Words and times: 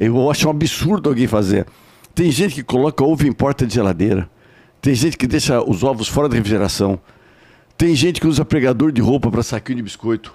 Eu 0.00 0.30
acho 0.30 0.48
um 0.48 0.50
absurdo 0.50 1.10
alguém 1.10 1.26
fazer. 1.26 1.66
Tem 2.14 2.30
gente 2.30 2.54
que 2.54 2.62
coloca 2.62 3.04
ovo 3.04 3.26
em 3.26 3.32
porta 3.32 3.66
de 3.66 3.74
geladeira. 3.74 4.28
Tem 4.80 4.94
gente 4.94 5.16
que 5.16 5.26
deixa 5.26 5.62
os 5.62 5.84
ovos 5.84 6.08
fora 6.08 6.28
da 6.28 6.34
refrigeração. 6.36 6.98
Tem 7.76 7.94
gente 7.94 8.20
que 8.20 8.26
usa 8.26 8.44
pregador 8.44 8.90
de 8.92 9.00
roupa 9.02 9.30
para 9.30 9.42
saquinho 9.42 9.76
de 9.76 9.82
biscoito. 9.82 10.32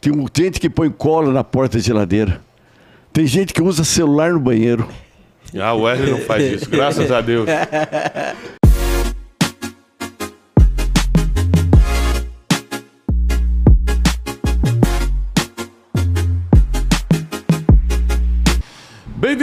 Tem 0.00 0.12
um- 0.12 0.26
gente 0.36 0.60
que 0.60 0.68
põe 0.70 0.90
cola 0.90 1.32
na 1.32 1.42
porta 1.42 1.78
de 1.78 1.86
geladeira. 1.86 2.40
Tem 3.12 3.26
gente 3.26 3.52
que 3.54 3.62
usa 3.62 3.82
celular 3.82 4.32
no 4.32 4.40
banheiro. 4.40 4.86
Ah, 5.58 5.72
o 5.72 5.82
Wesley 5.82 6.10
não 6.12 6.18
faz 6.20 6.44
isso, 6.52 6.68
graças 6.70 7.10
a 7.10 7.22
Deus. 7.22 7.48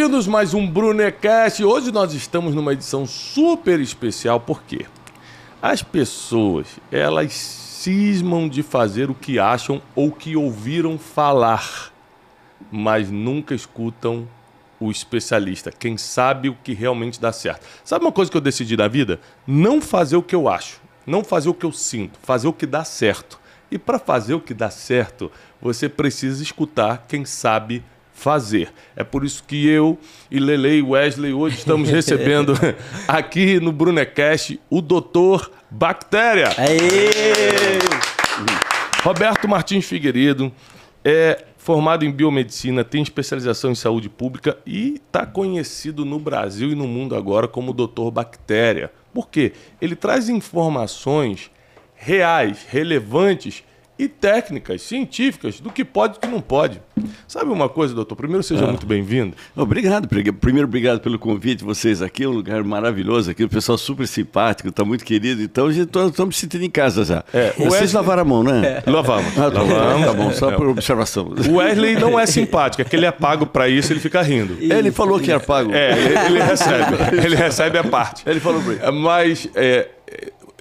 Bem-vindos 0.05 0.27
mais 0.27 0.53
um 0.53 0.67
Brunecast. 0.67 1.63
Hoje 1.63 1.91
nós 1.91 2.13
estamos 2.13 2.53
numa 2.53 2.73
edição 2.73 3.07
super 3.07 3.79
especial, 3.79 4.39
por 4.39 4.61
quê? 4.61 4.85
As 5.59 5.81
pessoas, 5.81 6.67
elas 6.91 7.33
cismam 7.33 8.47
de 8.47 8.61
fazer 8.61 9.09
o 9.09 9.15
que 9.15 9.39
acham 9.39 9.81
ou 9.95 10.11
que 10.11 10.35
ouviram 10.35 10.99
falar, 10.99 11.91
mas 12.71 13.09
nunca 13.09 13.55
escutam 13.55 14.27
o 14.79 14.91
especialista, 14.91 15.71
quem 15.71 15.97
sabe 15.97 16.49
o 16.49 16.57
que 16.63 16.75
realmente 16.75 17.19
dá 17.19 17.31
certo. 17.31 17.65
Sabe 17.83 18.05
uma 18.05 18.11
coisa 18.11 18.29
que 18.29 18.37
eu 18.37 18.41
decidi 18.41 18.77
na 18.77 18.87
vida? 18.87 19.19
Não 19.47 19.81
fazer 19.81 20.17
o 20.17 20.21
que 20.21 20.35
eu 20.35 20.47
acho, 20.47 20.79
não 21.03 21.23
fazer 21.23 21.49
o 21.49 21.53
que 21.53 21.65
eu 21.65 21.71
sinto, 21.71 22.19
fazer 22.21 22.47
o 22.47 22.53
que 22.53 22.67
dá 22.67 22.83
certo. 22.83 23.39
E 23.71 23.79
para 23.79 23.97
fazer 23.97 24.35
o 24.35 24.39
que 24.39 24.53
dá 24.53 24.69
certo, 24.69 25.31
você 25.59 25.89
precisa 25.89 26.43
escutar 26.43 27.05
quem 27.07 27.25
sabe 27.25 27.83
fazer. 28.15 28.69
É 28.95 29.03
por 29.03 29.23
isso 29.23 29.43
que 29.43 29.67
eu 29.67 29.99
e 30.31 30.39
Lele 30.39 30.77
e 30.77 30.81
Wesley 30.81 31.33
hoje 31.33 31.57
estamos 31.57 31.89
recebendo 31.91 32.53
aqui 33.07 33.59
no 33.59 33.71
Brunecast 33.71 34.59
o 34.69 34.81
doutor 34.81 35.51
Bactéria. 35.69 36.47
Aê! 36.57 37.09
Roberto 39.03 39.47
Martins 39.47 39.85
Figueiredo 39.85 40.51
é 41.03 41.43
formado 41.57 42.05
em 42.05 42.11
biomedicina, 42.11 42.83
tem 42.83 43.03
especialização 43.03 43.71
em 43.71 43.75
saúde 43.75 44.07
pública 44.07 44.57
e 44.65 45.01
está 45.05 45.25
conhecido 45.25 46.05
no 46.05 46.17
Brasil 46.17 46.71
e 46.71 46.75
no 46.75 46.87
mundo 46.87 47.15
agora 47.15 47.47
como 47.47 47.73
Dr. 47.73 48.11
Bactéria. 48.11 48.91
Por 49.13 49.29
quê? 49.29 49.51
Ele 49.81 49.95
traz 49.95 50.29
informações 50.29 51.51
reais, 51.95 52.65
relevantes 52.69 53.63
e 53.97 54.07
técnicas, 54.09 54.81
científicas 54.81 55.59
do 55.59 55.69
que 55.71 55.85
pode 55.85 56.17
e 56.17 56.19
que 56.19 56.27
não 56.27 56.41
pode. 56.41 56.81
Sabe 57.27 57.49
uma 57.51 57.69
coisa, 57.69 57.93
doutor? 57.93 58.15
Primeiro, 58.15 58.43
seja 58.43 58.65
muito 58.67 58.85
bem-vindo. 58.85 59.35
Obrigado, 59.55 60.07
primeiro 60.39 60.67
obrigado 60.67 60.99
pelo 60.99 61.17
convite, 61.17 61.63
vocês 61.63 62.01
aqui, 62.01 62.23
é 62.23 62.27
um 62.27 62.31
lugar 62.31 62.63
maravilhoso 62.63 63.31
aqui, 63.31 63.43
o 63.43 63.49
pessoal 63.49 63.77
super 63.77 64.07
simpático, 64.07 64.67
está 64.69 64.83
muito 64.83 65.05
querido, 65.05 65.41
então 65.41 65.69
estamos 65.71 66.17
me 66.27 66.33
sentindo 66.33 66.63
em 66.65 66.69
casa 66.69 67.05
já. 67.05 67.23
É, 67.33 67.51
Vocês 67.51 67.71
Wesley- 67.71 67.93
lavaram 67.93 68.21
a 68.21 68.25
mão, 68.25 68.43
né? 68.43 68.83
Lavamos. 68.85 69.37
Ah, 69.37 69.49
tá, 69.51 69.61
Lavamos. 69.61 70.05
tá 70.05 70.13
bom, 70.13 70.31
só 70.33 70.51
É. 70.51 70.55
por 70.55 70.67
observação. 70.67 71.33
O 71.49 71.55
Wesley 71.55 71.95
não 71.95 72.19
é 72.19 72.25
simpático, 72.25 72.81
é 72.81 72.85
que 72.85 72.95
ele 72.95 73.05
é 73.05 73.11
pago 73.11 73.45
para 73.45 73.69
isso, 73.69 73.93
ele 73.93 73.99
fica 73.99 74.21
rindo. 74.21 74.57
Ele 74.59 74.91
falou 74.91 75.19
que 75.19 75.31
era 75.31 75.39
pago. 75.39 75.71
É, 75.73 75.91
ele, 75.97 76.17
ele 76.35 76.41
recebe. 76.43 76.95
Ele 77.25 77.35
recebe 77.35 77.77
a 77.77 77.83
parte. 77.83 78.23
Ele 78.27 78.39
falou 78.39 78.61
ele. 78.71 78.91
Mas 78.91 79.47
é, 79.55 79.87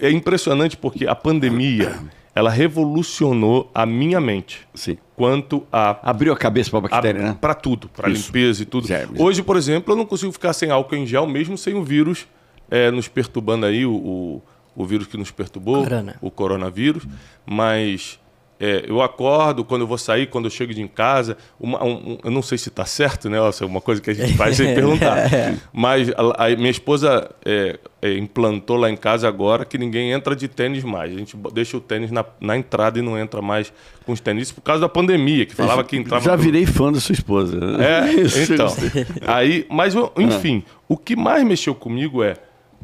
é 0.01 0.11
impressionante 0.11 0.77
porque 0.77 1.07
a 1.07 1.15
pandemia 1.15 1.99
ela 2.35 2.51
revolucionou 2.51 3.71
a 3.73 3.87
minha 3.87 4.21
mente 4.21 4.67
Sim. 4.75 4.99
quanto 5.15 5.65
a 5.73 6.11
Abriu 6.11 6.33
a 6.33 6.37
cabeça 6.37 6.71
para 6.71 6.79
a 6.79 6.83
bactéria, 6.83 7.23
né? 7.23 7.39
para 7.41 7.55
tudo, 7.55 7.89
para 7.89 8.09
limpeza 8.09 8.63
e 8.63 8.67
tudo. 8.67 8.87
Germes. 8.87 9.21
Hoje, 9.21 9.43
por 9.43 9.57
exemplo, 9.57 9.93
eu 9.93 9.97
não 9.97 10.05
consigo 10.05 10.33
ficar 10.33 10.53
sem 10.53 10.71
álcool 10.71 10.97
em 10.97 11.07
gel, 11.07 11.27
mesmo 11.27 11.57
sem 11.57 11.75
o 11.75 11.83
vírus 11.85 12.27
é, 12.71 12.91
nos 12.91 13.07
perturbando 13.07 13.67
aí, 13.67 13.87
o, 13.87 13.93
o, 13.95 14.43
o 14.75 14.85
vírus 14.85 15.07
que 15.07 15.17
nos 15.17 15.31
perturbou, 15.31 15.85
Corona. 15.85 16.17
o 16.21 16.31
coronavírus. 16.31 17.07
Mas 17.47 18.19
é, 18.61 18.85
eu 18.87 19.03
acordo, 19.03 19.65
quando 19.65 19.83
eu 19.83 19.87
vou 19.87 19.99
sair, 19.99 20.27
quando 20.29 20.45
eu 20.45 20.51
chego 20.51 20.73
de 20.73 20.81
em 20.81 20.87
casa, 20.87 21.37
uma- 21.59 21.83
um- 21.85 22.13
um- 22.13 22.19
eu 22.25 22.31
não 22.31 22.41
sei 22.41 22.57
se 22.57 22.69
está 22.69 22.85
certo, 22.85 23.29
né? 23.29 23.37
É 23.39 23.65
uma 23.65 23.81
coisa 23.81 24.01
que 24.01 24.09
a 24.11 24.15
gente 24.15 24.35
faz 24.35 24.57
sem 24.57 24.73
perguntar. 24.75 25.29
Mas 25.73 26.09
a, 26.11 26.47
a 26.47 26.57
minha 26.57 26.71
esposa 26.71 27.31
é, 27.45 27.79
é, 28.01 28.17
implantou 28.17 28.77
lá 28.77 28.89
em 28.89 28.97
casa 28.97 29.27
agora 29.27 29.65
que 29.65 29.77
ninguém 29.77 30.13
entra 30.13 30.37
de 30.37 30.47
tênis 30.47 30.85
mais. 30.85 31.13
A 31.15 31.19
gente 31.19 31.37
deixa 31.53 31.77
o 31.77 31.81
tênis 31.81 32.11
na, 32.13 32.25
na 32.41 32.57
entrada 32.57 32.99
e 32.99 33.03
não 33.03 33.19
entra 33.19 33.43
mais 33.43 33.73
com 34.07 34.13
os 34.13 34.21
tênis 34.21 34.53
por 34.53 34.61
causa 34.63 34.83
da 34.83 34.89
pandemia, 34.89 35.45
que 35.47 35.55
falava 35.55 35.83
que 35.83 35.97
entrava... 35.97 36.25
Já 36.25 36.31
pelo- 36.33 36.43
virei 36.43 36.65
fã 36.65 36.93
da 36.93 37.01
sua 37.01 37.13
esposa. 37.13 37.59
é, 37.83 38.13
Isso, 38.23 38.53
então. 38.53 38.67
isso. 38.67 38.91
Aí, 39.27 39.67
mas 39.69 39.95
eu- 39.95 40.13
enfim, 40.17 40.63
o 40.89 40.97
que 40.97 41.17
mais 41.17 41.45
mexeu 41.45 41.75
comigo 41.75 42.23
é 42.23 42.35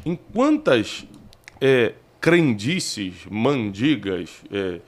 em 0.04 0.19
quantas 0.32 1.06
é, 1.60 1.92
crendices, 2.20 3.14
mandigas 3.31 4.31
é, 4.52 4.81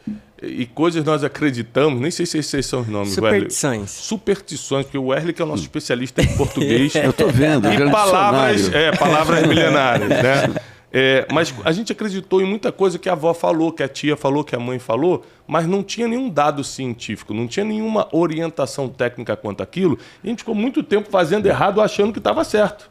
e 0.42 0.66
coisas 0.66 1.04
nós 1.04 1.22
acreditamos, 1.22 2.00
nem 2.00 2.10
sei 2.10 2.26
se 2.26 2.38
esses 2.38 2.66
são 2.66 2.80
os 2.80 2.88
nomes. 2.88 3.14
Superstições. 3.14 3.90
Superstições, 3.90 4.86
porque 4.86 4.98
o 4.98 5.12
que 5.32 5.40
é 5.40 5.44
o 5.44 5.48
nosso 5.48 5.62
especialista 5.62 6.22
em 6.22 6.26
português. 6.36 6.94
Eu 6.94 7.12
tô 7.12 7.28
vendo. 7.28 7.66
eu 7.68 7.74
E 7.74 7.76
quero 7.76 7.90
palavras, 7.90 8.72
é, 8.72 8.92
palavras 8.92 9.46
milenares, 9.46 10.08
né? 10.08 10.54
É, 10.94 11.26
mas 11.32 11.54
a 11.64 11.72
gente 11.72 11.90
acreditou 11.90 12.42
em 12.42 12.44
muita 12.44 12.70
coisa 12.70 12.98
que 12.98 13.08
a 13.08 13.12
avó 13.12 13.32
falou, 13.32 13.72
que 13.72 13.82
a 13.82 13.88
tia 13.88 14.14
falou, 14.14 14.44
que 14.44 14.54
a 14.54 14.60
mãe 14.60 14.78
falou, 14.78 15.24
mas 15.46 15.66
não 15.66 15.82
tinha 15.82 16.06
nenhum 16.06 16.28
dado 16.28 16.62
científico, 16.62 17.32
não 17.32 17.48
tinha 17.48 17.64
nenhuma 17.64 18.06
orientação 18.12 18.90
técnica 18.90 19.34
quanto 19.34 19.62
aquilo. 19.62 19.98
E 20.22 20.26
a 20.26 20.30
gente 20.30 20.40
ficou 20.40 20.54
muito 20.54 20.82
tempo 20.82 21.08
fazendo 21.10 21.46
errado, 21.46 21.80
achando 21.80 22.12
que 22.12 22.18
estava 22.18 22.44
certo. 22.44 22.90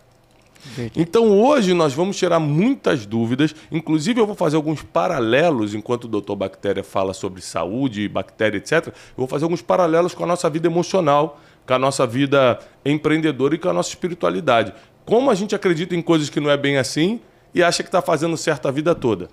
Então 0.96 1.42
hoje 1.42 1.74
nós 1.74 1.94
vamos 1.94 2.18
tirar 2.18 2.40
muitas 2.40 3.06
dúvidas, 3.06 3.56
inclusive 3.72 4.20
eu 4.20 4.28
vou 4.28 4.36
fazer 4.36 4.56
alguns 4.56 4.84
paralelos 4.84 5.74
enquanto 5.74 6.06
o 6.06 6.08
doutor 6.08 6.36
Bactéria 6.36 6.84
fala 6.84 7.14
sobre 7.14 7.42
saúde, 7.42 8.08
bactéria, 8.08 8.58
etc. 8.58 8.88
Eu 8.88 8.94
vou 9.18 9.28
fazer 9.28 9.46
alguns 9.46 9.62
paralelos 9.62 10.14
com 10.14 10.24
a 10.24 10.28
nossa 10.28 10.50
vida 10.50 10.68
emocional, 10.68 11.40
com 11.66 11.74
a 11.74 11.80
nossa 11.80 12.06
vida 12.06 12.60
empreendedora 12.86 13.56
e 13.56 13.58
com 13.58 13.70
a 13.70 13.74
nossa 13.74 13.90
espiritualidade. 13.90 14.74
Como 15.06 15.30
a 15.32 15.36
gente 15.36 15.56
acredita 15.56 15.96
em 15.96 16.02
coisas 16.02 16.30
que 16.30 16.40
não 16.40 16.50
é 16.50 16.58
bem 16.58 16.78
assim 16.78 17.20
e 17.54 17.64
acha 17.64 17.84
que 17.84 17.90
está 17.90 18.02
fazendo 18.02 18.38
certo 18.38 18.68
a 18.68 18.72
vida 18.72 18.96
toda. 18.96 19.30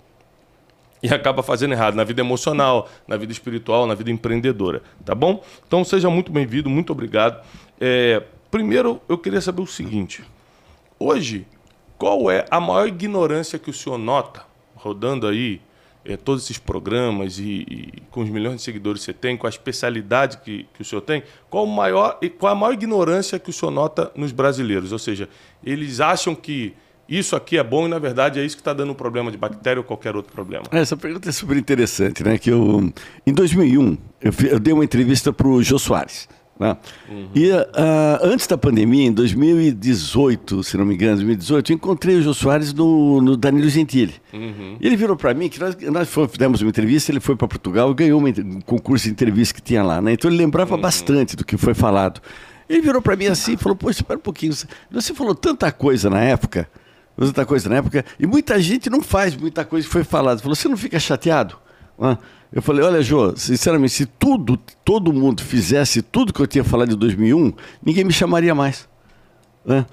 E 1.03 1.09
acaba 1.09 1.43
fazendo 1.43 1.73
errado 1.73 1.95
na 1.95 2.03
vida 2.03 2.21
emocional, 2.21 2.89
na 3.07 3.17
vida 3.17 3.33
espiritual, 3.33 3.87
na 3.87 3.95
vida 3.95 4.11
empreendedora. 4.11 4.83
Tá 5.05 5.15
bom? 5.15 5.45
Então 5.67 5.85
seja 5.85 6.11
muito 6.11 6.33
bem-vindo, 6.33 6.69
muito 6.69 6.91
obrigado. 6.91 7.45
É, 7.81 8.23
primeiro 8.51 9.01
eu 9.09 9.17
queria 9.17 9.41
saber 9.41 9.63
o 9.63 9.67
seguinte. 9.67 10.25
Hoje, 10.99 11.47
qual 11.97 12.31
é 12.31 12.45
a 12.51 12.61
maior 12.61 12.89
ignorância 12.89 13.59
que 13.59 13.71
o 13.71 13.73
senhor 13.73 13.99
nota, 13.99 14.43
rodando 14.75 15.27
aí 15.27 15.61
eh, 16.05 16.17
todos 16.17 16.45
esses 16.45 16.59
programas 16.59 17.39
e, 17.39 17.67
e 17.69 17.93
com 18.11 18.23
os 18.23 18.31
milhões 18.31 18.57
de 18.57 18.63
seguidores 18.63 19.01
que 19.01 19.07
você 19.07 19.13
tem, 19.13 19.37
com 19.37 19.47
a 19.47 19.51
especialidade 19.51 20.39
que, 20.39 20.67
que 20.75 20.83
o 20.83 20.85
senhor 20.85 21.03
tem, 21.03 21.23
qual, 21.51 21.67
maior, 21.67 22.19
qual 22.39 22.53
a 22.53 22.55
maior 22.55 22.73
ignorância 22.73 23.39
que 23.39 23.51
o 23.51 23.53
senhor 23.53 23.71
nota 23.71 24.11
nos 24.17 24.33
brasileiros? 24.33 24.93
Ou 24.93 24.99
seja, 24.99 25.29
eles 25.63 26.01
acham 26.01 26.35
que 26.35 26.75
isso 27.09 27.35
aqui 27.35 27.57
é 27.57 27.65
bom 27.65 27.87
e, 27.87 27.89
na 27.89 27.99
verdade, 27.99 28.39
é 28.39 28.45
isso 28.45 28.55
que 28.55 28.61
está 28.61 28.75
dando 28.75 28.93
um 28.93 28.95
problema 28.95 29.31
de 29.31 29.39
bactéria 29.39 29.81
ou 29.81 29.85
qualquer 29.85 30.15
outro 30.15 30.33
problema. 30.33 30.65
Essa 30.71 30.97
pergunta 30.97 31.29
é 31.29 31.33
super 31.33 31.57
interessante, 31.57 32.23
né? 32.23 32.37
Que 32.37 32.51
eu, 32.51 32.93
em 33.27 33.33
2001, 33.33 33.97
eu, 34.21 34.33
eu 34.51 34.61
dei 34.61 34.75
uma 34.75 34.85
entrevista 34.85 35.33
para 35.33 35.49
o 35.49 35.63
Jô 35.63 35.79
Soares. 35.79 36.29
Né? 36.59 36.77
E 37.35 37.51
ah, 37.53 38.19
antes 38.23 38.47
da 38.47 38.59
pandemia, 38.59 39.07
em 39.07 39.13
2018, 39.13 40.63
se 40.65 40.77
não 40.77 40.85
me 40.85 40.95
engano, 40.95 41.17
2018, 41.17 41.73
eu 41.73 41.77
encontrei 41.77 42.17
o 42.17 42.23
Jô 42.23 42.35
Soares 42.35 42.73
no, 42.73 43.21
no 43.21 43.37
Danilo 43.37 43.69
Gentili. 43.69 44.15
E 44.81 44.87
ele 44.87 44.97
virou 44.97 45.17
para 45.17 45.33
mim 45.35 45.49
que 45.49 45.61
nós, 45.61 45.77
nós 45.77 46.09
fizemos 46.31 46.61
uma 46.61 46.69
entrevista, 46.69 47.13
ele 47.13 47.21
foi 47.21 47.37
para 47.37 47.47
Portugal 47.47 47.91
e 47.91 47.95
ganhou 47.95 48.19
uma, 48.19 48.29
um 48.29 48.61
concurso 48.61 49.05
de 49.07 49.11
entrevista 49.13 49.55
que 49.55 49.63
tinha 49.63 49.83
lá. 49.83 50.01
Né? 50.01 50.13
Então 50.13 50.31
ele 50.31 50.39
lembrava 50.39 50.77
bastante 50.77 51.37
do 51.37 51.45
que 51.45 51.57
foi 51.57 51.75
falado. 51.75 52.21
Ele 52.69 52.81
virou 52.83 53.01
para 53.01 53.17
mim 53.17 53.27
assim 53.27 53.53
e 53.53 53.57
falou: 53.57 53.77
Poxa, 53.77 54.01
espera 54.01 54.19
um 54.19 54.23
pouquinho, 54.23 54.53
você- 54.53 55.15
falou 55.15 55.35
tanta 55.35 55.71
coisa 55.73 56.11
na 56.11 56.21
época 56.21 56.69
muita 57.17 57.45
coisa 57.45 57.69
na 57.69 57.77
época, 57.77 58.05
e 58.21 58.27
muita 58.29 58.61
gente 58.61 58.89
não 58.89 59.03
faz 59.03 59.35
muita 59.35 59.65
coisa 59.65 59.85
que 59.87 59.93
foi 59.93 60.05
falada. 60.05 60.41
Falou, 60.41 60.55
você 60.55 60.69
não 60.69 60.77
fica 60.77 61.01
chateado? 61.01 61.57
Eu 62.53 62.63
falei, 62.63 62.85
olha, 62.85 63.03
Jô, 63.03 63.37
sinceramente, 63.37 63.93
se 63.93 64.07
tudo, 64.07 64.57
todo 64.85 65.13
mundo 65.13 65.43
fizesse 65.43 66.01
tudo 66.01 66.33
que 66.33 66.41
eu 66.41 66.47
tinha 66.47 66.65
falado 66.65 66.93
em 66.93 66.97
2001, 66.97 67.53
ninguém 67.85 68.05
me 68.05 68.13
chamaria 68.13 68.55
mais. 68.55 68.89
Né? 69.65 69.85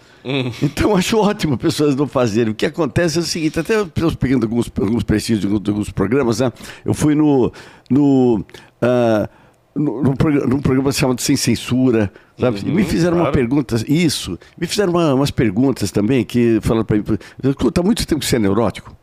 Então 0.63 0.91
eu 0.91 0.95
acho 0.95 1.17
ótimo 1.17 1.57
pessoas 1.57 1.95
não 1.97 2.07
fazerem. 2.07 2.53
O 2.53 2.55
que 2.55 2.65
acontece 2.65 3.17
é 3.17 3.21
o 3.21 3.23
seguinte, 3.23 3.59
até 3.59 3.75
eu 3.75 3.83
estou 3.83 4.15
pegando 4.15 4.43
alguns, 4.45 4.71
alguns 4.79 5.03
prestígios 5.03 5.41
de 5.41 5.47
alguns, 5.47 5.61
de 5.61 5.69
alguns 5.69 5.89
programas, 5.89 6.39
né? 6.39 6.51
Eu 6.85 6.93
fui 6.93 7.13
no. 7.13 7.51
no 7.89 8.45
ah, 8.81 9.27
no, 9.75 10.01
num, 10.01 10.15
programa, 10.15 10.47
num 10.47 10.61
programa 10.61 10.89
chamado 10.93 11.19
Sem 11.19 11.35
Censura, 11.35 12.09
sabe? 12.39 12.61
e 12.65 12.71
me 12.71 12.85
fizeram 12.85 13.17
uma 13.17 13.23
claro. 13.23 13.37
pergunta, 13.37 13.75
isso, 13.89 14.39
me 14.57 14.65
fizeram 14.65 14.93
uma- 14.93 15.13
umas 15.13 15.31
perguntas 15.31 15.91
também, 15.91 16.23
que 16.23 16.59
falaram 16.61 16.85
para 16.85 16.95
mim, 16.95 17.03
está 17.43 17.83
muito 17.83 18.07
tempo 18.07 18.21
que 18.21 18.25
você 18.25 18.37
é 18.37 18.39
neurótico? 18.39 18.95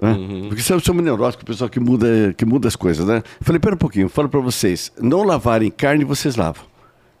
Né? 0.00 0.16
Porque 0.48 0.62
você 0.62 0.72
é 0.72 0.76
um 0.76 0.94
neurótico, 0.94 1.44
pessoal 1.44 1.68
que 1.68 1.78
muda, 1.78 2.34
que 2.36 2.44
muda 2.44 2.66
as 2.68 2.74
coisas, 2.76 3.06
né? 3.06 3.18
Eu 3.18 3.44
falei, 3.44 3.58
pera 3.60 3.74
um 3.74 3.78
pouquinho, 3.78 4.08
falo 4.08 4.28
para 4.28 4.40
vocês, 4.40 4.90
não 5.00 5.22
lavarem 5.22 5.70
carne, 5.70 6.04
vocês 6.04 6.36
lavam. 6.36 6.64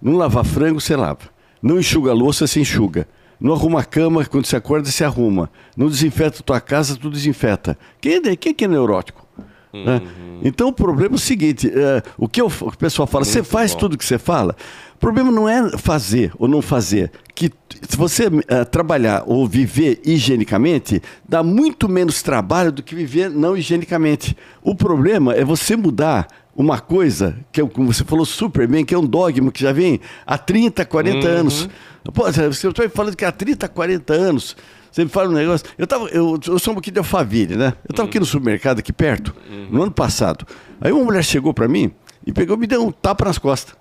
Não 0.00 0.16
lavar 0.16 0.44
frango, 0.44 0.80
você 0.80 0.96
lava. 0.96 1.20
Não 1.62 1.78
enxuga 1.78 2.10
a 2.10 2.14
louça, 2.14 2.46
se 2.46 2.58
enxuga. 2.58 3.06
Não 3.38 3.52
arruma 3.52 3.80
a 3.80 3.84
cama, 3.84 4.24
quando 4.24 4.46
se 4.46 4.56
acorda, 4.56 4.88
se 4.90 5.04
arruma. 5.04 5.50
Não 5.76 5.88
desinfeta 5.88 6.40
a 6.40 6.42
tua 6.42 6.60
casa, 6.60 6.96
tu 6.96 7.10
desinfeta. 7.10 7.76
Quem 8.00 8.14
é, 8.14 8.36
quem 8.36 8.50
é, 8.52 8.54
que 8.54 8.64
é 8.64 8.68
neurótico? 8.68 9.26
Né? 9.72 10.00
Então 10.42 10.68
o 10.68 10.72
problema 10.72 11.14
é 11.14 11.16
o 11.16 11.18
seguinte: 11.18 11.70
é, 11.72 12.02
o 12.18 12.26
que 12.28 12.40
eu- 12.40 12.46
o 12.62 12.76
pessoal 12.76 13.06
fala, 13.06 13.24
você 13.24 13.42
faz 13.44 13.72
tudo 13.78 13.96
que 13.98 14.04
você 14.04 14.18
fala. 14.18 14.56
O 15.00 15.06
problema 15.10 15.32
não 15.32 15.48
é 15.48 15.78
fazer 15.78 16.30
ou 16.38 16.46
não 16.46 16.60
fazer. 16.60 17.10
Que 17.34 17.50
se 17.88 17.96
você 17.96 18.24
eh, 18.46 18.64
trabalhar 18.66 19.24
ou 19.26 19.48
viver 19.48 19.98
higienicamente, 20.04 21.00
dá 21.26 21.42
muito 21.42 21.88
menos 21.88 22.22
trabalho 22.22 22.70
do 22.70 22.82
que 22.82 22.94
viver 22.94 23.30
não 23.30 23.56
higienicamente. 23.56 24.36
O 24.62 24.74
problema 24.74 25.32
é 25.32 25.42
você 25.42 25.74
mudar 25.74 26.28
uma 26.54 26.78
coisa, 26.78 27.34
que 27.50 27.62
é, 27.62 27.66
como 27.66 27.90
você 27.90 28.04
falou 28.04 28.26
super 28.26 28.68
bem, 28.68 28.84
que 28.84 28.94
é 28.94 28.98
um 28.98 29.06
dogma 29.06 29.50
que 29.50 29.62
já 29.62 29.72
vem 29.72 30.02
há 30.26 30.36
30, 30.36 30.84
40 30.84 31.26
anos. 31.26 31.66
Pô, 32.12 32.30
você 32.30 32.68
está 32.68 32.86
falando 32.90 33.16
que 33.16 33.24
há 33.24 33.32
30, 33.32 33.68
40 33.68 34.12
anos. 34.12 34.54
Você 34.92 35.02
me 35.02 35.08
fala 35.08 35.30
um 35.30 35.32
negócio. 35.32 35.66
Eu, 35.78 35.86
tava, 35.86 36.08
eu, 36.08 36.38
eu 36.46 36.58
sou 36.58 36.72
um 36.72 36.74
pouquinho 36.74 36.92
de 36.92 36.98
Alphaville, 36.98 37.56
né? 37.56 37.72
Eu 37.88 37.92
estava 37.92 38.06
aqui 38.06 38.20
no 38.20 38.26
supermercado, 38.26 38.80
aqui 38.80 38.92
perto, 38.92 39.34
no 39.70 39.82
ano 39.82 39.92
passado. 39.92 40.46
Aí 40.78 40.92
uma 40.92 41.04
mulher 41.04 41.24
chegou 41.24 41.54
para 41.54 41.66
mim 41.66 41.90
e 42.26 42.34
pegou 42.34 42.54
e 42.54 42.60
me 42.60 42.66
deu 42.66 42.86
um 42.86 42.92
tapa 42.92 43.24
nas 43.24 43.38
costas. 43.38 43.80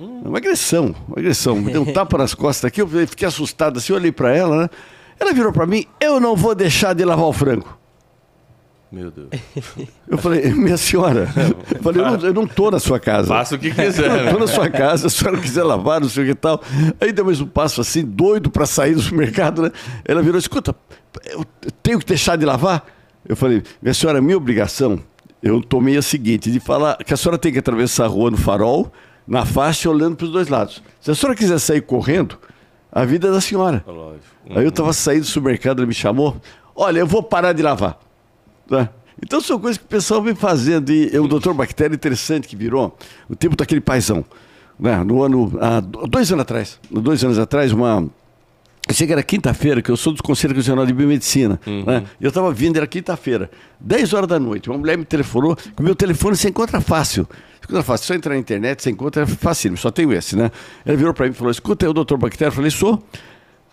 Uma 0.00 0.38
agressão, 0.38 0.94
uma 1.06 1.18
agressão. 1.18 1.56
Me 1.56 1.72
deu 1.72 1.82
um 1.82 1.92
tapa 1.92 2.16
nas 2.16 2.34
costas 2.34 2.66
aqui, 2.66 2.80
eu 2.80 2.88
fiquei 3.06 3.28
assustado 3.28 3.78
assim, 3.78 3.92
eu 3.92 3.98
olhei 3.98 4.12
para 4.12 4.34
ela, 4.34 4.62
né? 4.62 4.70
Ela 5.18 5.32
virou 5.32 5.52
para 5.52 5.66
mim, 5.66 5.84
eu 6.00 6.18
não 6.18 6.34
vou 6.34 6.54
deixar 6.54 6.94
de 6.94 7.04
lavar 7.04 7.26
o 7.26 7.32
frango. 7.32 7.78
Meu 8.90 9.08
Deus. 9.10 9.28
Eu 10.08 10.18
falei, 10.18 10.52
minha 10.52 10.76
senhora, 10.76 11.28
eu 11.72 11.80
falei, 11.80 12.02
eu 12.02 12.10
não, 12.10 12.26
eu 12.26 12.34
não 12.34 12.46
tô 12.46 12.70
na 12.70 12.80
sua 12.80 12.98
casa. 12.98 13.28
Faça 13.28 13.54
o 13.54 13.58
que 13.58 13.70
quiser, 13.70 14.06
Eu 14.10 14.24
né? 14.24 14.32
tô 14.32 14.38
na 14.38 14.48
sua 14.48 14.68
casa, 14.68 15.08
se 15.08 15.16
a 15.16 15.20
senhora 15.20 15.40
quiser 15.40 15.62
lavar, 15.62 16.00
não 16.00 16.08
sei 16.08 16.24
o 16.24 16.26
que 16.26 16.34
tal. 16.34 16.60
Aí 17.00 17.12
deu 17.12 17.24
mais 17.24 17.40
um 17.40 17.46
passo 17.46 17.80
assim, 17.80 18.04
doido 18.04 18.50
para 18.50 18.66
sair 18.66 18.94
do 18.94 19.00
supermercado, 19.00 19.62
né? 19.62 19.70
Ela 20.04 20.22
virou, 20.22 20.38
escuta, 20.38 20.74
eu 21.26 21.44
tenho 21.82 22.00
que 22.00 22.06
deixar 22.06 22.36
de 22.36 22.44
lavar? 22.44 22.84
Eu 23.28 23.36
falei, 23.36 23.62
minha 23.80 23.94
senhora, 23.94 24.20
minha 24.20 24.36
obrigação, 24.36 24.98
eu 25.40 25.62
tomei 25.62 25.96
a 25.96 26.02
seguinte, 26.02 26.50
de 26.50 26.58
falar 26.58 26.96
que 26.96 27.14
a 27.14 27.16
senhora 27.16 27.38
tem 27.38 27.52
que 27.52 27.58
atravessar 27.58 28.06
a 28.06 28.08
rua 28.08 28.30
no 28.30 28.36
farol, 28.36 28.90
na 29.26 29.44
faixa, 29.44 29.88
olhando 29.88 30.16
para 30.16 30.26
os 30.26 30.32
dois 30.32 30.48
lados. 30.48 30.82
Se 31.00 31.10
a 31.10 31.14
senhora 31.14 31.36
quiser 31.36 31.58
sair 31.58 31.80
correndo, 31.80 32.38
a 32.90 33.04
vida 33.04 33.28
é 33.28 33.30
da 33.30 33.40
senhora. 33.40 33.84
Lógico. 33.86 34.24
Aí 34.50 34.64
eu 34.64 34.70
estava 34.70 34.92
saindo 34.92 35.22
do 35.22 35.26
supermercado, 35.26 35.80
ele 35.80 35.86
me 35.86 35.94
chamou, 35.94 36.36
olha, 36.74 37.00
eu 37.00 37.06
vou 37.06 37.22
parar 37.22 37.52
de 37.52 37.62
lavar. 37.62 37.98
Né? 38.68 38.88
Então 39.22 39.40
são 39.40 39.58
coisas 39.58 39.78
que 39.78 39.84
o 39.84 39.88
pessoal 39.88 40.22
vem 40.22 40.34
fazendo. 40.34 40.90
E 40.90 41.16
o 41.18 41.28
doutor 41.28 41.54
Bactéria, 41.54 41.94
interessante 41.94 42.48
que 42.48 42.56
virou, 42.56 42.96
o 43.28 43.36
tempo 43.36 43.54
daquele 43.54 43.80
paizão. 43.80 44.24
Né? 44.78 44.96
No 45.04 45.22
ano, 45.22 45.52
há 45.60 45.80
dois 45.80 46.32
anos 46.32 46.42
atrás, 46.42 46.80
dois 46.90 47.22
anos 47.22 47.38
atrás, 47.38 47.72
uma. 47.72 48.08
Eu 48.90 48.94
sei 48.94 49.06
que 49.06 49.12
era 49.12 49.22
quinta-feira, 49.22 49.80
que 49.80 49.90
eu 49.90 49.96
sou 49.96 50.12
do 50.12 50.22
Conselho 50.22 50.54
Regional 50.54 50.84
de 50.84 50.92
Biomedicina. 50.92 51.60
Né? 51.66 52.04
E 52.20 52.24
eu 52.24 52.28
estava 52.28 52.52
vindo, 52.52 52.76
era 52.76 52.86
quinta-feira, 52.86 53.50
10 53.80 54.12
horas 54.14 54.28
da 54.28 54.38
noite. 54.38 54.68
Uma 54.68 54.78
mulher 54.78 54.98
me 54.98 55.04
telefonou, 55.04 55.54
que 55.56 55.82
meu 55.82 55.94
telefone 55.94 56.36
se 56.36 56.48
encontra 56.48 56.80
fácil. 56.80 57.26
Se 57.60 57.64
encontra 57.66 57.82
fácil, 57.82 58.06
só 58.06 58.14
entrar 58.14 58.34
na 58.34 58.38
internet, 58.40 58.82
você 58.82 58.90
encontra 58.90 59.22
é 59.22 59.26
fácil, 59.26 59.76
só 59.76 59.90
tenho 59.90 60.12
esse, 60.12 60.34
né? 60.36 60.50
Ela 60.84 60.96
virou 60.96 61.14
para 61.14 61.26
mim 61.26 61.32
e 61.32 61.34
falou: 61.34 61.50
escuta, 61.50 61.86
é 61.86 61.88
o 61.88 61.92
doutor 61.92 62.18
Bactéria? 62.18 62.48
Eu 62.50 62.54
falei: 62.54 62.70
sou. 62.70 63.02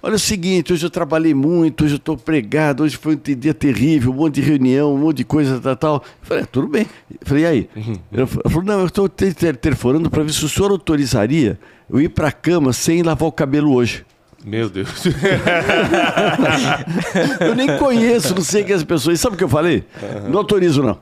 Olha 0.03 0.13
o 0.15 0.19
seguinte, 0.19 0.71
hoje 0.71 0.85
eu 0.85 0.91
trabalhei 0.91 1.33
muito, 1.33 1.83
hoje 1.83 1.95
eu 1.95 1.97
estou 1.97 2.15
pregado, 2.15 2.83
hoje 2.83 2.95
foi 2.95 3.15
um 3.15 3.35
dia 3.39 3.51
terrível, 3.53 4.11
um 4.11 4.15
monte 4.15 4.35
de 4.35 4.41
reunião, 4.41 4.93
um 4.93 4.97
monte 4.97 5.17
de 5.17 5.23
coisa 5.23 5.59
tal, 5.59 5.75
tal. 5.75 5.95
Eu 5.95 6.27
falei, 6.27 6.43
ah, 6.43 6.47
tudo 6.51 6.67
bem. 6.67 6.85
Eu 7.09 7.17
falei, 7.25 7.43
e 7.43 7.47
aí? 7.47 7.69
Ela 8.13 8.27
falou, 8.27 8.63
não, 8.63 8.79
eu 8.81 8.85
estou 8.85 9.09
te- 9.09 9.33
te- 9.33 9.53
telefonando 9.53 10.07
para 10.07 10.21
ver 10.21 10.31
se 10.31 10.45
o 10.45 10.49
senhor 10.49 10.69
autorizaria 10.69 11.59
eu 11.89 11.99
ir 11.99 12.09
para 12.09 12.27
a 12.27 12.31
cama 12.31 12.73
sem 12.73 13.01
lavar 13.01 13.27
o 13.27 13.31
cabelo 13.31 13.73
hoje. 13.73 14.05
Meu 14.47 14.69
Deus. 14.69 15.03
Eu 17.41 17.53
nem 17.53 17.77
conheço, 17.77 18.33
não 18.33 18.41
sei 18.41 18.63
quem 18.63 18.71
é 18.71 18.75
as 18.77 18.83
pessoas. 18.83 19.19
E 19.19 19.21
sabe 19.21 19.35
o 19.35 19.37
que 19.37 19.43
eu 19.43 19.49
falei? 19.49 19.83
Não 20.29 20.39
autorizo, 20.39 20.81
não. 20.81 20.97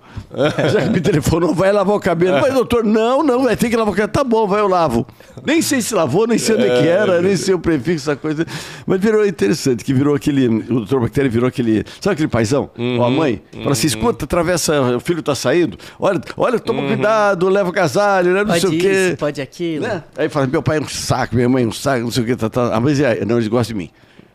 Já 0.71 0.81
que 0.81 0.89
me 0.89 0.99
telefonou, 0.99 1.53
vai 1.53 1.71
lavar 1.71 1.95
o 1.95 1.99
cabelo. 1.99 2.41
Mas, 2.41 2.53
doutor, 2.53 2.83
não, 2.83 3.21
não, 3.21 3.43
vai 3.43 3.55
ter 3.55 3.69
que 3.69 3.77
lavar 3.77 3.93
o 3.93 3.95
cabelo. 3.95 4.11
Tá 4.11 4.23
bom, 4.23 4.47
vai, 4.47 4.61
eu 4.61 4.67
lavo. 4.67 5.05
Nem 5.45 5.61
sei 5.61 5.79
se 5.79 5.93
lavou, 5.93 6.25
nem 6.25 6.39
sei 6.39 6.55
onde 6.55 6.65
é 6.65 6.81
que 6.81 6.87
era, 6.87 7.21
nem 7.21 7.35
sei 7.37 7.53
o 7.53 7.59
prefixo, 7.59 8.09
essa 8.09 8.15
coisa. 8.19 8.47
Mas 8.87 8.99
virou 8.99 9.23
interessante, 9.23 9.83
que 9.83 9.93
virou 9.93 10.15
aquele. 10.15 10.47
O 10.47 10.79
doutor 10.79 11.01
Bactéria 11.01 11.29
virou 11.29 11.47
aquele. 11.47 11.85
Sabe 12.01 12.13
aquele 12.13 12.27
paizão? 12.27 12.71
Ou 12.75 13.03
a 13.03 13.11
mãe? 13.11 13.43
Fala 13.53 13.73
assim: 13.73 13.85
escuta, 13.87 14.25
atravessa, 14.25 14.95
o 14.95 14.99
filho 14.99 15.21
tá 15.21 15.35
saindo. 15.35 15.77
Olha, 15.99 16.19
olha, 16.35 16.59
toma 16.59 16.81
cuidado, 16.87 17.47
leva 17.47 17.69
o 17.69 17.73
casalho, 17.73 18.33
né, 18.33 18.39
não 18.39 18.47
Pode 18.47 18.61
sei 18.61 18.69
o 18.69 18.81
quê. 18.81 19.07
isso, 19.09 19.17
pode 19.17 19.41
aquilo. 19.41 19.85
Né? 19.87 20.03
Aí 20.17 20.29
fala, 20.29 20.47
meu 20.47 20.63
pai 20.63 20.77
é 20.77 20.81
um 20.81 20.87
saco, 20.87 21.35
minha 21.35 21.47
mãe 21.47 21.63
é 21.63 21.67
um 21.67 21.71
saco, 21.71 22.03
não 22.03 22.11
sei 22.11 22.23
o 22.23 22.25
que, 22.25 22.35
tá, 22.35 22.49
tá. 22.49 22.75
Ah, 22.75 22.79
mas 22.79 22.99
é, 22.99 23.23
não, 23.25 23.34
eles 23.37 23.47
gostam 23.47 23.75
de 23.77 23.83
mim. 23.85 23.89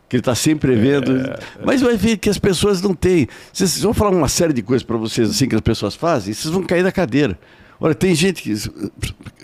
Que 0.09 0.17
ele 0.17 0.21
está 0.21 0.35
sempre 0.35 0.75
vendo. 0.75 1.13
Mas 1.65 1.81
vai 1.81 1.95
ver 1.95 2.17
que 2.17 2.29
as 2.29 2.37
pessoas 2.37 2.81
não 2.81 2.93
têm. 2.93 3.27
Vocês 3.53 3.81
vão 3.81 3.93
falar 3.93 4.11
uma 4.11 4.27
série 4.27 4.51
de 4.53 4.61
coisas 4.61 4.83
para 4.83 4.97
vocês 4.97 5.29
assim 5.29 5.47
que 5.47 5.55
as 5.55 5.61
pessoas 5.61 5.95
fazem, 5.95 6.33
vocês 6.33 6.53
vão 6.53 6.63
cair 6.63 6.83
da 6.83 6.91
cadeira. 6.91 7.39
Olha, 7.79 7.95
tem 7.95 8.13
gente 8.13 8.43
que. 8.43 8.53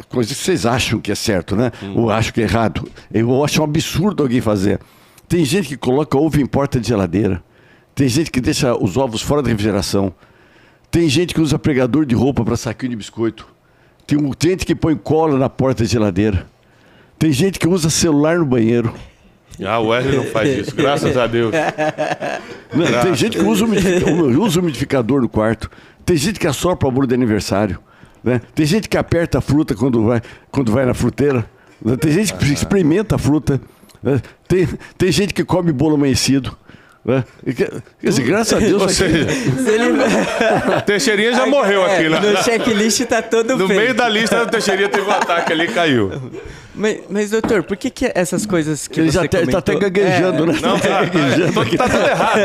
Coisas 0.10 0.38
que 0.38 0.44
vocês 0.44 0.66
acham 0.66 1.00
que 1.00 1.12
é 1.12 1.16
certo, 1.16 1.56
né? 1.56 1.72
Ou 1.96 2.10
acham 2.12 2.32
que 2.34 2.42
é 2.42 2.44
errado. 2.44 2.88
Eu 3.14 3.44
acho 3.44 3.62
um 3.62 3.64
absurdo 3.64 4.24
alguém 4.24 4.42
fazer. 4.42 4.80
Tem 5.28 5.44
gente 5.44 5.70
que 5.70 5.78
coloca 5.78 6.18
ovo 6.18 6.40
em 6.40 6.46
porta 6.46 6.80
de 6.80 6.88
geladeira. 6.88 7.44
Tem 7.96 8.08
gente 8.08 8.30
que 8.30 8.40
deixa 8.40 8.76
os 8.76 8.96
ovos 8.96 9.22
fora 9.22 9.42
da 9.42 9.50
refrigeração. 9.50 10.14
Tem 10.92 11.10
gente 11.10 11.34
que 11.34 11.42
usa 11.42 11.58
pregador 11.58 12.06
de 12.06 12.14
roupa 12.14 12.44
para 12.46 12.56
saquinho 12.56 12.92
de 12.92 12.96
biscoito. 12.98 13.48
Tem 14.06 14.18
um- 14.18 14.32
gente 14.42 14.66
que 14.66 14.76
põe 14.76 14.96
cola 14.96 15.38
na 15.38 15.50
porta 15.50 15.84
da 15.84 15.90
geladeira. 15.90 16.46
Tem 17.18 17.32
gente 17.32 17.58
que 17.58 17.68
usa 17.68 17.90
celular 17.90 18.38
no 18.38 18.46
banheiro. 18.46 18.94
Ah, 19.66 19.80
o 19.80 19.88
Wesley 19.88 20.16
não 20.18 20.26
faz 20.26 20.50
isso, 20.58 20.76
graças 20.76 21.18
a 21.18 21.26
Deus. 21.28 21.52
Não, 22.74 23.02
tem 23.02 23.16
gente 23.16 23.38
que 23.38 23.44
usa 23.44 23.66
umidificador, 23.66 24.30
usa 24.40 24.60
umidificador 24.60 25.22
no 25.22 25.30
quarto. 25.30 25.70
Tem 26.06 26.16
gente 26.16 26.40
que 26.40 26.48
assopra 26.48 26.88
o 26.88 26.92
bolo 26.92 27.08
de 27.08 27.14
aniversário. 27.16 27.80
Né? 28.24 28.42
Tem 28.54 28.66
gente 28.66 28.88
que 28.90 28.98
aperta 28.98 29.38
a 29.38 29.42
fruta 29.42 29.74
quando 29.76 30.04
vai, 30.06 30.22
quando 30.52 30.72
vai 30.72 30.86
na 30.86 30.94
fruteira. 30.94 31.46
né? 31.84 31.96
Tem 31.96 32.12
gente 32.12 32.34
que 32.34 32.52
experimenta 32.54 33.16
a 33.16 33.18
fruta. 33.18 33.60
né? 34.04 34.22
Tem, 34.48 34.68
tem 34.98 35.12
gente 35.12 35.34
que 35.34 35.44
come 35.44 35.72
bolo 35.72 35.96
amanhecido. 35.96 36.56
né? 37.06 37.24
Que- 37.46 37.54
Quer 37.54 38.10
dizer, 38.10 38.24
graças 38.24 38.54
a 38.54 38.60
Deus. 38.60 38.82
Ou 38.82 38.86
aqui- 38.86 38.94
seja, 38.96 39.28
Se 39.64 39.70
ele- 39.72 40.82
Teixeirinha 40.86 41.34
já 41.34 41.46
morreu 41.46 41.86
É, 41.86 41.96
aqui, 41.98 42.10
né? 42.10 42.20
No 42.20 42.44
checklist 42.44 43.02
tá 43.06 43.22
todo 43.22 43.56
No 43.58 43.68
feito. 43.68 43.80
meio 43.80 43.94
da 43.94 44.08
lista, 44.10 44.44
o 44.44 44.48
Teixeirinha 44.48 44.90
teve 44.90 45.08
um 45.08 45.12
ataque 45.12 45.54
ali 45.54 45.66
e 45.66 45.68
caiu. 45.70 46.12
Mas, 46.78 47.00
mas, 47.10 47.30
doutor, 47.32 47.64
por 47.64 47.76
que, 47.76 47.90
que 47.90 48.12
essas 48.14 48.46
coisas 48.46 48.88
que 48.88 49.00
Ele 49.00 49.12
você 49.12 49.16
já 49.18 49.24
até, 49.26 49.46
tá 49.48 49.58
até 49.58 49.74
comentou- 49.74 49.80
gaguejando, 49.92 50.44
É, 50.44 50.46
né? 50.46 50.60
Não, 50.62 50.78
Tá 50.80 50.88
tá, 50.88 51.06
gaguejando 51.06 51.54
tá, 51.54 51.78
tá 51.78 51.90
tudo 51.90 52.08
errado. 52.08 52.40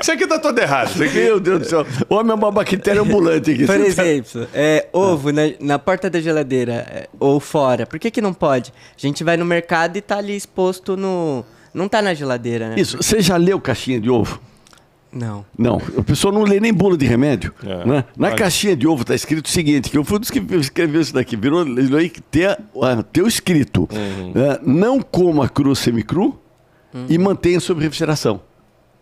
Isso 0.00 0.12
aqui 0.12 0.26
tá 0.26 0.38
tudo 0.38 0.58
errado. 0.60 0.90
Isso 0.90 1.02
aqui... 1.04 1.14
Meu 1.14 1.40
Deus 1.40 1.58
do 1.60 1.64
céu. 1.68 1.86
O 2.08 2.14
homem 2.16 2.32
é 2.32 2.34
uma 2.34 2.50
bactéria 2.50 3.00
ambulante 3.02 3.50
aqui. 3.52 3.64
Por 3.66 3.76
tá- 3.78 3.84
exemplo, 3.86 4.48
é, 4.52 4.88
ovo 4.92 5.30
na, 5.32 5.42
na 5.60 5.78
porta 5.78 6.10
da 6.10 6.20
geladeira 6.20 6.72
é, 6.90 7.08
ou 7.20 7.38
fora. 7.38 7.86
Por 7.86 7.98
que, 7.98 8.10
que 8.10 8.20
não 8.20 8.34
pode? 8.34 8.72
A 8.96 9.00
gente 9.00 9.22
vai 9.22 9.36
no 9.36 9.44
mercado 9.44 9.96
e 9.96 10.00
tá 10.00 10.18
ali 10.18 10.34
exposto 10.36 10.96
no. 10.96 11.44
Não 11.72 11.88
tá 11.88 12.02
na 12.02 12.12
geladeira, 12.14 12.68
né? 12.70 12.74
Isso, 12.78 12.96
você 12.98 13.20
já 13.22 13.36
leu 13.36 13.58
caixinha 13.60 13.98
de 14.00 14.10
ovo? 14.10 14.40
Não. 15.12 15.44
Não, 15.58 15.76
o 15.96 16.02
pessoal 16.02 16.32
não 16.32 16.42
lê 16.42 16.58
nem 16.58 16.72
bula 16.72 16.96
de 16.96 17.04
remédio. 17.06 17.52
É. 17.62 17.84
Né? 17.86 18.04
Na 18.16 18.28
Olha. 18.28 18.36
caixinha 18.36 18.74
de 18.74 18.86
ovo 18.86 19.02
está 19.02 19.14
escrito 19.14 19.46
o 19.46 19.50
seguinte, 19.50 19.90
que 19.90 19.98
eu 19.98 20.04
fui 20.04 20.16
um 20.16 20.20
dos 20.20 20.30
que 20.30 20.38
escreveu 20.56 21.00
isso 21.00 21.12
daqui, 21.12 21.36
virou 21.36 21.62
lei 21.62 22.08
que 22.08 22.20
ter, 22.22 22.58
ah, 22.82 23.02
teu 23.12 23.26
escrito, 23.26 23.88
Uhum. 23.92 24.32
ah, 24.36 24.58
não 24.62 25.00
coma 25.02 25.48
cru 25.48 25.76
semicru 25.76 26.40
e 27.08 27.16
mantenha 27.18 27.60
sob 27.60 27.82
refrigeração. 27.82 28.40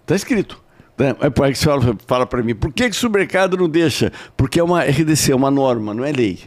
Está 0.02 0.14
escrito. 0.16 0.60
Né? 0.98 1.14
Aí 1.20 1.30
por 1.30 1.44
aí 1.46 1.52
que 1.52 1.58
você 1.58 1.64
fala, 1.64 1.96
fala 2.06 2.26
para 2.26 2.42
mim, 2.42 2.54
por 2.54 2.72
que, 2.72 2.84
que 2.90 2.96
o 2.96 2.98
supermercado 2.98 3.56
não 3.56 3.68
deixa? 3.68 4.12
Porque 4.36 4.60
é 4.60 4.62
uma 4.62 4.82
RDC, 4.82 5.32
é 5.32 5.34
uma 5.36 5.50
norma, 5.50 5.94
não 5.94 6.04
é 6.04 6.12
lei. 6.12 6.40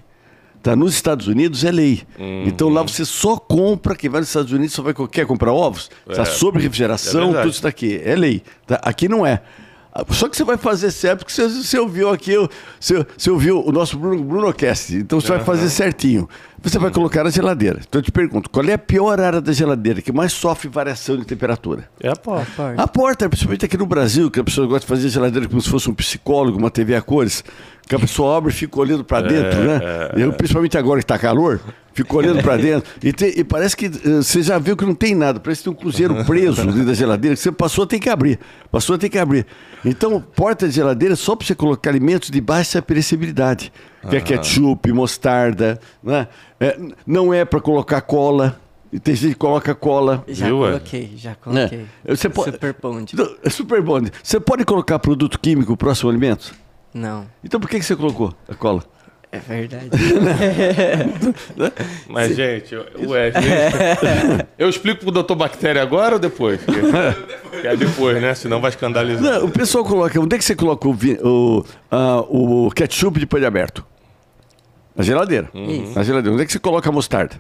Tá, 0.63 0.75
nos 0.77 0.93
Estados 0.93 1.27
Unidos 1.27 1.63
é 1.65 1.72
lei. 1.72 2.01
Uhum. 2.17 2.46
Então 2.48 2.70
lá 2.70 2.82
você 2.82 3.03
só 3.03 3.36
compra, 3.38 3.96
quem 3.98 4.10
vai 4.10 4.22
nos 4.22 4.29
Estados 4.29 4.53
Unidos 4.53 4.74
só 4.74 4.82
vai 4.82 4.93
quer 5.12 5.25
comprar 5.25 5.51
ovos, 5.51 5.91
está 6.10 6.22
É. 6.22 6.25
sob 6.25 6.58
É 6.58 6.62
refrigeração, 6.62 7.25
verdade. 7.25 7.43
tudo 7.43 7.51
isso 7.53 7.63
daqui. 7.63 8.01
É 8.03 8.15
lei. 8.15 8.41
tá? 8.65 8.79
Aqui 8.82 9.10
não 9.10 9.25
é. 9.25 9.41
Ah, 9.96 10.03
Só 10.10 10.27
que 10.27 10.36
você 10.36 10.43
vai 10.43 10.58
fazer 10.58 10.89
certo, 10.89 11.20
porque 11.20 11.32
você, 11.34 11.48
você 11.48 11.77
ouviu 11.77 12.10
aqui, 12.10 12.36
o- 12.36 12.50
você, 12.79 13.05
você 13.15 13.29
ouviu 13.29 13.63
o 13.63 13.72
nosso 13.72 13.96
Bruno, 13.96 14.24
Bruno 14.24 14.51
Cast, 14.51 14.96
então 14.96 15.22
você 15.22 15.27
vai 15.27 15.43
fazer 15.43 15.70
certinho. 15.70 16.27
Você 16.63 16.79
vai 16.79 16.89
colocar 16.89 17.24
na 17.25 17.29
geladeira. 17.29 17.79
Então 17.88 18.00
eu 18.00 18.03
te 18.03 18.12
pergunto, 18.12 18.50
qual 18.50 18.65
é 18.65 18.74
a 18.74 18.77
pior 18.77 19.20
área 19.20 19.39
da 19.41 19.51
geladeira 19.51 20.01
que 20.01 20.12
mais 20.12 20.32
sofre 20.34 20.67
variação 20.70 21.15
de 21.17 21.25
temperatura? 21.25 21.88
É 22.00 22.08
a 22.10 22.15
porta. 22.15 22.74
A 22.75 22.88
porta, 22.88 23.27
principalmente 23.29 23.65
aqui 23.65 23.77
no 23.77 23.86
Brasil, 23.86 24.32
que 24.32 24.39
a 24.39 24.43
pessoa 24.43 24.65
gosta 24.65 24.79
de 24.79 24.88
fazer 24.88 25.10
geladeira 25.10 25.48
como 25.48 25.62
se 25.62 25.70
fosse 25.70 25.88
um 25.89 25.93
psicólogo, 25.93 26.58
uma 26.58 26.72
TV 26.72 26.96
a 26.96 27.01
cores, 27.01 27.43
que 27.87 27.95
a 27.95 27.99
pessoa 27.99 28.37
abre 28.37 28.51
e 28.51 28.53
fica 28.53 28.79
olhando 28.79 29.03
para 29.03 29.21
dentro, 29.27 29.59
né? 29.63 29.79
Eu, 30.15 30.33
principalmente 30.33 30.77
agora 30.77 30.99
que 30.99 31.03
está 31.03 31.19
calor, 31.19 31.59
fico 31.93 32.17
olhando 32.17 32.41
para 32.41 32.57
dentro. 32.57 32.89
E, 33.03 33.11
tem- 33.11 33.33
e 33.37 33.43
parece 33.43 33.75
que 33.75 33.85
eh, 33.87 33.89
você 34.21 34.41
já 34.41 34.57
viu 34.57 34.75
que 34.77 34.85
não 34.85 34.95
tem 34.95 35.13
nada, 35.13 35.39
parece 35.39 35.59
que 35.61 35.65
tem 35.69 35.73
um 35.73 35.75
cruzeiro 35.75 36.23
preso 36.25 36.65
dentro 36.65 36.85
da 36.85 36.93
geladeira, 36.93 37.35
que 37.35 37.41
você 37.41 37.51
passou, 37.51 37.85
tem 37.85 37.99
que 37.99 38.09
abrir. 38.09 38.39
Passou, 38.71 38.97
tem 38.97 39.09
que 39.09 39.17
abrir. 39.17 39.45
Então, 39.83 40.19
porta 40.35 40.67
de 40.67 40.73
geladeira 40.73 41.13
é 41.13 41.17
só 41.17 41.35
para 41.35 41.45
você 41.45 41.53
colocar 41.53 41.89
alimentos 41.89 42.29
de 42.31 42.39
baixa 42.41 42.81
perecibilidade. 42.81 43.71
Que 44.09 44.15
é 44.17 44.21
ketchup, 44.21 44.91
mostarda, 44.91 45.79
né? 46.03 46.27
É, 46.59 46.77
não 47.05 47.33
é 47.33 47.45
para 47.45 47.59
colocar 47.61 48.01
cola. 48.01 48.59
E 48.91 48.99
tem 48.99 49.15
gente 49.15 49.29
que 49.33 49.39
coloca 49.39 49.73
cola. 49.73 50.23
Já 50.27 50.45
Viu, 50.45 50.57
coloquei, 50.59 51.11
já 51.17 51.33
coloquei. 51.35 51.85
Você 52.07 52.29
pode... 52.29 52.51
Super 52.51 52.75
bonde. 52.79 53.15
É 53.43 53.49
super 53.49 53.81
bom. 53.81 53.99
Você 54.21 54.39
pode 54.39 54.63
colocar 54.65 54.99
produto 54.99 55.39
químico 55.39 55.75
próximo 55.75 56.09
ao 56.09 56.11
alimento? 56.15 56.53
Não, 56.93 57.25
Então 57.43 57.59
por 57.59 57.69
que, 57.69 57.79
que 57.79 57.85
você 57.85 57.95
colocou 57.95 58.33
a 58.47 58.53
cola? 58.55 58.83
é 59.31 59.39
verdade. 59.39 59.89
Mas, 62.07 62.35
gente, 62.35 62.75
o 62.75 63.09
Wesley. 63.09 63.43
Eu 64.57 64.69
explico 64.69 65.01
pro 65.01 65.12
doutor 65.12 65.35
Bactéria 65.35 65.81
agora 65.81 66.15
ou 66.15 66.19
depois? 66.19 66.59
Que 67.62 67.67
é 67.67 67.75
depois, 67.75 68.21
né? 68.21 68.33
Senão 68.35 68.62
vai 68.62 68.69
escandalizar. 68.69 69.23
Não, 69.23 69.45
o 69.45 69.50
pessoal 69.50 69.83
coloca. 69.83 70.19
Onde 70.19 70.35
é 70.35 70.38
que 70.38 70.45
você 70.45 70.55
coloca 70.55 70.88
o, 70.88 70.93
vi- 70.93 71.19
o, 71.23 71.65
o 72.29 72.71
ketchup 72.71 73.19
de 73.19 73.25
pano 73.25 73.47
aberto? 73.47 73.83
Na 74.95 75.03
geladeira. 75.03 75.50
Isso. 75.53 75.95
Na 75.95 76.03
geladeira. 76.03 76.33
Onde 76.33 76.43
é 76.43 76.45
que 76.45 76.51
você 76.51 76.59
coloca 76.59 76.88
a 76.88 76.91
mostarda? 76.91 77.35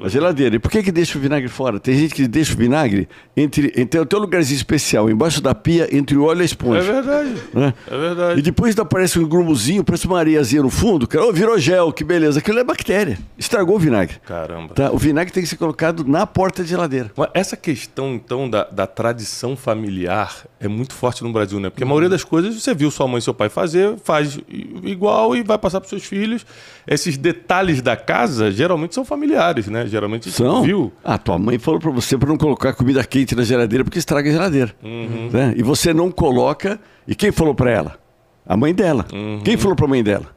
Na 0.00 0.08
geladeira. 0.08 0.56
E 0.56 0.58
por 0.58 0.70
que, 0.70 0.82
que 0.82 0.90
deixa 0.92 1.18
o 1.18 1.20
vinagre 1.20 1.48
fora? 1.48 1.78
Tem 1.78 1.96
gente 1.98 2.14
que 2.14 2.26
deixa 2.26 2.54
o 2.54 2.56
vinagre 2.56 3.08
entre, 3.36 3.72
entre 3.76 4.00
o 4.00 4.06
teu 4.06 4.18
lugarzinho 4.18 4.56
especial, 4.56 5.10
embaixo 5.10 5.40
da 5.42 5.54
pia, 5.54 5.88
entre 5.94 6.16
o 6.16 6.24
óleo 6.24 6.38
e 6.38 6.40
a 6.40 6.42
É 6.42 6.46
esponja. 6.46 6.92
verdade. 6.92 7.34
né? 7.52 7.74
É 7.90 7.98
verdade. 7.98 8.38
E 8.38 8.42
depois 8.42 8.78
aparece 8.78 9.18
um 9.18 9.28
grumuzinho, 9.28 9.84
parece 9.84 10.06
uma 10.06 10.18
areiazinha 10.18 10.62
no 10.62 10.70
fundo. 10.70 11.06
Cara, 11.06 11.26
oh, 11.26 11.32
virou 11.32 11.58
gel, 11.58 11.92
que 11.92 12.02
beleza. 12.04 12.38
Aquilo 12.38 12.58
é 12.58 12.64
bactéria. 12.64 13.18
Estragou 13.38 13.76
o 13.76 13.78
vinagre. 13.78 14.16
Caramba. 14.24 14.74
Tá? 14.74 14.90
O 14.90 14.96
vinagre 14.98 15.32
tem 15.32 15.42
que 15.42 15.48
ser 15.48 15.56
colocado 15.56 16.04
na 16.04 16.26
porta 16.26 16.62
de 16.62 16.70
geladeira. 16.70 17.10
Mas 17.16 17.28
essa 17.34 17.56
questão, 17.56 18.14
então, 18.14 18.48
da, 18.48 18.64
da 18.64 18.86
tradição 18.86 19.56
familiar 19.56 20.34
é 20.60 20.68
muito 20.68 20.94
forte 20.94 21.22
no 21.22 21.32
Brasil, 21.32 21.60
né? 21.60 21.68
Porque 21.68 21.82
a 21.82 21.86
maioria 21.86 22.08
das 22.08 22.24
coisas 22.24 22.54
você 22.54 22.74
viu 22.74 22.90
sua 22.90 23.06
mãe 23.06 23.18
e 23.18 23.22
seu 23.22 23.34
pai 23.34 23.48
fazer, 23.50 23.96
faz 24.02 24.38
igual 24.82 25.36
e 25.36 25.42
vai 25.42 25.58
passar 25.58 25.80
para 25.80 25.88
seus 25.90 26.04
filhos. 26.04 26.46
Esses 26.86 27.16
detalhes 27.18 27.82
da 27.82 27.96
casa 27.96 28.50
geralmente 28.50 28.94
são 28.94 29.04
familiares, 29.04 29.66
né? 29.66 29.73
Geralmente 29.86 30.30
São? 30.30 30.62
viu. 30.62 30.92
Ah, 31.02 31.18
tua 31.18 31.38
mãe 31.38 31.58
falou 31.58 31.80
pra 31.80 31.90
você 31.90 32.16
pra 32.16 32.28
não 32.28 32.36
colocar 32.36 32.72
comida 32.74 33.02
quente 33.04 33.34
na 33.34 33.42
geladeira 33.42 33.84
porque 33.84 33.98
estraga 33.98 34.28
a 34.28 34.32
geladeira. 34.32 34.74
Né? 34.82 35.54
E 35.56 35.62
você 35.62 35.92
não 35.92 36.10
coloca. 36.10 36.78
E 37.06 37.14
quem 37.14 37.32
falou 37.32 37.54
pra 37.54 37.70
ela? 37.70 37.98
A 38.46 38.56
mãe 38.56 38.74
dela. 38.74 39.06
Quem 39.44 39.56
falou 39.56 39.74
pra 39.76 39.86
mãe 39.86 40.02
dela? 40.02 40.34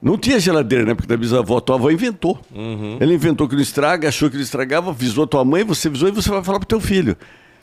Não 0.00 0.16
tinha 0.16 0.38
geladeira, 0.38 0.84
né? 0.84 0.94
Porque 0.94 1.08
da 1.08 1.16
bisavó, 1.16 1.58
tua 1.60 1.76
avó 1.76 1.90
inventou. 1.90 2.40
Ela 3.00 3.12
inventou 3.12 3.48
que 3.48 3.54
não 3.54 3.62
estraga, 3.62 4.08
achou 4.08 4.28
que 4.30 4.36
não 4.36 4.42
estragava, 4.42 4.90
avisou 4.90 5.26
tua 5.26 5.44
mãe, 5.44 5.64
você 5.64 5.88
avisou 5.88 6.08
e 6.08 6.12
você 6.12 6.30
vai 6.30 6.42
falar 6.44 6.58
pro 6.58 6.68
teu 6.68 6.80
filho. 6.80 7.16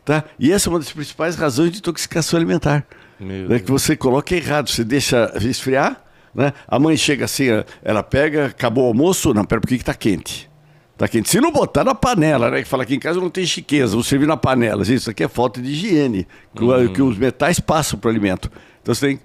Tá? 0.04 0.24
E 0.38 0.52
essa 0.52 0.70
é 0.70 0.72
uma 0.72 0.80
das 0.80 0.92
principais 0.92 1.36
razões 1.36 1.72
de 1.72 1.78
intoxicação 1.80 2.38
alimentar. 2.38 2.86
Né? 3.20 3.60
Que 3.60 3.72
você 3.72 3.96
coloca 3.96 4.36
errado, 4.36 4.70
você 4.70 4.84
deixa 4.84 5.34
esfriar, 5.42 6.00
né? 6.34 6.52
A 6.68 6.78
mãe 6.78 6.96
chega 6.98 7.26
assim, 7.26 7.46
ela 7.82 8.04
pega, 8.04 8.48
acabou 8.48 8.84
o 8.84 8.88
almoço, 8.88 9.34
não, 9.34 9.46
pera, 9.46 9.62
por 9.62 9.68
que 9.68 9.78
que 9.78 9.86
tá 9.86 9.94
quente? 9.94 10.50
Tá 10.98 11.08
quente. 11.10 11.30
Se 11.30 11.42
não 11.42 11.52
botar 11.52 11.84
na 11.84 11.94
panela, 11.94 12.50
né? 12.50 12.62
Que 12.64 12.68
fala 12.68 12.86
que 12.86 12.96
em 12.96 13.00
casa 13.00 13.20
não 13.20 13.30
tem 13.30 13.46
chiqueza, 13.46 13.94
vou 13.94 14.04
servir 14.04 14.26
na 14.28 14.38
panela. 14.38 14.82
Isso 14.84 15.10
aqui 15.10 15.24
é 15.24 15.28
falta 15.28 15.62
de 15.62 15.70
higiene, 15.70 16.26
que, 16.56 16.64
o- 16.64 16.90
que 16.94 17.02
os 17.02 17.18
metais 17.18 17.60
passam 17.60 18.00
pro 18.00 18.10
alimento. 18.10 18.50
Então 18.82 18.96
você 18.96 19.08
tem, 19.08 19.20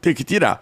tem 0.00 0.14
que 0.14 0.24
tirar. 0.24 0.60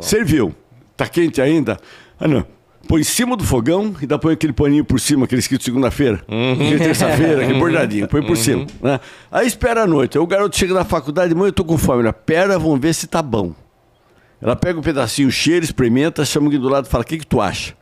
Serviu. 0.00 0.52
Tá 0.96 1.06
quente 1.06 1.40
ainda? 1.40 1.78
Ah, 2.18 2.26
não. 2.26 2.44
Põe 2.88 3.00
em 3.00 3.04
cima 3.04 3.36
do 3.36 3.44
fogão 3.44 3.94
e 4.02 4.06
dá 4.06 4.18
põe 4.18 4.34
aquele 4.34 4.52
paninho 4.52 4.84
por 4.84 5.00
cima, 5.00 5.24
aquele 5.24 5.38
escrito 5.40 5.64
segunda-feira. 5.64 6.22
Aquele 6.26 6.78
terça-feira, 6.78 7.42
aquele 7.42 7.58
bordadinho. 7.60 8.08
Põe 8.08 8.22
por 8.22 8.36
cima. 8.36 8.66
Né? 8.82 9.00
Aí 9.30 9.46
espera 9.46 9.84
a 9.84 9.86
noite. 9.86 10.18
Aí 10.18 10.22
o 10.22 10.26
garoto 10.26 10.56
chega 10.56 10.74
da 10.74 10.84
faculdade, 10.84 11.34
mãe, 11.34 11.46
eu 11.48 11.52
tô 11.52 11.64
com 11.64 11.78
fome. 11.78 12.02
Ela, 12.02 12.12
pera, 12.12 12.58
vamos 12.58 12.78
ver 12.80 12.92
se 12.94 13.06
tá 13.06 13.22
bom. 13.22 13.54
Ela 14.42 14.54
pega 14.54 14.78
um 14.78 14.82
pedacinho, 14.82 15.30
cheira, 15.30 15.64
experimenta, 15.64 16.24
chama 16.24 16.46
alguém 16.46 16.60
do 16.60 16.68
lado 16.68 16.86
e 16.86 16.88
fala: 16.90 17.02
O 17.02 17.06
que, 17.06 17.16
que 17.18 17.26
tu 17.26 17.40
acha? 17.40 17.74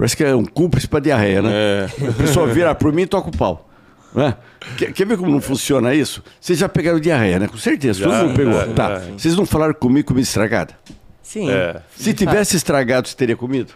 Parece 0.00 0.16
que 0.16 0.24
é 0.24 0.34
um 0.34 0.46
cúmplice 0.46 0.88
para 0.88 0.98
diarreia, 1.00 1.42
né? 1.42 1.50
É. 1.52 2.08
A 2.08 2.12
pessoa 2.14 2.46
vira 2.46 2.74
por 2.74 2.90
mim 2.90 3.02
e 3.02 3.06
toca 3.06 3.28
o 3.28 3.36
pau. 3.36 3.68
Né? 4.14 4.34
Quer, 4.78 4.94
quer 4.94 5.06
ver 5.06 5.18
como 5.18 5.30
não 5.30 5.42
funciona 5.42 5.94
isso? 5.94 6.24
Vocês 6.40 6.58
já 6.58 6.70
pegaram 6.70 6.98
diarreia, 6.98 7.38
né? 7.38 7.46
Com 7.46 7.58
certeza, 7.58 8.04
todo 8.04 8.12
Já, 8.14 8.24
mundo 8.24 8.34
pegou. 8.34 8.54
já, 8.54 8.66
tá. 8.68 8.98
já. 8.98 9.12
Vocês 9.18 9.36
não 9.36 9.44
falaram 9.44 9.74
comigo 9.74 10.08
comida 10.08 10.22
estragada? 10.22 10.74
Sim. 11.22 11.50
É. 11.50 11.82
Se 11.94 12.14
tivesse 12.14 12.56
estragado, 12.56 13.08
você 13.08 13.14
teria 13.14 13.36
comido? 13.36 13.74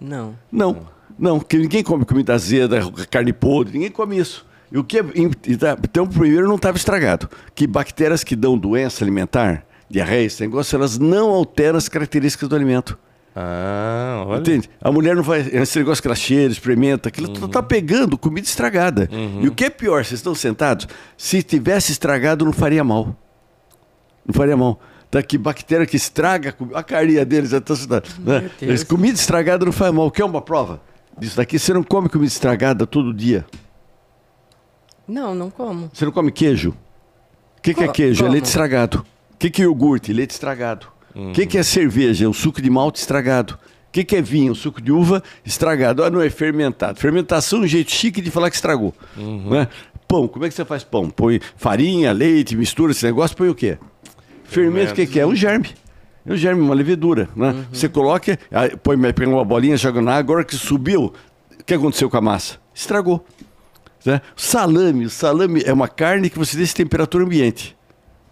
Não. 0.00 0.34
Não. 0.50 0.88
Não, 1.16 1.38
porque 1.38 1.56
ninguém 1.56 1.84
come 1.84 2.04
comida 2.04 2.34
azeda, 2.34 2.80
carne 3.08 3.32
podre, 3.32 3.74
ninguém 3.74 3.92
come 3.92 4.18
isso. 4.18 4.44
E 4.72 4.76
o 4.76 4.82
que 4.82 4.98
é, 4.98 5.04
então, 5.14 6.04
primeiro 6.04 6.48
não 6.48 6.56
estava 6.56 6.76
estragado. 6.76 7.30
Que 7.54 7.64
bactérias 7.64 8.24
que 8.24 8.34
dão 8.34 8.58
doença 8.58 9.04
alimentar, 9.04 9.64
diarreia, 9.88 10.26
esse 10.26 10.40
negócio, 10.42 10.74
elas 10.74 10.98
não 10.98 11.30
alteram 11.30 11.78
as 11.78 11.88
características 11.88 12.48
do 12.48 12.56
alimento. 12.56 12.98
Ah, 13.36 14.22
olha. 14.26 14.38
Entende? 14.40 14.70
A 14.80 14.92
mulher 14.92 15.16
não 15.16 15.22
vai. 15.22 15.40
Esse 15.40 15.78
negócio 15.78 16.00
que 16.00 16.06
ela 16.06 16.14
cheira, 16.14 16.52
experimenta, 16.52 17.08
aquilo 17.08 17.28
Uhum. 17.28 17.34
tu 17.34 17.48
tá 17.48 17.62
pegando 17.62 18.16
comida 18.16 18.46
estragada. 18.46 19.08
E 19.40 19.48
o 19.48 19.52
que 19.54 19.64
é 19.64 19.70
pior, 19.70 20.04
vocês 20.04 20.20
estão 20.20 20.34
sentados? 20.34 20.86
Se 21.16 21.42
tivesse 21.42 21.90
estragado, 21.92 22.44
não 22.44 22.52
faria 22.52 22.84
mal. 22.84 23.16
Não 24.24 24.32
faria 24.34 24.56
mal. 24.56 24.80
Tá 25.10 25.22
que 25.22 25.36
bactéria 25.38 25.84
que 25.86 25.96
estraga 25.96 26.54
a 26.74 26.82
carinha 26.82 27.24
deles, 27.24 27.52
eu 27.52 27.60
tô 27.60 27.76
sentado, 27.76 28.08
né? 28.18 28.50
Comida 28.88 29.16
estragada 29.18 29.64
não 29.64 29.72
faz 29.72 29.92
mal. 29.92 30.10
Quer 30.10 30.24
uma 30.24 30.40
prova? 30.40 30.80
Disso 31.18 31.36
daqui, 31.36 31.58
você 31.58 31.72
não 31.72 31.82
come 31.84 32.08
comida 32.08 32.26
estragada 32.32 32.86
todo 32.86 33.12
dia. 33.14 33.44
Não, 35.06 35.34
não 35.34 35.50
como. 35.50 35.90
Você 35.92 36.04
não 36.04 36.12
come 36.12 36.32
queijo? 36.32 36.70
O 37.58 37.62
que, 37.62 37.74
que 37.74 37.84
é 37.84 37.88
queijo? 37.88 38.20
É 38.20 38.22
como? 38.22 38.32
leite 38.32 38.46
estragado. 38.46 39.04
O 39.34 39.36
que, 39.38 39.50
que 39.50 39.62
é 39.62 39.64
iogurte? 39.66 40.12
Leite 40.12 40.30
estragado. 40.30 40.86
O 41.14 41.32
que, 41.32 41.46
que 41.46 41.58
é 41.58 41.62
cerveja? 41.62 42.24
É 42.24 42.28
um 42.28 42.32
suco 42.32 42.60
de 42.60 42.68
malte 42.68 42.96
estragado. 42.96 43.54
O 43.88 43.92
que, 43.92 44.02
que 44.02 44.16
é 44.16 44.22
vinho? 44.22 44.52
Um 44.52 44.54
suco 44.54 44.80
de 44.80 44.90
uva 44.90 45.22
estragado. 45.44 46.02
Ah, 46.02 46.10
não 46.10 46.20
é 46.20 46.28
fermentado. 46.28 46.98
Fermentação 46.98 47.60
é 47.60 47.62
um 47.62 47.66
jeito 47.66 47.92
chique 47.92 48.20
de 48.20 48.30
falar 48.30 48.50
que 48.50 48.56
estragou. 48.56 48.92
Né? 49.16 49.68
Pão, 50.08 50.26
como 50.26 50.44
é 50.44 50.48
que 50.48 50.54
você 50.54 50.64
faz 50.64 50.82
pão? 50.82 51.08
Põe 51.08 51.40
farinha, 51.56 52.12
leite, 52.12 52.56
mistura 52.56 52.92
esse 52.92 53.04
negócio, 53.04 53.36
põe 53.36 53.48
o 53.48 53.54
quê? 53.54 53.78
Fermento, 54.44 54.92
o 54.92 54.94
que, 54.94 55.06
que 55.06 55.20
é? 55.20 55.26
Um 55.26 55.34
germe. 55.34 55.70
É 56.26 56.32
um 56.32 56.36
germe, 56.36 56.60
uma 56.60 56.74
levedura. 56.74 57.28
Né? 57.36 57.64
Você 57.72 57.88
coloca, 57.88 58.38
põe 58.82 58.98
pega 59.12 59.30
uma 59.30 59.44
bolinha, 59.44 59.76
joga 59.76 60.00
na 60.00 60.12
água, 60.12 60.20
agora 60.20 60.44
que 60.44 60.56
subiu, 60.56 61.12
o 61.60 61.64
que 61.64 61.74
aconteceu 61.74 62.10
com 62.10 62.16
a 62.16 62.20
massa? 62.20 62.58
Estragou. 62.74 63.24
Né? 64.04 64.20
Salame, 64.36 65.06
o 65.06 65.10
salame 65.10 65.62
é 65.64 65.72
uma 65.72 65.88
carne 65.88 66.28
que 66.28 66.38
você 66.38 66.56
deixa 66.56 66.72
em 66.72 66.76
temperatura 66.76 67.24
ambiente. 67.24 67.76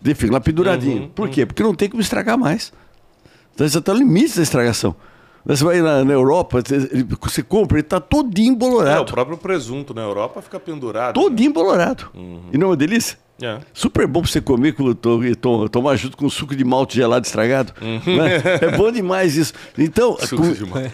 De- 0.02 0.14
Fica 0.14 0.32
lá 0.32 0.40
penduradinho. 0.40 1.09
Por 1.14 1.28
quê? 1.28 1.47
Porque 1.47 1.62
não 1.62 1.75
tem 1.75 1.88
como 1.88 2.00
estragar 2.02 2.37
mais. 2.38 2.73
Então 3.54 3.68
você 3.68 3.78
está 3.78 3.92
no 3.92 3.99
limite 4.00 4.37
da 4.37 4.42
estragação. 4.42 4.94
Você 5.44 5.64
vai 5.64 5.80
na, 5.80 6.04
na 6.04 6.12
Europa, 6.12 6.62
você, 6.64 6.76
ele- 6.76 7.06
você 7.21 7.42
compra, 7.42 7.76
ele 7.78 7.85
está 7.87 8.00
todinho 8.00 8.49
É, 8.49 8.52
o 8.52 8.54
embolorado. 8.54 9.12
próprio 9.12 9.37
presunto 9.37 9.92
na 9.92 10.02
Europa 10.02 10.40
fica 10.40 10.59
pendurado. 10.61 11.14
todinho 11.14 11.50
embolorado. 11.50 12.11
E 12.52 12.56
não 12.59 12.68
é 12.68 12.71
uma 12.71 12.76
delícia? 12.76 13.18
É. 13.42 13.58
Super 13.75 14.06
bom 14.06 14.22
pra 14.22 14.30
você 14.30 14.40
comer 14.40 14.72
com, 14.72 14.94
to- 14.94 15.34
to- 15.37 15.68
tomar 15.68 15.96
junto 15.96 16.16
com 16.16 16.30
suco 16.30 16.54
de 16.54 16.64
malte 16.64 16.94
gelado 16.96 17.26
estragado. 17.26 17.72
né? 17.80 18.40
É 18.61 18.76
bom 18.76 18.92
demais 18.92 19.37
isso. 19.37 19.52
Então, 19.76 20.16
Suco 20.25 20.42
com- 20.42 20.52
de 20.52 20.64
malte. 20.64 20.92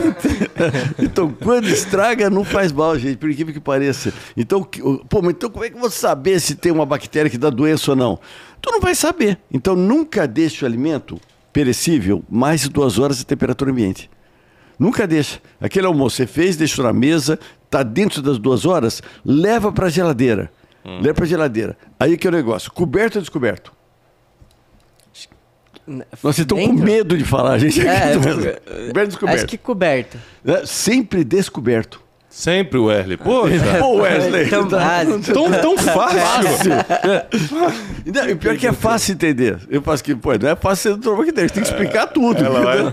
então, 0.98 1.32
quando 1.42 1.68
estraga, 1.68 2.30
não 2.30 2.44
faz 2.44 2.72
mal, 2.72 2.98
gente, 2.98 3.16
por 3.18 3.30
incrível 3.30 3.52
que 3.52 3.60
pareça. 3.60 4.12
Então, 4.36 4.62
pô, 5.08 5.20
mas 5.22 5.32
então 5.32 5.50
como 5.50 5.64
é 5.64 5.70
que 5.70 5.76
eu 5.76 5.80
vou 5.80 5.90
saber 5.90 6.40
se 6.40 6.54
tem 6.54 6.72
uma 6.72 6.86
bactéria 6.86 7.30
que 7.30 7.38
dá 7.38 7.50
doença 7.50 7.90
ou 7.92 7.96
não? 7.96 8.18
Tu 8.60 8.70
não 8.70 8.80
vai 8.80 8.94
saber. 8.94 9.38
Então, 9.52 9.74
nunca 9.76 10.26
deixe 10.26 10.64
o 10.64 10.66
alimento 10.68 11.20
perecível 11.52 12.24
mais 12.30 12.62
de 12.62 12.68
duas 12.70 12.98
horas 12.98 13.18
de 13.18 13.26
temperatura 13.26 13.70
ambiente. 13.70 14.08
Nunca 14.78 15.06
deixa. 15.06 15.40
Aquele 15.60 15.86
almoço 15.86 16.16
você 16.16 16.26
fez, 16.26 16.56
deixou 16.56 16.84
na 16.84 16.92
mesa, 16.92 17.38
tá 17.68 17.82
dentro 17.82 18.22
das 18.22 18.38
duas 18.38 18.64
horas, 18.64 19.02
leva 19.24 19.70
para 19.70 19.86
a 19.86 19.90
geladeira. 19.90 20.50
Leva 20.84 21.14
para 21.14 21.24
a 21.24 21.28
geladeira. 21.28 21.76
Aí 21.98 22.16
que 22.16 22.26
é 22.26 22.30
o 22.30 22.32
negócio, 22.32 22.72
coberto 22.72 23.18
ou 23.18 23.22
descoberto? 23.22 23.72
N- 25.86 26.04
Nós 26.22 26.38
estamos 26.38 26.64
com 26.66 26.72
medo 26.72 27.16
de 27.16 27.24
falar, 27.24 27.58
gente. 27.58 27.80
É, 27.86 28.12
coberto 28.14 28.98
ou 29.00 29.06
descoberto? 29.06 29.36
Acho 29.38 29.46
que 29.46 29.58
coberto. 29.58 30.18
É, 30.44 30.64
Sempre 30.66 31.24
descoberto. 31.24 32.00
Sempre 32.28 32.78
o 32.78 32.86
Wesley. 32.86 33.16
Poxa, 33.18 33.54
Pô, 33.78 33.96
Wesley. 34.00 34.48
Tão 34.48 34.66
tá- 34.66 34.78
básico. 34.78 35.32
tão, 35.34 35.50
tão 35.50 35.76
fácil. 35.76 36.72
Não, 38.10 38.28
e 38.30 38.34
pior 38.36 38.56
que 38.56 38.66
é 38.66 38.72
fácil 38.72 39.12
entender. 39.12 39.58
Eu 39.68 39.82
faço 39.82 40.02
que, 40.02 40.14
pô, 40.14 40.32
não 40.38 40.48
é 40.48 40.56
fácil 40.56 40.94
você 40.94 41.00
tomar 41.00 41.24
tem 41.32 41.46
que 41.48 41.60
explicar 41.60 42.06
tudo. 42.06 42.42
Ela 42.44 42.60
vai-? 42.62 42.92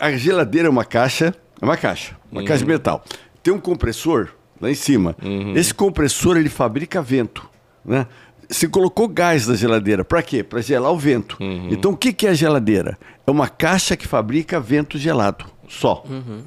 A, 0.00 0.06
a 0.08 0.16
geladeira 0.16 0.68
é 0.68 0.70
uma 0.70 0.84
caixa, 0.84 1.34
é 1.60 1.64
uma 1.64 1.76
caixa, 1.76 2.16
uma 2.30 2.44
caixa 2.44 2.64
de 2.64 2.70
metal. 2.70 3.02
Tem 3.42 3.52
um 3.54 3.58
compressor 3.58 4.28
lá 4.60 4.70
em 4.70 4.74
cima. 4.74 5.16
Esse 5.54 5.72
compressor 5.74 6.36
ele 6.36 6.48
fabrica 6.48 7.02
vento, 7.02 7.48
né? 7.84 8.06
Você 8.48 8.68
colocou 8.68 9.08
gás 9.08 9.48
na 9.48 9.56
geladeira, 9.56 10.04
para 10.04 10.22
quê? 10.22 10.42
Para 10.42 10.60
gelar 10.60 10.92
o 10.92 10.96
vento. 10.98 11.36
Então 11.70 11.90
o 11.92 11.96
que 11.96 12.12
que 12.12 12.26
é 12.28 12.30
a 12.30 12.34
geladeira? 12.34 12.96
É 13.26 13.30
uma 13.30 13.48
caixa 13.48 13.96
que 13.96 14.06
fabrica 14.06 14.60
vento 14.60 14.96
gelado, 14.96 15.46
só. 15.68 16.04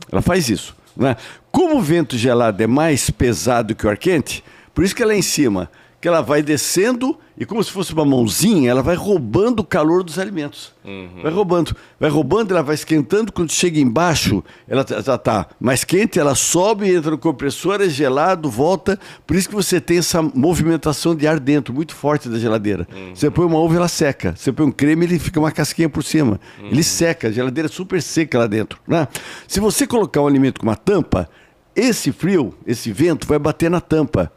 Ela 0.09 0.21
faz 0.21 0.49
isso, 0.49 0.75
né? 0.95 1.17
Como 1.51 1.77
o 1.77 1.81
vento 1.81 2.17
gelado 2.17 2.63
é 2.63 2.67
mais 2.67 3.09
pesado 3.09 3.75
que 3.75 3.85
o 3.85 3.89
ar 3.89 3.97
quente, 3.97 4.43
por 4.73 4.83
isso 4.83 4.95
que 4.95 5.03
lá 5.03 5.13
em 5.13 5.21
cima 5.21 5.69
que 6.01 6.07
ela 6.07 6.21
vai 6.21 6.41
descendo 6.41 7.17
e 7.37 7.45
como 7.45 7.63
se 7.63 7.71
fosse 7.71 7.93
uma 7.93 8.03
mãozinha, 8.03 8.69
ela 8.69 8.81
vai 8.81 8.95
roubando 8.95 9.61
o 9.61 9.63
calor 9.63 10.03
dos 10.03 10.19
alimentos. 10.19 10.73
Uhum. 10.83 11.21
Vai 11.23 11.31
roubando, 11.31 11.75
vai 11.97 12.09
roubando, 12.09 12.51
ela 12.51 12.61
vai 12.61 12.75
esquentando. 12.75 13.31
Quando 13.31 13.51
chega 13.51 13.79
embaixo, 13.79 14.43
ela 14.67 14.85
já 15.03 15.15
está 15.15 15.47
mais 15.57 15.85
quente, 15.85 16.19
ela 16.19 16.35
sobe, 16.35 16.93
entra 16.93 17.11
no 17.11 17.17
compressor, 17.17 17.81
é 17.81 17.87
gelado, 17.87 18.49
volta. 18.49 18.99
Por 19.25 19.37
isso 19.37 19.47
que 19.47 19.55
você 19.55 19.79
tem 19.79 19.99
essa 19.99 20.21
movimentação 20.21 21.15
de 21.15 21.27
ar 21.27 21.39
dentro, 21.39 21.73
muito 21.73 21.95
forte 21.95 22.27
da 22.27 22.37
geladeira. 22.37 22.85
Uhum. 22.93 23.15
Você 23.15 23.29
põe 23.31 23.45
uma 23.45 23.59
uva, 23.59 23.75
ela 23.77 23.87
seca. 23.87 24.35
Você 24.35 24.51
põe 24.51 24.65
um 24.65 24.71
creme, 24.71 25.05
ele 25.05 25.17
fica 25.17 25.39
uma 25.39 25.51
casquinha 25.51 25.89
por 25.89 26.03
cima. 26.03 26.39
Uhum. 26.61 26.67
Ele 26.67 26.83
seca, 26.83 27.29
a 27.29 27.31
geladeira 27.31 27.67
é 27.67 27.71
super 27.71 28.01
seca 28.01 28.39
lá 28.39 28.47
dentro. 28.47 28.79
Né? 28.85 29.07
Se 29.47 29.61
você 29.61 29.87
colocar 29.87 30.21
um 30.21 30.27
alimento 30.27 30.59
com 30.59 30.67
uma 30.67 30.75
tampa, 30.75 31.29
esse 31.73 32.11
frio, 32.11 32.53
esse 32.67 32.91
vento 32.91 33.25
vai 33.25 33.39
bater 33.39 33.69
na 33.69 33.79
tampa. 33.79 34.29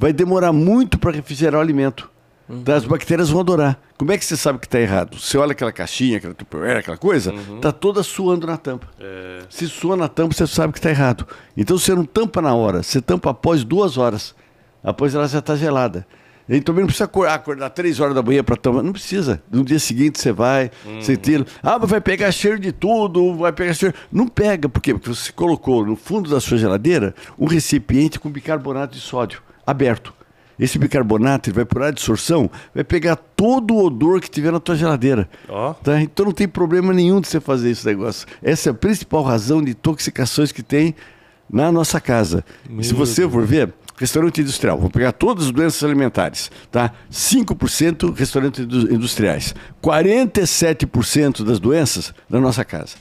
Vai 0.00 0.14
demorar 0.14 0.50
muito 0.50 0.98
para 0.98 1.10
refrigerar 1.10 1.58
o 1.58 1.62
alimento. 1.62 2.10
Uhum. 2.48 2.64
As 2.74 2.86
bactérias 2.86 3.28
vão 3.28 3.42
adorar. 3.42 3.78
Como 3.98 4.10
é 4.10 4.16
que 4.16 4.24
você 4.24 4.34
sabe 4.34 4.58
que 4.58 4.66
está 4.66 4.80
errado? 4.80 5.18
Você 5.20 5.36
olha 5.36 5.52
aquela 5.52 5.70
caixinha, 5.70 6.16
aquela 6.16 6.32
tupperware, 6.32 6.78
aquela 6.78 6.96
coisa, 6.96 7.34
está 7.34 7.68
uhum. 7.68 7.74
toda 7.74 8.02
suando 8.02 8.46
na 8.46 8.56
tampa. 8.56 8.88
É... 8.98 9.40
Se 9.50 9.68
sua 9.68 9.98
na 9.98 10.08
tampa, 10.08 10.34
você 10.34 10.46
sabe 10.46 10.72
que 10.72 10.78
está 10.78 10.88
errado. 10.88 11.26
Então 11.54 11.76
você 11.76 11.94
não 11.94 12.06
tampa 12.06 12.40
na 12.40 12.54
hora, 12.54 12.82
você 12.82 13.02
tampa 13.02 13.28
após 13.28 13.62
duas 13.62 13.98
horas. 13.98 14.34
Após 14.82 15.14
ela 15.14 15.28
já 15.28 15.40
está 15.40 15.54
gelada. 15.54 16.06
E 16.48 16.62
também 16.62 16.80
não 16.80 16.86
precisa 16.86 17.04
acordar, 17.04 17.34
acordar 17.34 17.68
três 17.68 18.00
horas 18.00 18.14
da 18.14 18.22
manhã 18.22 18.42
para 18.42 18.56
tomar. 18.56 18.82
Não 18.82 18.94
precisa. 18.94 19.42
No 19.52 19.62
dia 19.62 19.78
seguinte 19.78 20.18
você 20.18 20.32
vai, 20.32 20.70
uhum. 20.86 21.02
você 21.02 21.14
tira. 21.14 21.44
Ah, 21.62 21.78
mas 21.78 21.90
vai 21.90 22.00
pegar 22.00 22.32
cheiro 22.32 22.58
de 22.58 22.72
tudo, 22.72 23.34
vai 23.36 23.52
pegar 23.52 23.74
cheiro. 23.74 23.94
Não 24.10 24.26
pega, 24.26 24.66
por 24.66 24.80
quê? 24.80 24.94
Porque 24.94 25.10
você 25.10 25.30
colocou 25.30 25.84
no 25.84 25.94
fundo 25.94 26.30
da 26.30 26.40
sua 26.40 26.56
geladeira 26.56 27.14
um 27.38 27.44
recipiente 27.44 28.18
com 28.18 28.30
bicarbonato 28.30 28.94
de 28.94 29.00
sódio 29.02 29.42
aberto. 29.70 30.12
Esse 30.58 30.78
bicarbonato 30.78 31.50
vai 31.54 31.64
por 31.64 31.82
adsorção, 31.82 32.50
vai 32.74 32.84
pegar 32.84 33.16
todo 33.16 33.74
o 33.74 33.86
odor 33.86 34.20
que 34.20 34.30
tiver 34.30 34.52
na 34.52 34.60
tua 34.60 34.76
geladeira. 34.76 35.26
Oh. 35.48 35.72
Tá? 35.72 36.02
Então 36.02 36.26
não 36.26 36.32
tem 36.32 36.46
problema 36.46 36.92
nenhum 36.92 37.18
de 37.18 37.28
você 37.28 37.40
fazer 37.40 37.70
esse 37.70 37.86
negócio. 37.86 38.28
Essa 38.42 38.68
é 38.68 38.70
a 38.72 38.74
principal 38.74 39.22
razão 39.22 39.62
de 39.62 39.70
intoxicações 39.70 40.52
que 40.52 40.62
tem 40.62 40.94
na 41.50 41.72
nossa 41.72 41.98
casa. 41.98 42.44
Meu 42.68 42.84
Se 42.84 42.92
você 42.92 43.22
Deus. 43.22 43.32
for 43.32 43.46
ver, 43.46 43.72
restaurante 43.96 44.42
industrial, 44.42 44.78
vou 44.78 44.90
pegar 44.90 45.12
todas 45.12 45.46
as 45.46 45.50
doenças 45.50 45.82
alimentares, 45.82 46.50
tá? 46.70 46.92
5% 47.10 48.14
restaurantes 48.14 48.64
industriais, 48.64 49.54
47% 49.82 51.42
das 51.42 51.58
doenças 51.58 52.14
na 52.28 52.38
nossa 52.38 52.64
casa. 52.66 52.96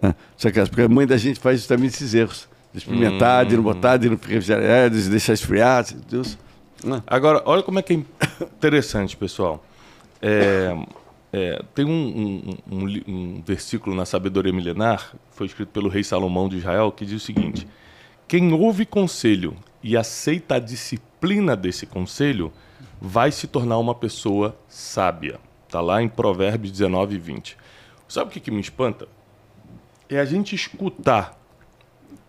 Né? 0.00 0.14
Nossa 0.32 0.50
casa, 0.50 0.70
porque 0.70 0.82
a 0.82 0.88
mãe 0.88 1.06
da 1.06 1.18
gente 1.18 1.38
faz 1.38 1.60
justamente 1.60 1.94
esses 1.94 2.14
erros. 2.14 2.48
De 2.72 2.78
experimentar, 2.78 3.44
hum. 3.44 3.48
de 3.48 3.56
não 3.56 3.62
botar, 3.62 3.96
de 3.96 4.08
não 4.08 4.16
refrigerar, 4.16 4.90
de 4.90 5.08
deixar 5.08 5.34
esfriar. 5.34 5.84
Deus. 6.08 6.38
Né? 6.82 7.02
Agora, 7.06 7.42
olha 7.44 7.62
como 7.62 7.78
é 7.78 7.82
que 7.82 7.92
é 7.92 7.96
interessante, 8.42 9.16
pessoal. 9.16 9.64
É, 10.20 10.74
é, 11.32 11.62
tem 11.74 11.84
um, 11.84 11.90
um, 11.90 12.76
um, 12.76 13.02
um, 13.08 13.42
versículo 13.44 13.94
na 13.94 14.04
Sabedoria 14.04 14.52
Milenar, 14.52 15.14
foi 15.30 15.46
escrito 15.46 15.70
pelo 15.70 15.88
rei 15.88 16.04
Salomão 16.04 16.48
de 16.48 16.58
Israel, 16.58 16.92
que 16.92 17.04
diz 17.04 17.22
o 17.22 17.24
seguinte: 17.24 17.66
Quem 18.28 18.52
ouve 18.52 18.84
conselho 18.84 19.56
e 19.82 19.96
aceita 19.96 20.56
a 20.56 20.58
disciplina 20.58 21.56
desse 21.56 21.86
conselho, 21.86 22.52
vai 23.00 23.32
se 23.32 23.46
tornar 23.46 23.78
uma 23.78 23.94
pessoa 23.94 24.56
sábia. 24.68 25.40
Está 25.66 25.80
lá 25.80 26.02
em 26.02 26.08
Provérbios 26.08 26.70
19 26.70 27.14
e 27.14 27.18
20. 27.18 27.56
Sabe 28.08 28.30
o 28.30 28.32
que, 28.32 28.40
que 28.40 28.50
me 28.50 28.60
espanta? 28.60 29.08
É 30.08 30.20
a 30.20 30.24
gente 30.24 30.54
escutar 30.54 31.41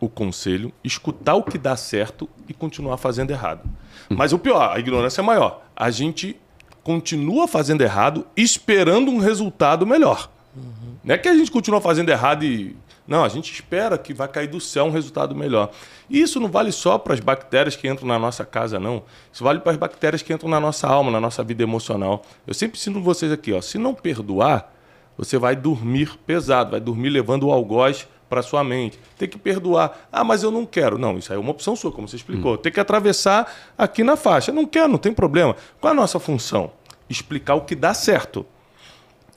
o 0.03 0.10
conselho, 0.10 0.72
escutar 0.83 1.36
o 1.36 1.43
que 1.43 1.57
dá 1.57 1.75
certo 1.75 2.29
e 2.48 2.53
continuar 2.53 2.98
fazendo 2.98 3.31
errado. 3.31 3.62
Mas 4.10 4.33
o 4.33 4.39
pior, 4.39 4.75
a 4.75 4.79
ignorância 4.79 5.22
é 5.22 5.24
maior. 5.24 5.63
A 5.75 5.89
gente 5.89 6.39
continua 6.83 7.48
fazendo 7.48 7.81
errado 7.81 8.27
esperando 8.36 9.10
um 9.10 9.17
resultado 9.17 9.88
melhor. 9.88 10.29
Uhum. 10.55 10.95
Não 11.03 11.15
é 11.15 11.17
que 11.17 11.29
a 11.29 11.33
gente 11.33 11.51
continua 11.51 11.81
fazendo 11.81 12.10
errado 12.10 12.43
e. 12.43 12.75
Não, 13.05 13.25
a 13.25 13.27
gente 13.27 13.51
espera 13.51 13.98
que 13.98 14.13
vai 14.13 14.29
cair 14.29 14.48
do 14.48 14.62
céu 14.62 14.86
um 14.86 14.89
resultado 14.89 15.36
melhor. 15.36 15.72
E 16.10 16.22
isso 16.22 16.39
não 16.39 16.48
vale 16.48 16.72
só 16.72 16.98
para 16.98 17.13
as 17.13 17.19
bactérias 17.19 17.75
que 17.75 17.86
entram 17.89 18.07
na 18.07 18.17
nossa 18.17 18.45
casa, 18.45 18.79
não. 18.79 19.03
Isso 19.31 19.43
vale 19.43 19.60
para 19.60 19.74
as 19.74 19.77
bactérias 19.77 20.22
que 20.22 20.31
entram 20.31 20.50
na 20.50 20.60
nossa 20.60 20.88
alma, 20.88 21.12
na 21.12 21.19
nossa 21.19 21.43
vida 21.43 21.62
emocional. 21.63 22.24
Eu 22.48 22.53
sempre 22.53 22.77
ensino 22.77 23.01
vocês 23.03 23.29
aqui, 23.29 23.51
ó, 23.51 23.59
se 23.59 23.77
não 23.77 23.94
perdoar, 23.94 24.74
você 25.18 25.37
vai 25.37 25.53
dormir 25.53 26.18
pesado, 26.25 26.72
vai 26.72 26.79
dormir 26.79 27.09
levando 27.09 27.48
o 27.48 27.51
algoz 27.51 28.07
para 28.33 28.41
sua 28.41 28.63
mente. 28.63 29.00
Tem 29.15 29.29
que 29.29 29.37
perdoar. 29.37 30.07
Ah, 30.11 30.24
mas 30.24 30.41
eu 30.41 30.50
não 30.50 30.65
quero. 30.65 30.98
Não, 30.98 31.19
isso 31.19 31.31
aí 31.31 31.37
é 31.37 31.39
uma 31.39 31.51
opção 31.51 31.75
sua, 31.75 31.91
como 31.91 32.07
você 32.07 32.15
explicou. 32.15 32.55
Hum. 32.55 32.57
Tem 32.57 32.72
que 32.72 32.79
atravessar 32.79 33.53
aqui 33.77 34.03
na 34.03 34.15
faixa. 34.15 34.51
Não 34.51 34.65
quero, 34.65 34.87
não 34.87 34.98
tem 34.98 35.13
problema. 35.13 35.55
Qual 35.79 35.93
é 35.93 35.96
a 35.96 36.00
nossa 36.00 36.19
função? 36.19 36.72
Explicar 37.07 37.53
o 37.53 37.61
que 37.61 37.75
dá 37.75 37.93
certo. 37.93 38.43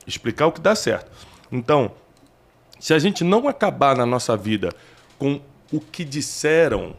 Explicar 0.07 0.47
o 0.47 0.51
que 0.51 0.59
dá 0.59 0.73
certo. 0.73 1.11
Então, 1.51 1.91
se 2.79 2.91
a 2.91 2.97
gente 2.97 3.23
não 3.23 3.47
acabar 3.47 3.95
na 3.95 4.03
nossa 4.05 4.35
vida 4.35 4.73
com 5.19 5.39
o 5.71 5.79
que 5.79 6.03
disseram, 6.03 6.95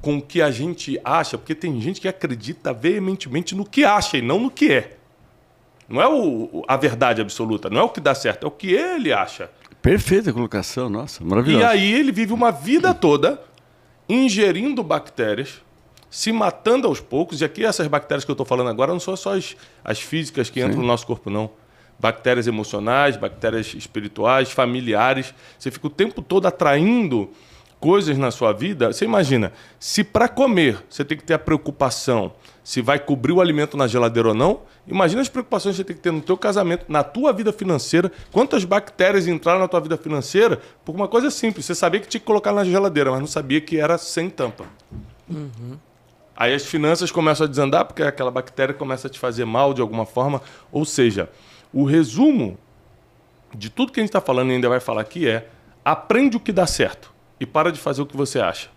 com 0.00 0.16
o 0.16 0.22
que 0.22 0.40
a 0.40 0.50
gente 0.50 0.98
acha, 1.04 1.36
porque 1.36 1.54
tem 1.54 1.78
gente 1.82 2.00
que 2.00 2.08
acredita 2.08 2.72
veementemente 2.72 3.54
no 3.54 3.66
que 3.66 3.84
acha 3.84 4.16
e 4.16 4.22
não 4.22 4.38
no 4.38 4.50
que 4.50 4.72
é. 4.72 4.96
Não 5.86 6.00
é 6.00 6.08
o, 6.08 6.64
a 6.66 6.78
verdade 6.78 7.20
absoluta, 7.20 7.68
não 7.68 7.82
é 7.82 7.84
o 7.84 7.90
que 7.90 8.00
dá 8.00 8.14
certo, 8.14 8.44
é 8.44 8.48
o 8.48 8.50
que 8.50 8.72
ele 8.72 9.12
acha. 9.12 9.50
Perfeita 9.82 10.30
a 10.30 10.32
colocação, 10.32 10.88
nossa, 10.88 11.24
maravilhoso. 11.24 11.64
E 11.64 11.66
aí 11.66 11.92
ele 11.92 12.12
vive 12.12 12.32
uma 12.32 12.52
vida 12.52 12.94
toda 12.94 13.42
ingerindo 14.08 14.80
bactérias, 14.82 15.60
se 16.08 16.30
matando 16.30 16.86
aos 16.86 17.00
poucos. 17.00 17.40
E 17.40 17.44
aqui 17.44 17.64
essas 17.64 17.88
bactérias 17.88 18.24
que 18.24 18.30
eu 18.30 18.34
estou 18.34 18.46
falando 18.46 18.70
agora 18.70 18.92
não 18.92 19.00
são 19.00 19.16
só 19.16 19.36
as, 19.36 19.56
as 19.84 19.98
físicas 19.98 20.48
que 20.48 20.60
Sim. 20.60 20.66
entram 20.66 20.82
no 20.82 20.86
nosso 20.86 21.04
corpo, 21.04 21.28
não. 21.28 21.50
Bactérias 21.98 22.46
emocionais, 22.46 23.16
bactérias 23.16 23.74
espirituais, 23.74 24.52
familiares. 24.52 25.34
Você 25.58 25.70
fica 25.70 25.88
o 25.88 25.90
tempo 25.90 26.22
todo 26.22 26.46
atraindo 26.46 27.30
coisas 27.80 28.16
na 28.16 28.30
sua 28.30 28.52
vida. 28.52 28.92
Você 28.92 29.04
imagina, 29.04 29.52
se 29.80 30.04
para 30.04 30.28
comer 30.28 30.78
você 30.88 31.04
tem 31.04 31.18
que 31.18 31.24
ter 31.24 31.34
a 31.34 31.38
preocupação 31.38 32.32
se 32.64 32.80
vai 32.80 32.98
cobrir 32.98 33.32
o 33.32 33.40
alimento 33.40 33.76
na 33.76 33.86
geladeira 33.86 34.28
ou 34.28 34.34
não. 34.34 34.60
Imagina 34.86 35.20
as 35.20 35.28
preocupações 35.28 35.74
que 35.74 35.78
você 35.78 35.84
tem 35.84 35.96
que 35.96 36.02
ter 36.02 36.12
no 36.12 36.20
teu 36.20 36.36
casamento, 36.36 36.86
na 36.88 37.02
tua 37.02 37.32
vida 37.32 37.52
financeira, 37.52 38.10
quantas 38.30 38.64
bactérias 38.64 39.26
entraram 39.26 39.60
na 39.60 39.68
tua 39.68 39.80
vida 39.80 39.96
financeira 39.96 40.60
por 40.84 40.94
uma 40.94 41.08
coisa 41.08 41.30
simples. 41.30 41.66
Você 41.66 41.74
sabia 41.74 42.00
que 42.00 42.08
tinha 42.08 42.20
que 42.20 42.26
colocar 42.26 42.52
na 42.52 42.64
geladeira, 42.64 43.10
mas 43.10 43.20
não 43.20 43.26
sabia 43.26 43.60
que 43.60 43.78
era 43.78 43.98
sem 43.98 44.30
tampa. 44.30 44.64
Uhum. 45.28 45.76
Aí 46.36 46.54
as 46.54 46.64
finanças 46.64 47.10
começam 47.10 47.46
a 47.46 47.48
desandar 47.48 47.84
porque 47.84 48.02
aquela 48.02 48.30
bactéria 48.30 48.74
começa 48.74 49.06
a 49.06 49.10
te 49.10 49.18
fazer 49.18 49.44
mal 49.44 49.74
de 49.74 49.80
alguma 49.80 50.06
forma. 50.06 50.40
Ou 50.70 50.84
seja, 50.84 51.28
o 51.72 51.84
resumo 51.84 52.58
de 53.54 53.70
tudo 53.70 53.92
que 53.92 54.00
a 54.00 54.02
gente 54.02 54.08
está 54.08 54.20
falando 54.20 54.50
e 54.50 54.54
ainda 54.54 54.68
vai 54.68 54.80
falar 54.80 55.02
aqui 55.02 55.28
é 55.28 55.48
aprende 55.84 56.36
o 56.36 56.40
que 56.40 56.52
dá 56.52 56.66
certo 56.66 57.12
e 57.38 57.46
para 57.46 57.70
de 57.72 57.78
fazer 57.78 58.02
o 58.02 58.06
que 58.06 58.16
você 58.16 58.40
acha. 58.40 58.68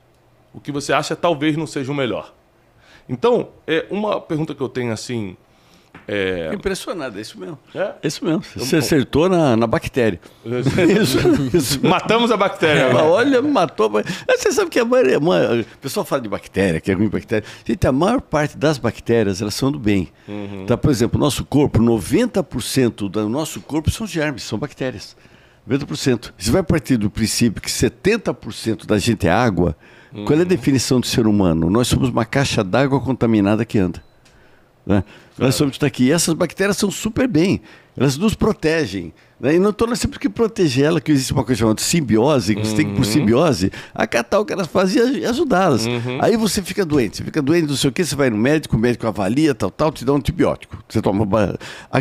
O 0.54 0.60
que 0.60 0.72
você 0.72 0.92
acha 0.92 1.16
talvez 1.16 1.56
não 1.56 1.68
seja 1.68 1.92
o 1.92 1.96
melhor. 1.96 2.34
Então, 3.08 3.50
é 3.68 3.86
uma 3.90 4.20
pergunta 4.20 4.56
que 4.56 4.62
eu 4.62 4.70
tenho 4.70 4.92
assim. 4.92 5.38
É... 6.08 6.52
Impressionado, 6.54 7.18
é 7.18 7.22
isso 7.22 7.40
mesmo. 7.40 7.58
É, 7.74 7.94
é 8.04 8.08
isso 8.08 8.24
mesmo. 8.24 8.44
Você 8.56 8.76
acertou 8.76 9.28
na, 9.28 9.56
na 9.56 9.66
bactéria. 9.66 10.20
isso, 11.02 11.18
isso. 11.56 11.86
Matamos 11.86 12.32
a 12.32 12.38
bactéria. 12.38 12.88
Agora. 12.88 13.06
Olha, 13.06 13.42
matou. 13.42 13.90
Você 14.28 14.52
sabe 14.52 14.70
que 14.70 14.80
a 14.80 14.86
maioria. 14.86 15.18
O 15.18 15.78
pessoal 15.82 16.06
fala 16.06 16.22
de 16.22 16.30
bactéria, 16.30 16.80
que 16.80 16.92
é 16.92 16.94
ruim 16.94 17.10
bactéria. 17.10 17.48
Gente, 17.66 17.88
a 17.88 17.92
maior 17.92 18.22
parte 18.22 18.58
das 18.58 18.78
bactérias 18.78 19.42
elas 19.42 19.56
são 19.56 19.72
do 19.72 19.80
bem. 19.80 20.10
Uhum. 20.28 20.66
Tá, 20.68 20.78
por 20.78 20.92
exemplo, 20.92 21.18
o 21.20 21.24
nosso 21.24 21.44
corpo, 21.44 21.80
90% 21.80 23.10
do 23.10 23.30
nosso 23.30 23.62
corpo 23.62 23.90
são 23.90 24.06
germes, 24.06 24.44
são 24.44 24.60
bactérias. 24.60 25.16
90%. 25.68 26.34
Você 26.38 26.52
vai 26.52 26.62
partir 26.62 26.98
do 26.98 27.10
princípio 27.10 27.62
que 27.62 27.70
70% 27.70 28.86
da 28.86 29.00
gente 29.00 29.28
é 29.28 29.32
água. 29.32 29.76
Uhum. 30.16 30.24
Qual 30.24 30.40
é 30.40 30.44
a 30.44 30.46
definição 30.46 31.02
do 31.02 31.06
ser 31.06 31.28
humano? 31.28 31.70
Nós 31.70 31.90
somos 31.90 32.10
uma 32.10 32.24
caixa 32.24 32.64
d'água 32.64 33.02
contaminada 33.02 33.66
que 33.66 33.78
anda. 33.78 34.02
Né? 34.86 35.04
Nós 35.38 35.56
somos 35.56 35.82
aqui. 35.84 36.06
E 36.06 36.12
essas 36.12 36.34
bactérias 36.34 36.78
são 36.78 36.90
super 36.90 37.28
bem. 37.28 37.62
Elas 37.98 38.18
nos 38.18 38.34
protegem. 38.34 39.14
Né? 39.40 39.56
E 39.56 39.60
não 39.60 39.72
estou 39.72 39.94
sempre 39.96 40.20
que 40.20 40.30
proteger 40.30 40.86
ela, 40.86 41.02
que 41.02 41.12
existe 41.12 41.34
uma 41.34 41.44
coisa 41.44 41.60
chamada 41.60 41.82
simbiose, 41.82 42.56
que 42.56 42.62
uhum. 42.62 42.66
você 42.66 42.76
tem 42.76 42.86
que, 42.86 42.92
por 42.94 43.06
uhum. 43.06 43.12
simbiose, 43.12 43.72
acatar 43.94 44.40
o 44.40 44.46
que 44.46 44.54
elas 44.54 44.68
fazem 44.68 45.20
e 45.20 45.26
ajudá-las. 45.26 45.86
Uhum. 45.86 46.20
Aí 46.22 46.38
você 46.38 46.62
fica 46.62 46.86
doente, 46.86 47.18
você 47.18 47.24
fica 47.24 47.42
doente, 47.42 47.68
não 47.68 47.76
sei 47.76 47.90
o 47.90 47.94
que, 47.94 48.04
você 48.04 48.16
vai 48.16 48.30
no 48.30 48.38
médico, 48.38 48.76
o 48.76 48.80
médico 48.80 49.06
avalia, 49.08 49.54
tal, 49.54 49.70
tal, 49.70 49.92
te 49.92 50.06
dá 50.06 50.14
um 50.14 50.18
antibiótico. 50.18 50.78
Você 50.88 51.02
toma. 51.02 51.28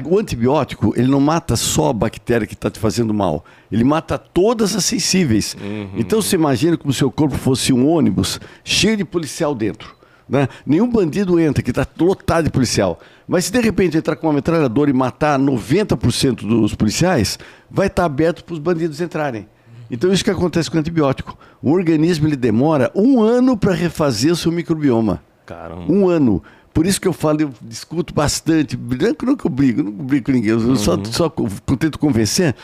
O 0.04 0.18
antibiótico, 0.18 0.92
ele 0.96 1.08
não 1.08 1.20
mata 1.20 1.56
só 1.56 1.90
a 1.90 1.92
bactéria 1.92 2.46
que 2.46 2.54
está 2.54 2.70
te 2.70 2.78
fazendo 2.78 3.12
mal, 3.12 3.44
ele 3.70 3.84
mata 3.84 4.16
todas 4.16 4.76
as 4.76 4.84
sensíveis. 4.84 5.56
Uhum. 5.60 5.90
Então 5.96 6.22
você 6.22 6.36
imagina 6.36 6.76
como 6.76 6.92
se 6.92 6.98
o 6.98 7.00
seu 7.00 7.10
corpo 7.10 7.36
fosse 7.36 7.72
um 7.72 7.88
ônibus 7.88 8.40
cheio 8.62 8.96
de 8.96 9.04
policial 9.04 9.54
dentro. 9.54 9.94
Né? 10.28 10.48
Nenhum 10.64 10.88
bandido 10.90 11.38
entra, 11.38 11.62
que 11.62 11.70
está 11.70 11.86
lotado 12.00 12.44
de 12.44 12.50
policial. 12.50 12.98
Mas 13.28 13.44
se 13.46 13.52
de 13.52 13.60
repente 13.60 13.96
entrar 13.96 14.16
com 14.16 14.26
uma 14.26 14.32
metralhadora 14.32 14.88
e 14.90 14.92
matar 14.94 15.38
90% 15.38 16.46
dos 16.46 16.74
policiais, 16.74 17.38
vai 17.70 17.88
estar 17.88 18.02
tá 18.02 18.06
aberto 18.06 18.42
para 18.44 18.54
os 18.54 18.58
bandidos 18.58 19.00
entrarem. 19.00 19.46
Então 19.90 20.12
isso 20.12 20.24
que 20.24 20.30
acontece 20.30 20.70
com 20.70 20.76
o 20.78 20.80
antibiótico. 20.80 21.36
O 21.62 21.70
organismo 21.72 22.26
ele 22.26 22.36
demora 22.36 22.90
um 22.94 23.20
ano 23.22 23.56
para 23.56 23.74
refazer 23.74 24.32
o 24.32 24.36
seu 24.36 24.50
microbioma. 24.50 25.22
Caramba. 25.46 25.92
Um 25.92 26.08
ano. 26.08 26.42
por 26.72 26.86
isso 26.86 27.00
que 27.00 27.06
eu 27.06 27.12
falo, 27.12 27.40
eu 27.42 27.52
discuto 27.62 28.12
bastante. 28.12 28.76
Nunca 29.22 29.46
eu 29.46 29.50
brigo, 29.50 29.82
não 29.82 29.92
brigo 29.92 30.26
com 30.26 30.32
ninguém. 30.32 30.50
Eu 30.50 30.74
só, 30.76 30.94
Uhum. 30.96 31.04
só 31.04 31.28
co- 31.28 31.46
tento 31.78 31.98
convencer. 32.00 32.56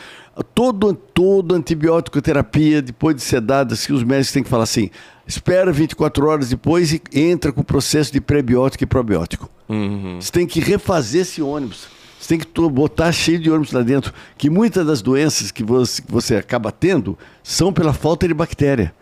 Todo, 0.53 0.93
todo 0.93 1.55
antibiótico 1.55 2.21
terapia, 2.21 2.81
depois 2.81 3.15
de 3.15 3.21
ser 3.21 3.39
dada, 3.39 3.73
assim, 3.73 3.93
os 3.93 4.03
médicos 4.03 4.31
têm 4.33 4.43
que 4.43 4.49
falar 4.49 4.63
assim: 4.63 4.89
espera 5.31 5.71
24 5.71 6.27
horas 6.27 6.49
depois 6.49 6.91
e 6.91 7.01
entra 7.13 7.51
com 7.51 7.61
o 7.61 7.63
processo 7.63 8.11
de 8.11 8.19
prebiótico 8.19 8.83
e 8.83 8.87
probiótico. 8.87 9.49
Uhum. 9.69 10.19
Você 10.19 10.31
tem 10.31 10.45
que 10.45 10.59
refazer 10.59 11.21
esse 11.21 11.41
ônibus. 11.41 11.87
Você 12.19 12.37
tem 12.37 12.39
que 12.39 12.69
botar 12.69 13.11
cheio 13.11 13.39
de 13.39 13.49
ônibus 13.49 13.71
lá 13.71 13.81
dentro. 13.81 14.13
Que 14.37 14.49
muitas 14.49 14.85
das 14.85 15.01
doenças 15.01 15.49
que 15.49 15.63
você, 15.63 16.01
que 16.01 16.11
você 16.11 16.35
acaba 16.35 16.71
tendo 16.71 17.17
são 17.41 17.71
pela 17.71 17.93
falta 17.93 18.27
de 18.27 18.33
bactéria. 18.33 18.93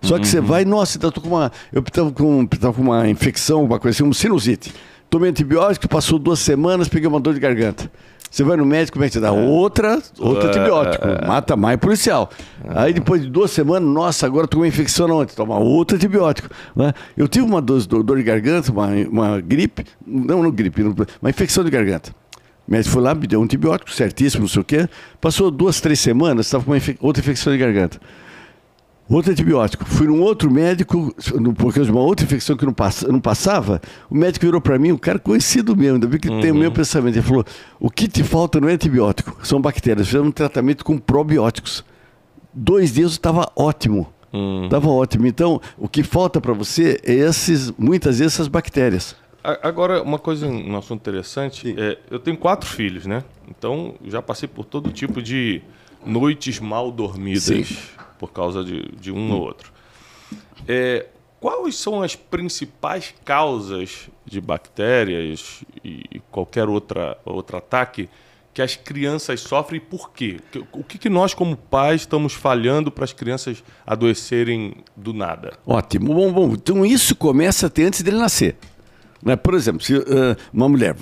Só 0.00 0.18
que 0.18 0.26
você 0.26 0.38
vai, 0.40 0.66
nossa, 0.66 0.98
eu 1.00 1.10
tô 1.10 1.20
com 1.20 1.28
uma, 1.28 1.50
eu 1.72 1.80
estava 1.80 2.12
com, 2.12 2.44
tava 2.46 2.74
com 2.74 2.82
uma 2.82 3.08
infecção, 3.08 3.64
uma 3.64 3.78
coisa 3.78 3.96
assim, 3.96 4.04
uma 4.04 4.12
sinusite. 4.12 4.72
Tomei 5.08 5.30
antibiótico, 5.30 5.88
passou 5.88 6.18
duas 6.18 6.40
semanas, 6.40 6.88
peguei 6.88 7.08
uma 7.08 7.20
dor 7.20 7.32
de 7.32 7.40
garganta. 7.40 7.90
Você 8.34 8.42
vai 8.42 8.56
no 8.56 8.66
médico, 8.66 8.94
como 8.94 9.04
é 9.04 9.08
que 9.08 9.12
te 9.12 9.20
dá? 9.20 9.30
Outra, 9.30 10.02
outro 10.18 10.46
É, 10.46 10.50
antibiótico. 10.50 11.04
Mata 11.24 11.54
mais 11.54 11.78
policial. 11.78 12.28
Aí 12.66 12.92
depois 12.92 13.22
de 13.22 13.30
duas 13.30 13.52
semanas, 13.52 13.88
nossa, 13.88 14.26
agora 14.26 14.48
tô 14.48 14.56
com 14.56 14.62
uma 14.62 14.66
infecção 14.66 15.06
na 15.06 15.14
ontem. 15.14 15.36
Toma 15.36 15.56
outro 15.56 15.96
antibiótico. 15.96 16.48
né? 16.74 16.92
Eu 17.16 17.28
tive 17.28 17.44
uma 17.46 17.62
dor, 17.62 17.80
dor 17.86 18.16
de 18.16 18.24
garganta, 18.24 18.72
uma, 18.72 18.88
uma 19.08 19.40
gripe, 19.40 19.84
não, 20.04 20.42
não 20.42 20.50
gripe, 20.50 20.82
uma 20.82 21.30
infecção 21.30 21.62
de 21.62 21.70
garganta. 21.70 22.10
O 22.66 22.72
médico 22.72 22.92
foi 22.92 23.02
lá, 23.02 23.14
me 23.14 23.24
deu 23.28 23.38
um 23.38 23.44
antibiótico 23.44 23.92
certíssimo, 23.92 24.40
não 24.42 24.48
sei 24.48 24.62
o 24.62 24.64
quê. 24.64 24.88
Passou 25.20 25.48
duas, 25.48 25.80
três 25.80 26.00
semanas, 26.00 26.46
estava 26.46 26.64
com 26.64 26.74
infe- 26.74 26.96
outra 27.00 27.20
infecção 27.22 27.52
de 27.52 27.58
garganta. 27.60 28.00
Outro 29.08 29.32
antibiótico. 29.32 29.84
Fui 29.84 30.06
num 30.06 30.22
outro 30.22 30.50
médico, 30.50 31.14
por 31.56 31.74
causa 31.74 31.84
de 31.84 31.90
uma 31.90 32.00
outra 32.00 32.24
infecção 32.24 32.56
que 32.56 32.64
não, 32.64 32.72
passa, 32.72 33.06
não 33.08 33.20
passava. 33.20 33.80
O 34.08 34.14
médico 34.14 34.46
virou 34.46 34.60
para 34.60 34.78
mim, 34.78 34.92
um 34.92 34.98
cara 34.98 35.18
conhecido 35.18 35.76
mesmo, 35.76 35.94
ainda 35.94 36.06
bem 36.06 36.18
que 36.18 36.28
ele 36.28 36.40
tem 36.40 36.50
o 36.50 36.54
mesmo 36.54 36.74
pensamento. 36.74 37.16
Ele 37.16 37.22
falou: 37.22 37.44
o 37.78 37.90
que 37.90 38.08
te 38.08 38.22
falta 38.22 38.60
não 38.60 38.68
é 38.68 38.72
antibiótico, 38.72 39.36
são 39.46 39.60
bactérias. 39.60 40.06
Fizemos 40.06 40.28
um 40.28 40.32
tratamento 40.32 40.84
com 40.84 40.96
probióticos. 40.96 41.84
Dois 42.52 42.92
dias 42.92 43.12
estava 43.12 43.50
ótimo. 43.54 44.08
Estava 44.64 44.88
ótimo. 44.88 45.26
Então, 45.26 45.60
o 45.78 45.88
que 45.88 46.02
falta 46.02 46.40
para 46.40 46.52
você 46.52 47.00
é 47.04 47.12
esses, 47.12 47.70
muitas 47.78 48.18
vezes 48.18 48.34
essas 48.34 48.48
bactérias. 48.48 49.14
Agora, 49.62 50.02
uma 50.02 50.18
coisa, 50.18 50.46
um 50.46 50.76
assunto 50.76 51.00
interessante, 51.00 51.74
é, 51.78 51.98
eu 52.10 52.18
tenho 52.18 52.36
quatro 52.36 52.68
filhos, 52.68 53.04
né? 53.04 53.22
Então, 53.46 53.94
já 54.06 54.22
passei 54.22 54.48
por 54.48 54.64
todo 54.64 54.90
tipo 54.90 55.20
de 55.20 55.60
noites 56.04 56.58
mal 56.58 56.90
dormidas 56.90 57.44
Sim. 57.44 57.64
Por 58.18 58.32
causa 58.32 58.64
de, 58.64 58.90
de 58.92 59.12
um 59.12 59.32
ou 59.32 59.42
outro. 59.42 59.72
É, 60.66 61.06
quais 61.40 61.76
são 61.76 62.02
as 62.02 62.16
principais 62.16 63.14
causas 63.24 64.08
de 64.24 64.40
bactérias 64.40 65.62
e 65.84 66.20
qualquer 66.30 66.68
outra, 66.68 67.18
outro 67.24 67.56
ataque 67.56 68.08
que 68.54 68.62
as 68.62 68.76
crianças 68.76 69.40
sofrem 69.40 69.78
e 69.78 69.84
por 69.84 70.12
quê? 70.12 70.40
O 70.72 70.84
que, 70.84 70.96
que 70.96 71.10
nós, 71.10 71.34
como 71.34 71.56
pais, 71.56 72.02
estamos 72.02 72.32
falhando 72.32 72.90
para 72.90 73.04
as 73.04 73.12
crianças 73.12 73.64
adoecerem 73.84 74.76
do 74.96 75.12
nada? 75.12 75.58
Ótimo. 75.66 76.14
Bom, 76.14 76.32
bom. 76.32 76.52
Então 76.52 76.86
isso 76.86 77.16
começa 77.16 77.66
até 77.66 77.82
antes 77.82 78.00
dele 78.02 78.16
nascer. 78.16 78.56
Né? 79.24 79.36
Por 79.36 79.54
exemplo, 79.54 79.82
se 79.82 79.94
ah, 79.94 80.36
uma 80.52 80.68
mulher 80.68 80.94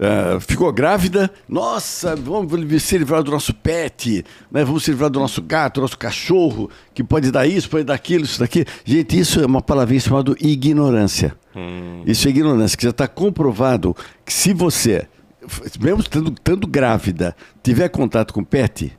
ah, 0.00 0.40
ficou 0.40 0.72
grávida, 0.72 1.30
nossa, 1.48 2.16
vamos 2.16 2.82
se 2.82 2.98
livrar 2.98 3.22
do 3.22 3.30
nosso 3.30 3.54
pet, 3.54 4.24
né? 4.50 4.64
vamos 4.64 4.84
se 4.84 4.90
livrar 4.90 5.08
do 5.08 5.20
nosso 5.20 5.40
gato, 5.40 5.76
do 5.76 5.82
nosso 5.82 5.98
cachorro, 5.98 6.68
que 6.92 7.04
pode 7.04 7.30
dar 7.30 7.46
isso, 7.46 7.70
pode 7.70 7.84
dar 7.84 7.94
aquilo, 7.94 8.24
isso 8.24 8.40
daqui. 8.40 8.64
Gente, 8.84 9.18
isso 9.18 9.40
é 9.40 9.46
uma 9.46 9.62
palavrinha 9.62 10.00
chamada 10.00 10.34
ignorância. 10.40 11.36
Isso 12.06 12.26
é 12.28 12.30
ignorância, 12.30 12.76
que 12.76 12.84
já 12.84 12.90
está 12.90 13.08
comprovado 13.08 13.96
que 14.24 14.32
se 14.32 14.52
você, 14.52 15.06
mesmo 15.80 16.00
estando, 16.00 16.30
estando 16.30 16.66
grávida, 16.66 17.34
tiver 17.62 17.88
contato 17.88 18.32
com 18.32 18.44
pet, 18.44 18.97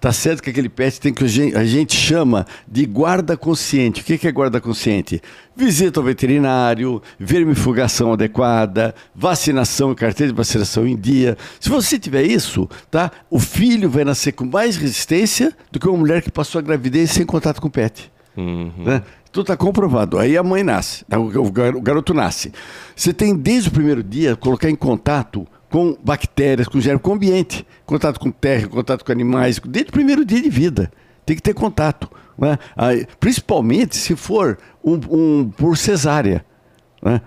tá 0.00 0.12
certo 0.12 0.42
que 0.42 0.50
aquele 0.50 0.68
pet 0.68 1.00
tem 1.00 1.12
que 1.12 1.24
a 1.24 1.64
gente, 1.64 1.96
chama 1.96 2.46
de 2.68 2.84
guarda 2.84 3.36
consciente. 3.36 4.00
O 4.00 4.04
que 4.04 4.26
é 4.26 4.32
guarda 4.32 4.60
consciente? 4.60 5.22
Visita 5.56 5.98
ao 6.00 6.04
veterinário, 6.04 7.02
vermifugação 7.18 8.12
adequada, 8.12 8.94
vacinação 9.14 9.94
carteira 9.94 10.32
de 10.32 10.36
vacinação 10.36 10.86
em 10.86 10.96
dia. 10.96 11.36
Se 11.58 11.70
você 11.70 11.98
tiver 11.98 12.22
isso, 12.24 12.68
tá? 12.90 13.10
O 13.30 13.38
filho 13.38 13.88
vai 13.88 14.04
nascer 14.04 14.32
com 14.32 14.44
mais 14.44 14.76
resistência 14.76 15.56
do 15.72 15.80
que 15.80 15.88
uma 15.88 15.96
mulher 15.98 16.20
que 16.22 16.30
passou 16.30 16.58
a 16.58 16.62
gravidez 16.62 17.10
sem 17.10 17.24
contato 17.24 17.60
com 17.60 17.68
o 17.68 17.70
pet. 17.70 18.10
Né? 18.36 19.02
Tudo 19.32 19.44
está 19.44 19.56
comprovado. 19.56 20.18
Aí 20.18 20.36
a 20.36 20.42
mãe 20.42 20.62
nasce, 20.62 21.04
gar- 21.08 21.20
o 21.74 21.80
garoto 21.80 22.12
nasce. 22.12 22.52
Você 22.94 23.12
tem 23.12 23.34
desde 23.34 23.70
o 23.70 23.72
primeiro 23.72 24.02
dia 24.02 24.36
colocar 24.36 24.68
em 24.68 24.74
contato 24.76 25.46
com 25.76 25.94
bactérias, 26.02 26.66
com 26.68 26.80
germes, 26.80 27.02
com 27.02 27.10
o 27.10 27.14
ambiente, 27.16 27.66
contato 27.84 28.18
com 28.18 28.30
terra, 28.30 28.66
contato 28.66 29.04
com 29.04 29.12
animais, 29.12 29.60
desde 29.62 29.90
o 29.90 29.92
primeiro 29.92 30.24
dia 30.24 30.40
de 30.40 30.48
vida. 30.48 30.90
Tem 31.26 31.36
que 31.36 31.42
ter 31.42 31.52
contato. 31.52 32.10
né? 32.38 32.56
Principalmente 33.20 33.94
se 33.94 34.16
for 34.16 34.56
um, 34.82 34.98
um 35.10 35.50
por 35.54 35.76
cesárea. 35.76 36.42
Né? 37.02 37.20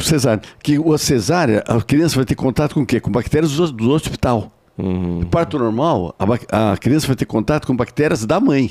Cesárea. 0.00 0.42
Que 0.62 0.78
a 0.78 0.96
cesárea, 0.96 1.62
a 1.68 1.82
criança 1.82 2.16
vai 2.16 2.24
ter 2.24 2.34
contato 2.34 2.72
com 2.72 2.80
o 2.80 2.86
quê? 2.86 2.98
Com 2.98 3.10
bactérias 3.10 3.52
do, 3.52 3.70
do 3.70 3.90
hospital. 3.90 4.50
No 4.78 5.26
parto 5.26 5.58
normal, 5.58 6.16
a, 6.18 6.72
a 6.72 6.76
criança 6.78 7.06
vai 7.06 7.14
ter 7.14 7.26
contato 7.26 7.66
com 7.66 7.76
bactérias 7.76 8.24
da 8.24 8.40
mãe. 8.40 8.70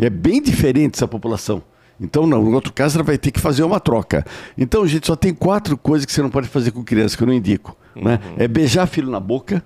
É 0.00 0.08
bem 0.08 0.40
diferente 0.40 0.94
essa 0.94 1.08
população. 1.08 1.60
Então, 2.00 2.24
não, 2.24 2.40
no 2.40 2.54
outro 2.54 2.72
caso, 2.72 2.98
ela 2.98 3.04
vai 3.04 3.18
ter 3.18 3.32
que 3.32 3.40
fazer 3.40 3.64
uma 3.64 3.80
troca. 3.80 4.24
Então, 4.56 4.86
gente, 4.86 5.08
só 5.08 5.16
tem 5.16 5.34
quatro 5.34 5.76
coisas 5.76 6.06
que 6.06 6.12
você 6.12 6.22
não 6.22 6.30
pode 6.30 6.46
fazer 6.46 6.70
com 6.70 6.84
criança, 6.84 7.16
que 7.16 7.22
eu 7.24 7.26
não 7.26 7.34
indico. 7.34 7.76
Né? 7.96 8.18
É 8.36 8.48
beijar 8.48 8.86
filho 8.86 9.10
na 9.10 9.20
boca. 9.20 9.62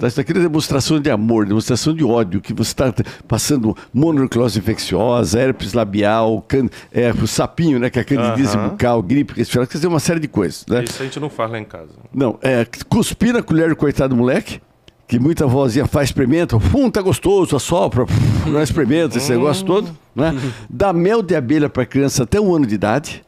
Tá, 0.00 0.08
isso 0.08 0.20
aqui 0.20 0.32
é 0.32 0.34
demonstração 0.34 1.00
de 1.00 1.08
amor, 1.08 1.46
demonstração 1.46 1.94
de 1.94 2.02
ódio, 2.02 2.40
que 2.40 2.52
você 2.52 2.72
está 2.72 2.92
passando 3.28 3.76
mononucleose 3.92 4.58
infecciosa, 4.58 5.38
herpes 5.38 5.74
labial, 5.74 6.44
can, 6.48 6.68
é, 6.92 7.12
o 7.12 7.26
sapinho, 7.26 7.78
né, 7.78 7.88
que 7.88 8.00
é 8.00 8.02
a 8.02 8.04
candidíase 8.04 8.56
Aham. 8.56 8.70
bucal, 8.70 9.00
gripe 9.00 9.32
respiratória, 9.34 9.68
quer 9.68 9.78
dizer, 9.78 9.86
uma 9.86 10.00
série 10.00 10.18
de 10.18 10.26
coisas. 10.26 10.66
Né? 10.68 10.82
Isso 10.82 11.00
a 11.00 11.04
gente 11.04 11.20
não 11.20 11.30
faz 11.30 11.52
lá 11.52 11.58
em 11.60 11.64
casa. 11.64 11.90
Não, 12.12 12.36
é 12.42 12.66
cuspir 12.88 13.32
na 13.32 13.42
colher 13.42 13.68
do 13.68 13.76
coitado 13.76 14.12
do 14.12 14.18
moleque, 14.18 14.60
que 15.06 15.20
muita 15.20 15.46
vozinha 15.46 15.86
faz, 15.86 16.08
experimenta, 16.08 16.56
hum, 16.56 16.90
tá 16.90 17.00
gostoso, 17.00 17.54
assopra, 17.54 18.06
não 18.46 18.60
experimenta, 18.60 19.18
esse 19.18 19.30
negócio 19.30 19.64
todo, 19.64 19.96
né? 20.16 20.34
Dá 20.68 20.92
mel 20.92 21.22
de 21.22 21.36
abelha 21.36 21.68
para 21.68 21.86
criança 21.86 22.24
até 22.24 22.40
um 22.40 22.52
ano 22.52 22.66
de 22.66 22.74
idade, 22.74 23.22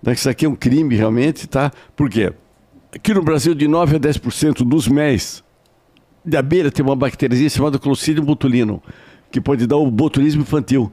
né? 0.00 0.12
isso 0.12 0.30
aqui 0.30 0.46
é 0.46 0.48
um 0.48 0.54
crime 0.54 0.94
realmente, 0.94 1.48
tá? 1.48 1.72
Por 1.96 2.08
quê? 2.08 2.32
Aqui 2.94 3.14
no 3.14 3.22
Brasil, 3.22 3.54
de 3.54 3.66
9 3.66 3.96
a 3.96 3.98
10% 3.98 4.68
dos 4.68 4.86
méis 4.86 5.42
de 6.22 6.36
abelha 6.36 6.70
tem 6.70 6.84
uma 6.84 6.94
bactériazinha 6.94 7.48
chamada 7.48 7.78
Clostridium 7.78 8.22
botulinum, 8.22 8.80
que 9.30 9.40
pode 9.40 9.66
dar 9.66 9.78
o 9.78 9.90
botulismo 9.90 10.42
infantil, 10.42 10.92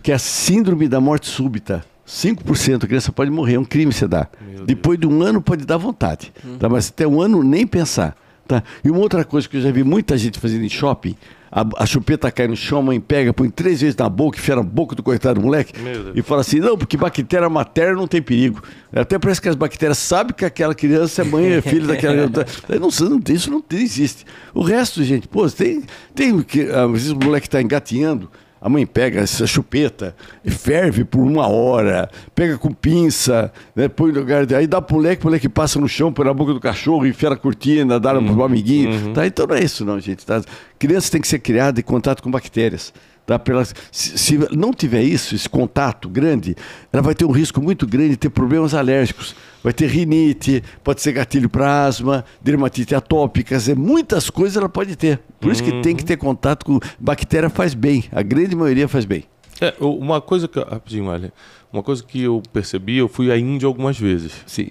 que 0.00 0.12
é 0.12 0.14
a 0.14 0.18
síndrome 0.18 0.86
da 0.86 1.00
morte 1.00 1.26
súbita. 1.26 1.84
5% 2.06 2.84
a 2.84 2.86
criança 2.86 3.10
pode 3.10 3.32
morrer, 3.32 3.54
é 3.54 3.58
um 3.58 3.64
crime 3.64 3.92
você 3.92 4.06
dá. 4.06 4.28
Depois 4.64 4.96
de 4.96 5.08
um 5.08 5.22
ano 5.22 5.42
pode 5.42 5.66
dar 5.66 5.76
vontade, 5.76 6.32
tá? 6.60 6.68
mas 6.68 6.88
até 6.88 7.04
um 7.04 7.20
ano 7.20 7.42
nem 7.42 7.66
pensar. 7.66 8.16
Tá? 8.46 8.62
E 8.84 8.90
uma 8.90 9.00
outra 9.00 9.24
coisa 9.24 9.48
que 9.48 9.56
eu 9.56 9.60
já 9.60 9.72
vi 9.72 9.82
muita 9.82 10.16
gente 10.16 10.38
fazendo 10.38 10.64
em 10.64 10.68
shopping, 10.68 11.16
a, 11.54 11.84
a 11.84 11.86
chupeta 11.86 12.32
cai 12.32 12.48
no 12.48 12.56
chão, 12.56 12.80
a 12.80 12.82
mãe 12.82 13.00
pega, 13.00 13.32
põe 13.32 13.48
três 13.48 13.80
vezes 13.80 13.96
na 13.96 14.08
boca, 14.08 14.36
enfia 14.36 14.56
na 14.56 14.62
boca 14.64 14.96
do 14.96 15.04
coitado 15.04 15.38
do 15.38 15.46
moleque 15.46 15.72
e 16.12 16.20
fala 16.20 16.40
assim, 16.40 16.58
não, 16.58 16.76
porque 16.76 16.96
bactéria 16.96 17.48
materna 17.48 17.94
não 17.94 18.08
tem 18.08 18.20
perigo. 18.20 18.60
Até 18.92 19.20
parece 19.20 19.40
que 19.40 19.48
as 19.48 19.54
bactérias 19.54 19.98
sabem 19.98 20.34
que 20.34 20.44
aquela 20.44 20.74
criança 20.74 21.22
é 21.22 21.24
mãe, 21.24 21.52
é 21.52 21.60
filha 21.62 21.86
daquela. 21.86 22.24
Aí 22.68 22.78
não, 22.80 22.88
não, 22.88 23.22
isso 23.32 23.50
não 23.52 23.62
existe. 23.70 24.24
O 24.52 24.62
resto, 24.62 25.04
gente, 25.04 25.28
pô, 25.28 25.48
tem, 25.48 25.84
tem 26.12 26.42
que, 26.42 26.62
às 26.62 26.90
vezes 26.90 27.10
o 27.10 27.16
moleque 27.16 27.46
está 27.46 27.62
engatinhando, 27.62 28.28
a 28.64 28.68
mãe 28.70 28.86
pega 28.86 29.20
essa 29.20 29.46
chupeta 29.46 30.16
e 30.42 30.50
ferve 30.50 31.04
por 31.04 31.20
uma 31.20 31.46
hora, 31.46 32.08
pega 32.34 32.56
com 32.56 32.72
pinça, 32.72 33.52
né, 33.76 33.88
põe 33.88 34.10
no 34.10 34.20
lugar, 34.20 34.50
aí 34.54 34.66
dá 34.66 34.80
pro 34.80 34.96
moleque, 34.96 35.22
o 35.22 35.26
moleque 35.26 35.50
passa 35.50 35.78
no 35.78 35.86
chão, 35.86 36.10
põe 36.10 36.24
na 36.24 36.32
boca 36.32 36.54
do 36.54 36.58
cachorro, 36.58 37.06
enfia 37.06 37.28
na 37.28 37.36
cortina, 37.36 38.00
dá 38.00 38.14
pro 38.14 38.42
amiguinho. 38.42 39.12
Tá? 39.12 39.26
Então 39.26 39.46
não 39.46 39.54
é 39.54 39.62
isso 39.62 39.84
não, 39.84 40.00
gente. 40.00 40.24
Tá? 40.24 40.40
Criança 40.78 41.12
tem 41.12 41.20
que 41.20 41.28
ser 41.28 41.40
criada 41.40 41.78
em 41.78 41.82
contato 41.82 42.22
com 42.22 42.30
bactérias. 42.30 42.90
Tá? 43.26 43.38
Pela, 43.38 43.66
se, 43.66 44.16
se 44.16 44.38
não 44.50 44.72
tiver 44.72 45.02
isso, 45.02 45.34
esse 45.34 45.48
contato 45.48 46.08
grande, 46.08 46.56
ela 46.90 47.02
vai 47.02 47.14
ter 47.14 47.26
um 47.26 47.32
risco 47.32 47.60
muito 47.60 47.86
grande 47.86 48.10
de 48.10 48.16
ter 48.16 48.30
problemas 48.30 48.72
alérgicos. 48.72 49.36
Vai 49.64 49.72
ter 49.72 49.86
rinite, 49.86 50.62
pode 50.84 51.00
ser 51.00 51.12
gatilho 51.12 51.48
para 51.48 51.86
asma, 51.86 52.22
dermatite 52.42 52.94
atópica, 52.94 53.56
dizer, 53.56 53.74
muitas 53.74 54.28
coisas 54.28 54.58
ela 54.58 54.68
pode 54.68 54.94
ter. 54.94 55.18
Por 55.40 55.50
isso 55.50 55.64
que 55.64 55.80
tem 55.80 55.96
que 55.96 56.04
ter 56.04 56.18
contato 56.18 56.66
com 56.66 56.78
bactéria 57.00 57.48
faz 57.48 57.72
bem. 57.72 58.04
A 58.12 58.20
grande 58.22 58.54
maioria 58.54 58.86
faz 58.86 59.06
bem. 59.06 59.24
É, 59.62 59.72
uma 59.80 60.20
coisa 60.20 60.46
que. 60.46 60.58
eu- 60.58 60.64
Rapidinho, 60.66 61.06
Marlene. 61.06 61.32
Uma 61.72 61.82
coisa 61.82 62.02
que 62.04 62.20
eu 62.22 62.42
percebi, 62.52 62.98
eu 62.98 63.08
fui 63.08 63.32
à 63.32 63.38
Índia 63.38 63.66
algumas 63.66 63.98
vezes. 63.98 64.32
Sim. 64.46 64.68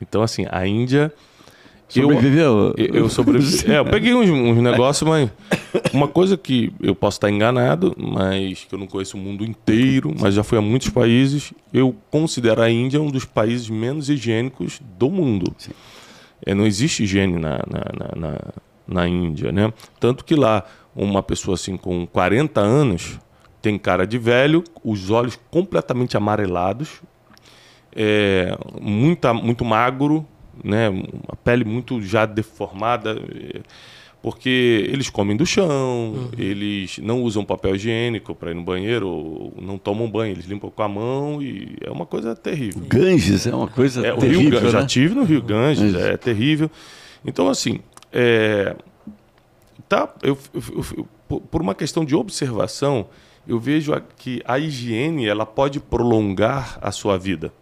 Então, 0.00 0.20
assim, 0.22 0.44
a 0.50 0.66
Índia 0.66 1.12
Sobreviveu? 2.00 2.74
Eu, 2.76 2.94
eu 2.94 3.08
sobrevivi. 3.08 3.64
é, 3.70 3.78
eu 3.78 3.84
peguei 3.84 4.14
uns, 4.14 4.28
uns 4.28 4.62
negócios, 4.62 5.08
mas 5.08 5.30
uma 5.92 6.08
coisa 6.08 6.36
que 6.36 6.72
eu 6.80 6.94
posso 6.94 7.16
estar 7.16 7.30
enganado, 7.30 7.94
mas 7.98 8.64
que 8.64 8.74
eu 8.74 8.78
não 8.78 8.86
conheço 8.86 9.16
o 9.16 9.20
mundo 9.20 9.44
inteiro, 9.44 10.14
mas 10.18 10.34
já 10.34 10.42
fui 10.42 10.58
a 10.58 10.60
muitos 10.60 10.88
países, 10.88 11.52
eu 11.72 11.94
considero 12.10 12.62
a 12.62 12.70
Índia 12.70 13.00
um 13.00 13.10
dos 13.10 13.24
países 13.24 13.68
menos 13.68 14.08
higiênicos 14.08 14.80
do 14.98 15.10
mundo. 15.10 15.54
É, 16.44 16.54
não 16.54 16.66
existe 16.66 17.04
higiene 17.04 17.34
na, 17.34 17.58
na, 17.58 17.84
na, 17.98 18.28
na, 18.30 18.38
na 18.86 19.08
Índia, 19.08 19.52
né? 19.52 19.72
Tanto 20.00 20.24
que 20.24 20.34
lá, 20.34 20.64
uma 20.96 21.22
pessoa 21.22 21.54
assim 21.54 21.76
com 21.76 22.06
40 22.06 22.60
anos 22.60 23.18
tem 23.60 23.78
cara 23.78 24.06
de 24.06 24.18
velho, 24.18 24.64
os 24.82 25.10
olhos 25.10 25.38
completamente 25.50 26.16
amarelados, 26.16 27.00
é, 27.94 28.56
muita, 28.80 29.32
muito 29.32 29.64
magro, 29.64 30.26
né? 30.62 30.88
A 31.28 31.36
pele 31.36 31.64
muito 31.64 32.00
já 32.00 32.26
deformada, 32.26 33.12
é, 33.12 33.60
porque 34.22 34.88
eles 34.88 35.10
comem 35.10 35.36
do 35.36 35.44
chão, 35.44 36.12
uhum. 36.14 36.30
eles 36.38 36.98
não 36.98 37.22
usam 37.22 37.44
papel 37.44 37.74
higiênico 37.74 38.34
para 38.34 38.52
ir 38.52 38.54
no 38.54 38.62
banheiro, 38.62 39.52
não 39.60 39.76
tomam 39.76 40.08
banho, 40.08 40.32
eles 40.32 40.46
limpam 40.46 40.70
com 40.70 40.82
a 40.82 40.88
mão 40.88 41.42
e 41.42 41.76
é 41.80 41.90
uma 41.90 42.06
coisa 42.06 42.36
terrível. 42.36 42.82
Ganges 42.86 43.46
é 43.46 43.54
uma 43.54 43.66
coisa 43.66 44.06
é, 44.06 44.14
terrível. 44.14 44.60
Rio, 44.60 44.60
né? 44.60 44.70
Já 44.70 44.86
tive 44.86 45.14
no 45.14 45.24
Rio 45.24 45.42
Ganges, 45.42 45.94
é 45.94 46.16
terrível. 46.16 46.70
Então, 47.24 47.48
assim, 47.48 47.80
é, 48.12 48.76
tá, 49.88 50.08
eu, 50.22 50.38
eu, 50.54 51.06
eu, 51.28 51.40
por 51.40 51.60
uma 51.60 51.74
questão 51.74 52.04
de 52.04 52.14
observação, 52.14 53.06
eu 53.46 53.58
vejo 53.58 53.92
que 54.16 54.40
a 54.44 54.58
higiene 54.58 55.26
ela 55.26 55.44
pode 55.44 55.80
prolongar 55.80 56.78
a 56.80 56.92
sua 56.92 57.18
vida, 57.18 57.52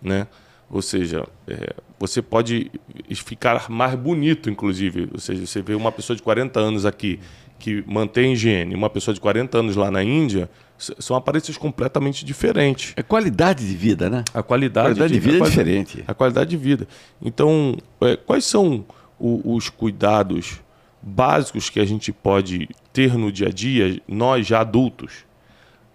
né? 0.00 0.26
Ou 0.70 0.80
seja, 0.82 1.26
é, 1.46 1.74
você 1.98 2.22
pode 2.22 2.70
ficar 3.14 3.68
mais 3.68 3.94
bonito, 3.94 4.48
inclusive. 4.48 5.08
Ou 5.12 5.18
seja, 5.18 5.46
você 5.46 5.60
vê 5.60 5.74
uma 5.74 5.90
pessoa 5.90 6.16
de 6.16 6.22
40 6.22 6.60
anos 6.60 6.86
aqui 6.86 7.18
que 7.58 7.82
mantém 7.86 8.32
higiene, 8.32 8.74
uma 8.74 8.88
pessoa 8.88 9.12
de 9.12 9.20
40 9.20 9.58
anos 9.58 9.76
lá 9.76 9.90
na 9.90 10.02
Índia, 10.02 10.48
são 10.78 11.16
aparências 11.16 11.56
completamente 11.56 12.24
diferentes. 12.24 12.92
É 12.96 13.02
qualidade 13.02 13.66
de 13.66 13.74
vida, 13.74 14.08
né? 14.08 14.24
A 14.32 14.42
qualidade, 14.42 14.86
a 14.86 14.90
qualidade 14.90 15.12
de, 15.12 15.18
de, 15.18 15.30
vida 15.30 15.44
é 15.44 15.48
diferente. 15.48 16.04
A 16.06 16.14
qualidade 16.14 16.50
de 16.50 16.56
vida. 16.56 16.86
Então, 17.20 17.76
é, 18.00 18.16
quais 18.16 18.44
são 18.44 18.84
o, 19.18 19.56
os 19.56 19.68
cuidados 19.68 20.60
básicos 21.02 21.68
que 21.68 21.80
a 21.80 21.84
gente 21.84 22.12
pode 22.12 22.68
ter 22.92 23.14
no 23.14 23.32
dia 23.32 23.48
a 23.48 23.50
dia, 23.50 24.00
nós 24.06 24.46
já 24.46 24.60
adultos, 24.60 25.24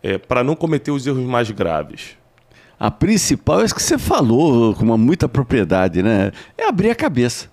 é, 0.01 0.17
para 0.17 0.43
não 0.43 0.55
cometer 0.55 0.91
os 0.91 1.07
erros 1.07 1.23
mais 1.23 1.49
graves? 1.49 2.17
A 2.79 2.91
principal 2.91 3.61
é 3.61 3.65
isso 3.65 3.75
que 3.75 3.81
você 3.81 3.97
falou 3.97 4.73
com 4.73 4.83
uma 4.83 4.97
muita 4.97 5.29
propriedade, 5.29 6.03
né? 6.03 6.31
É 6.57 6.67
abrir 6.67 6.89
a 6.89 6.95
cabeça. 6.95 7.47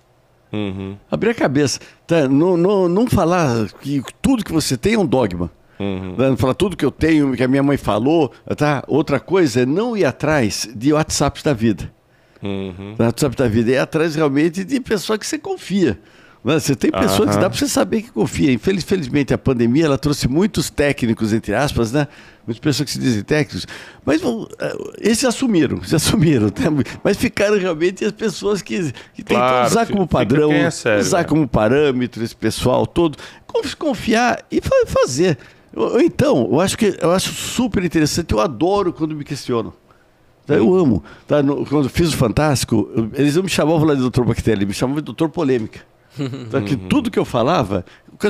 Uhum. 0.51 0.97
Abrir 1.09 1.29
a 1.29 1.33
cabeça. 1.33 1.79
Tá? 2.05 2.27
Não, 2.27 2.57
não, 2.57 2.89
não 2.89 3.07
falar 3.07 3.67
que 3.81 4.03
tudo 4.21 4.43
que 4.43 4.51
você 4.51 4.75
tem 4.75 4.95
é 4.95 4.99
um 4.99 5.05
dogma. 5.05 5.49
Uhum. 5.79 6.15
Não 6.17 6.37
falar 6.37 6.53
tudo 6.53 6.77
que 6.77 6.85
eu 6.85 6.91
tenho, 6.91 7.33
que 7.33 7.43
a 7.43 7.47
minha 7.47 7.63
mãe 7.63 7.77
falou. 7.77 8.31
Tá? 8.57 8.83
Outra 8.87 9.19
coisa 9.19 9.61
é 9.61 9.65
não 9.65 9.95
ir 9.95 10.05
atrás 10.05 10.69
de 10.75 10.93
WhatsApp 10.93 11.43
da 11.43 11.53
vida. 11.53 11.91
Uhum. 12.43 12.95
WhatsApp 12.99 13.35
da 13.35 13.47
vida. 13.47 13.71
É 13.71 13.79
atrás 13.79 14.15
realmente 14.15 14.63
de 14.63 14.79
pessoa 14.79 15.17
que 15.17 15.25
você 15.25 15.39
confia. 15.39 15.99
Você 16.43 16.75
tem 16.75 16.89
pessoas 16.89 17.35
que 17.35 17.41
dá 17.41 17.47
para 17.47 17.57
você 17.57 17.67
saber 17.67 18.01
que 18.01 18.11
confia. 18.11 18.51
Infeliz, 18.51 18.83
felizmente, 18.83 19.31
a 19.31 19.37
pandemia 19.37 19.85
ela 19.85 19.97
trouxe 19.97 20.27
muitos 20.27 20.71
técnicos, 20.71 21.33
entre 21.33 21.53
aspas, 21.53 21.91
né? 21.91 22.07
Muitas 22.45 22.59
pessoas 22.59 22.85
que 22.85 22.91
se 22.93 22.99
dizem 22.99 23.23
técnicos, 23.23 23.67
mas 24.05 24.21
eh, 24.23 24.77
esses 24.99 25.25
assumiram, 25.25 25.81
se 25.85 25.95
assumiram. 25.95 26.47
Né? 26.47 26.83
Mas 27.03 27.17
ficaram 27.17 27.57
realmente 27.57 28.03
as 28.03 28.11
pessoas 28.11 28.61
que, 28.61 28.91
que 29.13 29.23
claro, 29.23 29.65
que 29.65 29.71
usar 29.71 29.85
como 29.87 30.07
padrão, 30.07 30.51
é 30.51 30.71
sério, 30.71 31.01
usar 31.01 31.19
né? 31.19 31.23
como 31.25 31.47
parâmetro 31.47 32.23
esse 32.23 32.35
pessoal 32.35 32.87
todo, 32.87 33.17
confiar 33.77 34.43
e 34.51 34.59
fazer. 34.87 35.37
Então, 36.03 36.49
eu 36.51 36.59
acho 36.59 36.77
que 36.77 36.97
eu 36.99 37.11
acho 37.11 37.31
super 37.31 37.83
interessante, 37.83 38.33
eu 38.33 38.39
adoro 38.39 38.91
quando 38.91 39.15
me 39.15 39.23
questionam. 39.23 39.73
Tá? 40.45 40.55
Eu 40.55 40.75
amo. 40.75 41.03
Tá? 41.27 41.41
No, 41.41 41.65
quando 41.65 41.87
fiz 41.89 42.13
o 42.13 42.17
Fantástico, 42.17 42.89
eles 43.13 43.35
não 43.35 43.43
me 43.43 43.49
chamavam 43.49 43.85
lá 43.85 43.93
de 43.93 44.01
doutor 44.01 44.25
Bactéria, 44.25 44.65
me 44.65 44.73
chamavam 44.73 45.01
de 45.01 45.05
doutor 45.05 45.29
Polêmica. 45.29 45.79
Então, 46.19 46.61
que 46.65 46.75
tudo 46.75 47.09
que 47.09 47.19
eu 47.19 47.25
falava, 47.25 47.85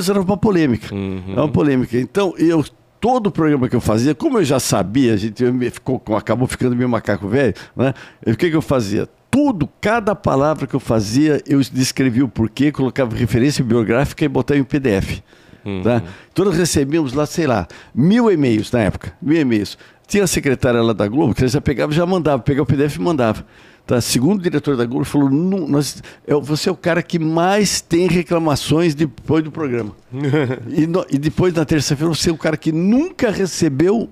era 0.08 0.20
uma 0.20 0.36
polêmica. 0.36 0.94
Uhum. 0.94 1.34
É 1.36 1.40
uma 1.40 1.48
polêmica. 1.48 1.98
Então, 1.98 2.34
eu 2.38 2.64
todo 3.02 3.26
o 3.26 3.30
programa 3.32 3.68
que 3.68 3.74
eu 3.74 3.80
fazia, 3.80 4.14
como 4.14 4.38
eu 4.38 4.44
já 4.44 4.60
sabia, 4.60 5.14
a 5.14 5.16
gente 5.16 5.44
ficou, 5.72 6.00
acabou 6.16 6.46
ficando 6.46 6.76
meio 6.76 6.88
macaco 6.88 7.26
velho, 7.26 7.52
né? 7.74 7.92
O 8.24 8.36
que, 8.36 8.48
que 8.48 8.54
eu 8.54 8.62
fazia? 8.62 9.08
Tudo, 9.28 9.68
cada 9.80 10.14
palavra 10.14 10.68
que 10.68 10.74
eu 10.74 10.78
fazia, 10.78 11.42
eu 11.44 11.58
descrevia 11.72 12.24
o 12.24 12.28
porquê, 12.28 12.70
colocava 12.70 13.16
referência 13.16 13.64
biográfica 13.64 14.24
e 14.24 14.28
botava 14.28 14.60
em 14.60 14.62
PDF. 14.62 15.20
Uhum. 15.64 15.82
Tá? 15.82 16.00
Então 16.32 16.44
nós 16.44 16.56
recebíamos 16.56 17.12
lá, 17.12 17.26
sei 17.26 17.48
lá, 17.48 17.66
mil 17.92 18.30
e-mails 18.30 18.70
na 18.70 18.82
época, 18.82 19.12
mil 19.20 19.40
e-mails. 19.40 19.76
Tinha 20.06 20.22
a 20.22 20.28
secretária 20.28 20.80
lá 20.80 20.92
da 20.92 21.08
Globo, 21.08 21.34
que 21.34 21.40
ela 21.40 21.50
já 21.50 21.60
pegava, 21.60 21.90
já 21.90 22.06
mandava, 22.06 22.40
pegava 22.40 22.62
o 22.62 22.66
PDF 22.66 22.96
e 22.96 23.00
mandava. 23.00 23.44
Tá? 23.86 24.00
Segundo 24.00 24.38
o 24.38 24.42
diretor 24.42 24.76
da 24.76 24.84
Globo, 24.84 25.04
falou: 25.04 25.28
nós, 25.28 26.02
é, 26.26 26.34
você 26.34 26.68
é 26.68 26.72
o 26.72 26.76
cara 26.76 27.02
que 27.02 27.18
mais 27.18 27.80
tem 27.80 28.06
reclamações 28.06 28.94
depois 28.94 29.42
do 29.42 29.50
programa. 29.50 29.92
e, 30.68 30.86
no, 30.86 31.04
e, 31.10 31.18
depois, 31.18 31.52
na 31.52 31.64
terça-feira, 31.64 32.14
você 32.14 32.30
é 32.30 32.32
o 32.32 32.38
cara 32.38 32.56
que 32.56 32.70
nunca 32.70 33.30
recebeu 33.30 34.08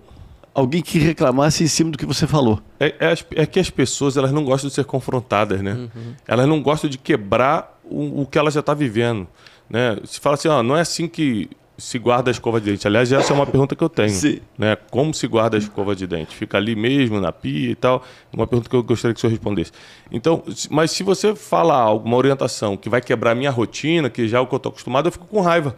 alguém 0.53 0.83
que 0.83 0.99
reclamasse 0.99 1.63
em 1.63 1.69
cima 1.69 1.91
do 1.91 1.99
que 1.99 2.05
você 2.05 2.27
falou. 2.27 2.61
É, 2.79 2.95
é, 2.99 3.43
é 3.43 3.47
que 3.47 3.61
as 3.61 3.71
pessoas 3.71 4.17
elas 4.17 4.33
não 4.33 4.45
gostam 4.45 4.69
de 4.69 4.75
ser 4.75 4.85
confrontadas, 4.85 5.61
né? 5.63 5.73
Uhum. 5.73 6.15
Elas 6.27 6.49
não 6.49 6.61
gostam 6.61 6.91
de 6.91 6.99
quebrar 6.99 7.79
o, 7.85 8.23
o 8.23 8.27
que 8.27 8.39
ela 8.39 8.51
já 8.51 8.61
está 8.61 8.75
vivendo. 8.75 9.27
Né? 9.69 9.97
Se 10.05 10.19
fala 10.19 10.35
assim, 10.35 10.49
ó, 10.49 10.63
não 10.63 10.77
é 10.77 10.81
assim 10.81 11.07
que 11.07 11.49
se 11.81 11.99
guarda 11.99 12.31
a 12.31 12.33
escova 12.33 12.61
de 12.61 12.71
dente? 12.71 12.87
Aliás, 12.87 13.11
essa 13.11 13.33
é 13.33 13.37
uma 13.37 13.47
pergunta 13.47 13.75
que 13.75 13.83
eu 13.83 13.89
tenho. 13.89 14.11
Sim. 14.11 14.41
Né? 14.57 14.77
Como 14.91 15.13
se 15.15 15.27
guarda 15.27 15.57
a 15.57 15.59
escova 15.59 15.97
de 15.97 16.07
dente? 16.07 16.37
Fica 16.37 16.59
ali 16.59 16.77
mesmo, 16.77 17.21
na 17.21 17.33
pia 17.33 17.71
e 17.71 17.75
tal? 17.75 18.05
Uma 18.33 18.47
pergunta 18.47 18.69
que 18.69 18.77
eu 18.77 18.83
gostaria 18.83 19.15
que 19.15 19.19
o 19.19 19.21
senhor 19.21 19.31
respondesse. 19.31 19.73
Então, 20.13 20.43
mas 20.71 20.91
se 20.91 21.03
você 21.03 21.35
fala 21.35 21.75
alguma 21.75 22.17
orientação 22.17 22.77
que 22.77 22.89
vai 22.89 23.01
quebrar 23.01 23.33
a 23.33 23.35
minha 23.35 23.51
rotina, 23.51 24.11
que 24.11 24.29
já 24.29 24.39
é 24.39 24.41
o 24.41 24.47
que 24.47 24.55
eu 24.55 24.59
estou 24.59 24.71
acostumado, 24.71 25.09
eu 25.09 25.13
fico 25.13 25.27
com 25.27 25.41
raiva. 25.41 25.75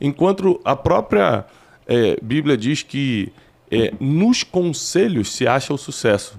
Enquanto 0.00 0.60
a 0.64 0.76
própria 0.76 1.46
é, 1.86 2.18
Bíblia 2.22 2.56
diz 2.56 2.82
que 2.82 3.32
é, 3.70 3.92
nos 3.98 4.42
conselhos 4.42 5.32
se 5.32 5.46
acha 5.46 5.72
o 5.72 5.78
sucesso. 5.78 6.38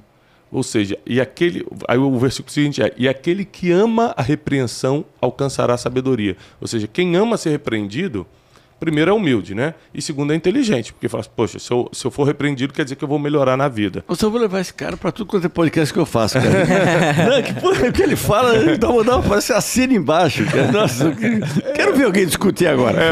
Ou 0.52 0.62
seja, 0.62 1.00
e 1.04 1.20
aquele, 1.20 1.66
aí 1.88 1.98
o 1.98 2.20
versículo 2.20 2.54
seguinte 2.54 2.84
é: 2.84 2.94
e 2.96 3.10
aquele 3.10 3.44
que 3.44 3.72
ama 3.72 4.14
a 4.16 4.22
repreensão 4.22 5.04
alcançará 5.20 5.74
a 5.74 5.78
sabedoria. 5.78 6.38
Ou 6.62 6.68
seja, 6.68 6.88
quem 6.88 7.16
ama 7.16 7.38
ser 7.38 7.50
repreendido 7.50 8.28
primeiro 8.80 9.12
é 9.12 9.14
humilde, 9.14 9.56
né? 9.56 9.74
E 9.94 10.02
segundo 10.02 10.34
é 10.34 10.36
inteligente, 10.36 10.94
porque 10.94 11.08
fala, 11.08 11.22
assim, 11.22 11.30
poxa, 11.36 11.60
se 11.60 11.72
eu, 11.72 11.90
se 11.92 12.06
eu 12.06 12.12
for 12.12 12.26
repreendido, 12.26 12.74
quer 12.74 12.84
dizer 12.84 12.96
que 12.96 13.04
eu 13.04 13.08
vou 13.08 13.20
melhorar 13.20 13.56
na 13.56 13.68
vida. 13.68 14.04
Eu 14.08 14.16
só 14.16 14.30
vou 14.30 14.40
levar 14.40 14.60
esse 14.60 14.74
cara 14.74 14.98
para 14.98 15.12
tudo 15.12 15.28
quanto 15.28 15.46
é 15.46 15.50
podcast 15.50 15.94
que 15.94 16.00
eu 16.00 16.06
faço, 16.06 16.36
cara. 16.36 16.50
não, 17.30 17.42
que, 17.42 17.54
porra, 17.54 17.92
que 17.92 18.02
ele 18.02 18.16
fala, 18.16 18.56
ele 18.56 18.78
dá 18.78 18.90
uma, 18.90 19.04
dá 19.04 19.18
uma 19.18 19.24
parece 19.24 19.54
assina 19.54 19.94
embaixo. 19.94 20.46
Cara. 20.46 20.72
Nossa, 20.72 21.12
que, 21.12 21.74
quero 21.74 21.96
ver 21.96 22.06
alguém 22.06 22.26
discutir 22.26 22.68
agora. 22.68 23.02
É, 23.04 23.10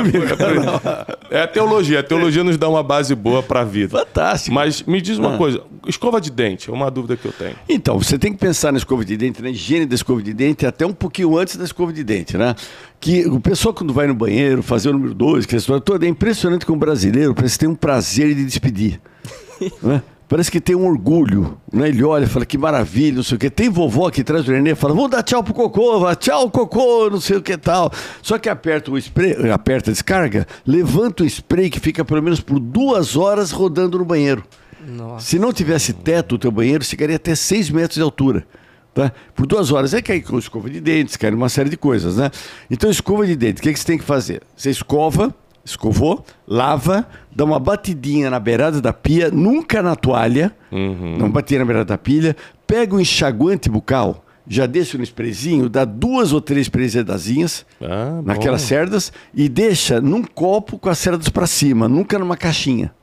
é, 1.32 1.38
é, 1.40 1.42
a 1.44 1.48
teologia, 1.48 2.00
a 2.00 2.04
teologia 2.04 2.44
nos 2.44 2.58
dá 2.58 2.68
uma 2.68 2.84
base 2.84 3.16
boa 3.16 3.42
para 3.42 3.62
a 3.62 3.66
vida. 3.66 3.98
Fantástico. 4.00 4.54
Mas 4.54 4.84
me 4.84 5.02
diz 5.02 5.18
uma 5.18 5.36
ah. 5.36 5.38
coisa, 5.38 5.62
escova 5.88 6.20
de 6.20 6.32
dente, 6.32 6.70
é 6.70 6.74
uma 6.74 6.90
dúvida 6.92 7.16
que 7.16 7.26
eu 7.26 7.34
tenho. 7.34 7.56
Então, 7.70 7.98
você 7.98 8.18
tem 8.18 8.32
que 8.32 8.40
pensar 8.40 8.72
na 8.72 8.78
escova 8.78 9.04
de 9.04 9.16
dente, 9.18 9.42
na 9.42 9.50
higiene 9.50 9.86
da 9.86 9.96
escova 9.96 10.22
de 10.22 10.34
dente, 10.34 10.66
até 10.66 10.86
um 10.86 10.94
pouquinho 10.94 11.38
antes 11.38 11.56
da 11.56 11.64
escova 11.64 11.92
de 11.92 12.04
dente, 12.04 12.38
né? 12.38 12.56
Que 13.00 13.26
o 13.28 13.40
pessoal 13.40 13.74
quando 13.74 13.94
vai 13.94 14.06
no 14.06 14.14
banheiro 14.14 14.62
fazer 14.62 14.90
o 14.90 14.94
número 14.94 15.14
2, 15.14 15.46
festival 15.52 15.82
toda 15.82 16.06
É 16.06 16.10
impressionante 16.10 16.66
como 16.66 16.78
um 16.78 16.80
brasileiro 16.80 17.34
parece 17.36 17.60
ter 17.60 17.68
um 17.68 17.76
prazer 17.76 18.34
de 18.34 18.46
despedir. 18.46 19.00
né? 19.82 20.02
Parece 20.32 20.50
que 20.50 20.62
tem 20.62 20.76
um 20.76 20.88
orgulho. 20.88 21.58
Né? 21.74 21.90
Ele 21.90 22.06
olha 22.06 22.24
e 22.24 22.28
fala, 22.28 22.46
que 22.46 22.58
maravilha, 22.58 23.18
não 23.18 23.24
sei 23.24 23.36
o 23.36 23.40
quê. 23.40 23.50
Tem 23.50 23.70
vovó 23.70 24.08
aqui 24.08 24.24
traz 24.24 24.48
o 24.48 24.52
Renê 24.52 24.74
fala, 24.76 24.94
vou 24.94 25.10
dar 25.10 25.22
tchau 25.24 25.44
pro 25.44 25.54
Cocô, 25.54 26.00
vai, 26.00 26.16
tchau, 26.16 26.50
Cocô, 26.50 27.10
não 27.10 27.20
sei 27.20 27.36
o 27.36 27.42
que 27.42 27.58
tal. 27.58 27.92
Só 28.22 28.38
que 28.38 28.48
aperta 28.48 28.90
o 28.90 28.98
spray, 28.98 29.52
aperta 29.52 29.92
a 29.92 29.94
descarga, 29.94 30.48
levanta 30.66 31.24
o 31.24 31.26
spray 31.26 31.70
que 31.70 31.82
fica 31.82 32.06
pelo 32.06 32.24
menos 32.24 32.40
por 32.40 32.60
duas 32.60 33.18
horas 33.18 33.52
rodando 33.52 33.98
no 33.98 34.06
banheiro. 34.06 34.42
Nossa. 34.88 35.26
Se 35.26 35.38
não 35.38 35.52
tivesse 35.52 35.92
teto 35.92 36.36
o 36.36 36.40
teu 36.40 36.50
banheiro, 36.50 36.84
chegaria 36.84 37.18
até 37.18 37.36
seis 37.36 37.70
metros 37.70 37.96
de 37.96 38.02
altura. 38.02 38.46
Tá? 38.94 39.12
Por 39.34 39.48
duas 39.48 39.72
horas. 39.72 39.94
É 39.94 40.02
cair 40.02 40.22
com 40.22 40.38
escova 40.38 40.70
de 40.70 40.82
dentes, 40.82 41.16
cai 41.16 41.32
uma 41.32 41.50
série 41.50 41.70
de 41.70 41.78
coisas, 41.78 42.18
né? 42.18 42.30
Então, 42.70 42.90
escova 42.90 43.26
de 43.26 43.36
dentes, 43.36 43.60
o 43.60 43.64
que, 43.64 43.74
que 43.74 43.80
você 43.80 43.86
tem 43.86 43.98
que 43.98 44.04
fazer? 44.04 44.42
Você 44.56 44.70
escova, 44.70 45.34
escovou, 45.64 46.26
lava, 46.48 47.08
dá 47.34 47.46
uma 47.46 47.60
batidinha 47.60 48.30
na 48.30 48.40
beirada 48.40 48.82
da 48.82 48.92
pia, 48.92 49.32
nunca 49.32 49.82
na 49.82 49.96
toalha, 49.96 50.54
uhum. 50.72 51.18
dá 51.18 51.24
uma 51.26 51.32
batidinha 51.32 51.60
na 51.60 51.66
beirada 51.66 51.86
da 51.86 51.98
pia, 51.98 52.36
pega 52.68 52.94
o 52.94 52.98
um 52.98 53.02
enxaguante 53.02 53.70
bucal, 53.70 54.26
já 54.48 54.66
desce 54.66 54.98
no 54.98 55.04
sprayzinho, 55.04 55.70
dá 55.70 55.86
duas 55.86 56.34
ou 56.34 56.42
três 56.42 56.68
presedazinhas 56.68 57.66
ah, 57.82 58.22
naquelas 58.26 58.62
bom. 58.62 58.68
cerdas 58.68 59.14
e 59.34 59.48
deixa 59.48 60.02
num 60.02 60.24
copo 60.24 60.78
com 60.78 60.90
as 60.90 60.98
cerdas 60.98 61.30
para 61.30 61.48
cima, 61.48 61.88
nunca 61.88 62.20
numa 62.20 62.36
caixinha. 62.36 62.94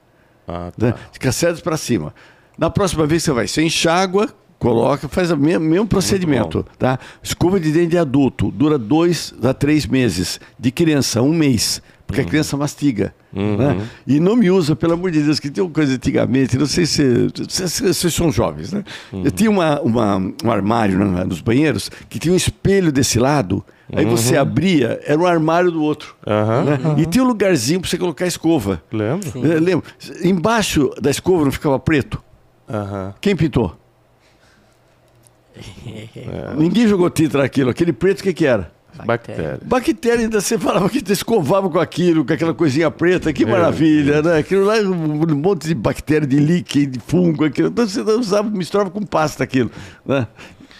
Ah, 0.46 0.70
Né? 0.76 0.92
tá. 0.92 0.98
Com 1.20 1.28
as 1.28 1.36
cerdas 1.36 1.60
para 1.60 1.76
cima. 1.76 2.12
Na 2.58 2.68
próxima 2.68 3.06
vez 3.06 3.22
que 3.22 3.26
você 3.26 3.32
vai, 3.32 3.46
você 3.46 3.62
enxágua, 3.62 4.28
Coloca, 4.58 5.08
faz 5.08 5.30
o 5.30 5.36
mesmo, 5.36 5.64
mesmo 5.64 5.86
procedimento, 5.86 6.66
tá? 6.78 6.98
Escova 7.22 7.60
de 7.60 7.70
dente 7.70 7.90
de 7.90 7.98
adulto 7.98 8.50
dura 8.50 8.76
dois 8.76 9.32
a 9.42 9.54
três 9.54 9.86
meses. 9.86 10.40
De 10.58 10.70
criança, 10.72 11.22
um 11.22 11.32
mês. 11.32 11.80
Porque 12.06 12.22
a 12.22 12.24
criança 12.24 12.56
mastiga. 12.56 13.14
Né? 13.30 13.86
E 14.06 14.18
não 14.18 14.34
me 14.34 14.50
usa, 14.50 14.74
pelo 14.74 14.94
amor 14.94 15.10
de 15.10 15.22
Deus, 15.22 15.38
que 15.38 15.50
tem 15.50 15.62
uma 15.62 15.70
coisa 15.70 15.94
antigamente, 15.94 16.56
não 16.56 16.64
sei 16.64 16.86
se 16.86 17.28
vocês 17.46 18.14
são 18.14 18.32
jovens, 18.32 18.72
né? 18.72 18.82
Eu 19.12 19.30
tinha 19.30 19.50
uma, 19.50 19.78
uma, 19.80 20.16
um 20.16 20.50
armário 20.50 20.98
né, 20.98 21.22
nos 21.24 21.42
banheiros 21.42 21.90
que 22.08 22.18
tinha 22.18 22.32
um 22.32 22.36
espelho 22.36 22.90
desse 22.90 23.18
lado. 23.18 23.62
Aí 23.92 24.04
você 24.06 24.36
abria, 24.36 24.98
era 25.04 25.18
um 25.20 25.26
armário 25.26 25.70
do 25.70 25.82
outro. 25.82 26.16
Né? 26.26 27.02
E 27.02 27.06
tinha 27.06 27.22
um 27.22 27.26
lugarzinho 27.28 27.78
para 27.80 27.90
você 27.90 27.98
colocar 27.98 28.24
a 28.24 28.28
escova. 28.28 28.82
Lembra? 28.90 29.28
Eu 29.34 29.60
lembro. 29.60 29.84
Embaixo 30.24 30.90
da 31.00 31.10
escova 31.10 31.44
não 31.44 31.52
ficava 31.52 31.78
preto? 31.78 32.22
Quem 33.20 33.36
pintou? 33.36 33.76
Ninguém 36.56 36.86
jogou 36.88 37.08
tinta 37.10 37.38
naquilo. 37.38 37.70
Aquele 37.70 37.92
preto, 37.92 38.20
o 38.20 38.22
que, 38.22 38.32
que 38.32 38.46
era? 38.46 38.70
Bactéria. 39.04 39.58
Bactéria, 39.64 40.24
ainda 40.24 40.40
você 40.40 40.58
falava 40.58 40.88
que 40.90 41.02
escovava 41.12 41.68
com 41.70 41.78
aquilo, 41.78 42.24
com 42.24 42.32
aquela 42.32 42.52
coisinha 42.54 42.90
preta, 42.90 43.32
que 43.32 43.46
maravilha, 43.46 44.22
né? 44.22 44.38
Aquilo 44.38 44.64
lá, 44.64 44.74
um 44.76 45.36
monte 45.36 45.68
de 45.68 45.74
bactéria, 45.74 46.26
de 46.26 46.36
líquido, 46.38 46.92
de 46.98 47.00
fungo, 47.06 47.44
aquilo. 47.44 47.68
Então 47.68 47.86
você 47.86 48.00
usava, 48.00 48.50
misturava 48.50 48.90
com 48.90 49.00
pasta 49.02 49.44
aquilo, 49.44 49.70
né? 50.04 50.26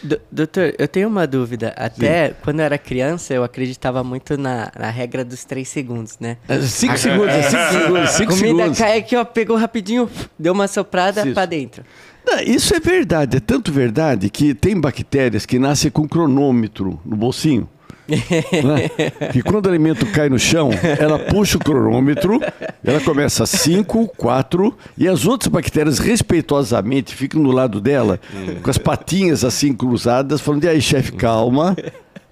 Do- 0.02 0.20
doutor, 0.32 0.74
eu 0.78 0.88
tenho 0.88 1.08
uma 1.08 1.26
dúvida. 1.26 1.72
Até 1.76 2.32
quando 2.42 2.60
eu 2.60 2.64
era 2.64 2.78
criança, 2.78 3.34
eu 3.34 3.42
acreditava 3.44 4.02
muito 4.02 4.36
na, 4.36 4.70
na 4.78 4.90
regra 4.90 5.24
dos 5.24 5.44
três 5.44 5.68
segundos, 5.68 6.18
né? 6.20 6.38
É, 6.48 6.60
Cinco 6.60 6.96
segundos, 6.98 7.34
é 7.34 7.42
cinco 7.42 7.72
segundos, 7.72 8.10
cinco 8.10 8.30
Comida 8.32 8.48
segundos. 8.58 8.78
cai 8.78 8.98
aqui, 8.98 9.16
ó, 9.16 9.24
pegou 9.24 9.56
rapidinho, 9.56 10.08
deu 10.38 10.52
uma 10.52 10.66
soprada 10.68 11.22
Isso. 11.24 11.34
pra 11.34 11.46
dentro. 11.46 11.84
Não, 12.30 12.40
Isso 12.40 12.74
é 12.74 12.80
verdade, 12.80 13.36
é 13.38 13.40
tanto 13.40 13.72
verdade 13.72 14.28
que 14.30 14.54
tem 14.54 14.78
bactérias 14.78 15.46
que 15.46 15.58
nascem 15.58 15.90
com 15.90 16.06
cronômetro 16.08 17.00
no 17.04 17.16
bolsinho. 17.16 17.68
né? 18.08 18.90
Que 19.32 19.42
quando 19.42 19.66
o 19.66 19.68
alimento 19.68 20.06
cai 20.06 20.28
no 20.30 20.38
chão, 20.38 20.70
ela 20.98 21.18
puxa 21.18 21.58
o 21.58 21.60
cronômetro, 21.60 22.40
ela 22.82 23.00
começa 23.00 23.44
a 23.44 23.46
5, 23.46 24.08
4, 24.16 24.76
e 24.96 25.06
as 25.06 25.26
outras 25.26 25.48
bactérias 25.48 25.98
respeitosamente 25.98 27.14
ficam 27.14 27.42
do 27.42 27.50
lado 27.50 27.80
dela, 27.80 28.18
com 28.62 28.70
as 28.70 28.78
patinhas 28.78 29.44
assim 29.44 29.74
cruzadas, 29.74 30.40
falando: 30.40 30.64
e 30.64 30.68
aí, 30.68 30.80
chefe, 30.80 31.12
calma. 31.12 31.76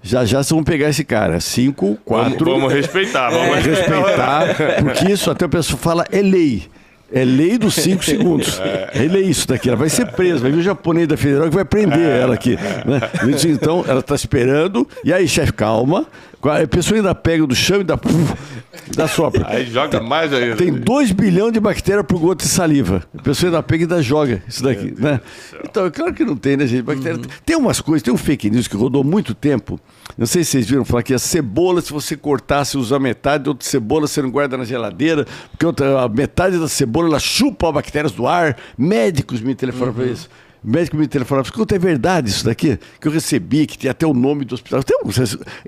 Já 0.01 0.23
já 0.23 0.37
vocês 0.37 0.51
vão 0.51 0.63
pegar 0.63 0.89
esse 0.89 1.03
cara. 1.03 1.39
5, 1.39 1.85
Vamos, 1.85 1.99
4. 2.05 2.45
vamos 2.45 2.73
respeitar, 2.73 3.29
vamos 3.29 3.57
respeitar. 3.57 4.45
respeitar, 4.45 4.83
porque 4.83 5.11
isso 5.11 5.29
até 5.29 5.45
o 5.45 5.49
pessoal 5.49 5.77
fala 5.79 6.05
é 6.11 6.21
lei. 6.21 6.63
É 7.11 7.23
lei 7.23 7.57
dos 7.57 7.75
cinco 7.75 8.03
segundos. 8.05 8.59
É 8.59 9.07
lei 9.09 9.23
isso 9.23 9.47
daqui. 9.47 9.69
Ela 9.69 9.77
vai 9.77 9.89
ser 9.89 10.07
presa. 10.07 10.39
Vai 10.39 10.51
vir 10.51 10.59
o 10.59 10.63
japonês 10.63 11.07
da 11.07 11.17
federal 11.17 11.49
que 11.49 11.55
vai 11.55 11.65
prender 11.65 11.99
ela 11.99 12.33
aqui. 12.33 12.55
Né? 12.55 12.99
Então, 13.47 13.83
ela 13.87 13.99
está 13.99 14.15
esperando. 14.15 14.87
E 15.03 15.13
aí, 15.13 15.27
chefe, 15.27 15.53
calma. 15.53 16.05
A 16.41 16.67
pessoa 16.67 16.97
ainda 16.97 17.15
pega 17.15 17.45
do 17.45 17.55
chão 17.55 17.81
e 17.81 17.83
dá, 17.83 17.99
dá 18.95 19.07
sopra. 19.07 19.45
Aí 19.47 19.65
joga 19.65 19.99
mais 19.99 20.31
ainda. 20.31 20.55
Tem 20.55 20.71
2 20.71 21.11
bilhões 21.11 21.51
de 21.51 21.59
bactérias 21.59 22.05
por 22.05 22.19
gota 22.19 22.45
de 22.45 22.49
saliva. 22.49 23.03
A 23.17 23.21
pessoa 23.21 23.49
ainda 23.49 23.63
pega 23.63 23.83
e 23.83 23.85
ainda 23.85 24.01
joga 24.01 24.43
isso 24.47 24.63
daqui. 24.63 24.93
Né? 24.97 25.19
Então, 25.63 25.87
é 25.87 25.91
claro 25.91 26.13
que 26.13 26.23
não 26.23 26.37
tem, 26.37 26.55
né, 26.55 26.67
gente? 26.67 26.83
Bactéria. 26.83 27.19
Tem 27.45 27.55
umas 27.55 27.81
coisas, 27.81 28.03
tem 28.03 28.13
um 28.13 28.17
fake 28.17 28.49
news 28.49 28.67
que 28.67 28.77
rodou 28.77 29.03
muito 29.03 29.33
tempo. 29.33 29.79
Não 30.17 30.25
sei 30.25 30.43
se 30.43 30.51
vocês 30.51 30.69
viram 30.69 30.85
falar 30.85 31.03
que 31.03 31.13
a 31.13 31.19
cebola, 31.19 31.81
se 31.81 31.91
você 31.91 32.15
cortasse, 32.15 32.77
usar 32.77 32.99
metade, 32.99 33.49
outra 33.49 33.67
cebola 33.67 34.07
você 34.07 34.21
não 34.21 34.29
guarda 34.29 34.57
na 34.57 34.63
geladeira, 34.63 35.25
porque 35.51 35.65
outra, 35.65 36.01
a 36.01 36.07
metade 36.07 36.57
da 36.57 36.67
cebola 36.67 37.07
ela 37.07 37.19
chupa 37.19 37.71
bactérias 37.71 38.11
do 38.11 38.27
ar. 38.27 38.57
Médicos 38.77 39.41
me 39.41 39.55
telefonaram 39.55 39.93
para 39.93 40.05
isso. 40.05 40.29
Médico 40.63 40.97
me 40.97 41.07
telefonava, 41.07 41.45
escuta, 41.47 41.75
é 41.75 41.79
verdade 41.79 42.29
isso 42.29 42.43
daqui? 42.45 42.77
Que 42.99 43.07
eu 43.07 43.11
recebi, 43.11 43.65
que 43.65 43.77
tem 43.77 43.89
até 43.89 44.05
o 44.05 44.13
nome 44.13 44.43
do 44.43 44.53
hospital. 44.55 44.83
Tem, 44.83 44.97
um- 45.03 45.11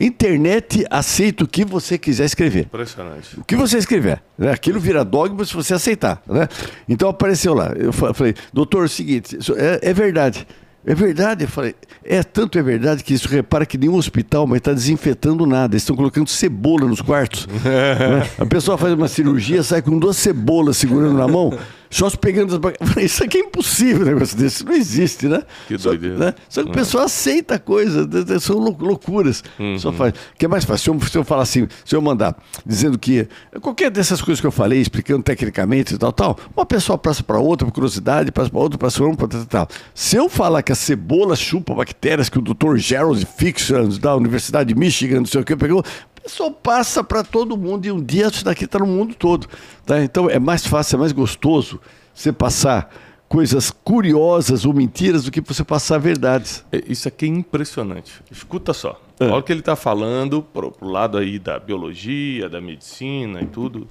internet 0.03 0.85
aceita 0.89 1.43
o 1.43 1.47
que 1.47 1.63
você 1.63 1.97
quiser 1.97 2.25
escrever. 2.25 2.61
Impressionante. 2.65 3.39
O 3.39 3.43
que 3.43 3.55
você 3.55 3.77
escrever. 3.77 4.21
Né? 4.37 4.51
Aquilo 4.51 4.79
vira 4.79 5.03
dogma 5.05 5.45
se 5.45 5.53
você 5.53 5.73
aceitar. 5.73 6.21
Né? 6.27 6.47
Então 6.87 7.09
apareceu 7.09 7.53
lá. 7.53 7.73
Eu 7.77 7.93
fa- 7.93 8.13
falei, 8.13 8.33
doutor, 8.53 8.83
é 8.83 8.85
o 8.85 8.89
seguinte, 8.89 9.37
é, 9.57 9.89
é 9.89 9.93
verdade. 9.93 10.45
É 10.85 10.95
verdade, 10.95 11.43
eu 11.43 11.47
falei, 11.49 11.75
é 12.05 12.23
tanto 12.23 12.57
é 12.57 12.63
verdade 12.63 13.03
que 13.03 13.13
isso 13.13 13.27
repara 13.27 13.65
que 13.65 13.77
nenhum 13.77 13.95
hospital 13.95 14.47
vai 14.47 14.59
estar 14.59 14.73
desinfetando 14.73 15.45
nada. 15.45 15.73
Eles 15.75 15.83
estão 15.83 15.95
colocando 15.95 16.29
cebola 16.29 16.87
nos 16.87 17.01
quartos. 17.01 17.45
né? 17.63 18.27
A 18.39 18.45
pessoa 18.45 18.77
faz 18.77 18.93
uma 18.93 19.09
cirurgia, 19.09 19.61
sai 19.61 19.81
com 19.81 19.99
duas 19.99 20.15
cebolas 20.15 20.77
segurando 20.77 21.17
na 21.17 21.27
mão, 21.27 21.53
só 21.89 22.09
se 22.09 22.17
pegando 22.17 22.55
Eu 22.79 22.87
falei, 22.87 23.05
Isso 23.05 23.23
aqui 23.23 23.37
é 23.37 23.41
impossível, 23.41 24.03
um 24.03 24.09
negócio 24.09 24.37
desse. 24.37 24.63
Não 24.65 24.73
existe, 24.73 25.27
né? 25.27 25.41
Que 25.67 25.77
Só- 25.77 25.89
doideira. 25.89 26.17
né? 26.17 26.33
Só 26.47 26.63
que 26.63 26.69
o 26.69 26.73
pessoal 26.73 27.05
aceita 27.05 27.55
a 27.55 27.59
coisa, 27.59 28.07
são 28.39 28.57
lou- 28.57 28.77
loucuras. 28.79 29.43
Só 29.79 29.91
faz. 29.91 30.13
O 30.13 30.37
que 30.37 30.45
é 30.45 30.47
mais 30.47 30.65
fácil? 30.65 30.93
Se 30.99 31.05
eu, 31.05 31.09
se 31.09 31.17
eu 31.17 31.23
falar 31.23 31.43
assim, 31.43 31.67
se 31.85 31.95
eu 31.95 32.01
mandar 32.01 32.35
dizendo 32.65 32.97
que 32.97 33.27
qualquer 33.61 33.89
dessas 33.91 34.21
coisas 34.21 34.39
que 34.41 34.47
eu 34.47 34.51
falei, 34.51 34.79
explicando 34.81 35.23
tecnicamente 35.23 35.95
e 35.95 35.97
tal, 35.97 36.11
tal, 36.11 36.37
uma 36.55 36.65
pessoa 36.65 36.97
passa 36.97 37.23
para 37.23 37.39
outra, 37.39 37.65
por 37.65 37.73
curiosidade, 37.73 38.31
passa 38.31 38.49
para 38.49 38.59
outra, 38.59 38.77
passa 38.77 38.97
para 38.97 39.07
outra, 39.07 39.27
tal, 39.27 39.45
tal. 39.45 39.67
Se 39.93 40.15
eu 40.15 40.29
falar 40.29 40.61
que 40.63 40.71
a 40.71 40.75
cebola 40.75 41.35
chupa 41.35 41.73
bactérias 41.73 42.29
que 42.29 42.37
o 42.37 42.41
Dr. 42.41 42.77
Gerald 42.77 43.25
Fixons 43.37 43.97
da 43.97 44.15
Universidade 44.15 44.73
de 44.73 44.79
Michigan, 44.79 45.19
não 45.19 45.25
sei 45.25 45.41
o 45.41 45.43
que, 45.43 45.55
pegou, 45.55 45.83
o 46.29 46.31
pessoal 46.31 46.51
passa 46.51 47.03
para 47.03 47.23
todo 47.23 47.57
mundo 47.57 47.85
e 47.85 47.91
um 47.91 48.01
dia 48.01 48.27
isso 48.27 48.45
daqui 48.45 48.65
está 48.65 48.77
no 48.77 48.85
mundo 48.85 49.15
todo. 49.15 49.47
Tá? 49.85 50.01
Então 50.03 50.29
é 50.29 50.37
mais 50.37 50.65
fácil, 50.65 50.97
é 50.97 50.99
mais 50.99 51.11
gostoso 51.11 51.81
você 52.13 52.31
passar 52.31 52.93
coisas 53.27 53.71
curiosas 53.71 54.65
ou 54.65 54.73
mentiras 54.73 55.23
do 55.23 55.31
que 55.31 55.41
você 55.41 55.63
passar 55.63 55.97
verdades. 55.97 56.63
É, 56.71 56.83
Isso 56.87 57.07
aqui 57.07 57.25
é 57.25 57.29
impressionante. 57.29 58.21
Escuta 58.31 58.73
só. 58.73 59.01
Olha 59.19 59.35
o 59.35 59.43
que 59.43 59.51
ele 59.51 59.59
está 59.59 59.75
falando 59.75 60.41
pro, 60.41 60.71
pro 60.71 60.87
lado 60.87 61.17
aí 61.17 61.39
da 61.39 61.59
biologia, 61.59 62.47
da 62.47 62.61
medicina 62.61 63.41
e 63.41 63.45
tudo. 63.45 63.87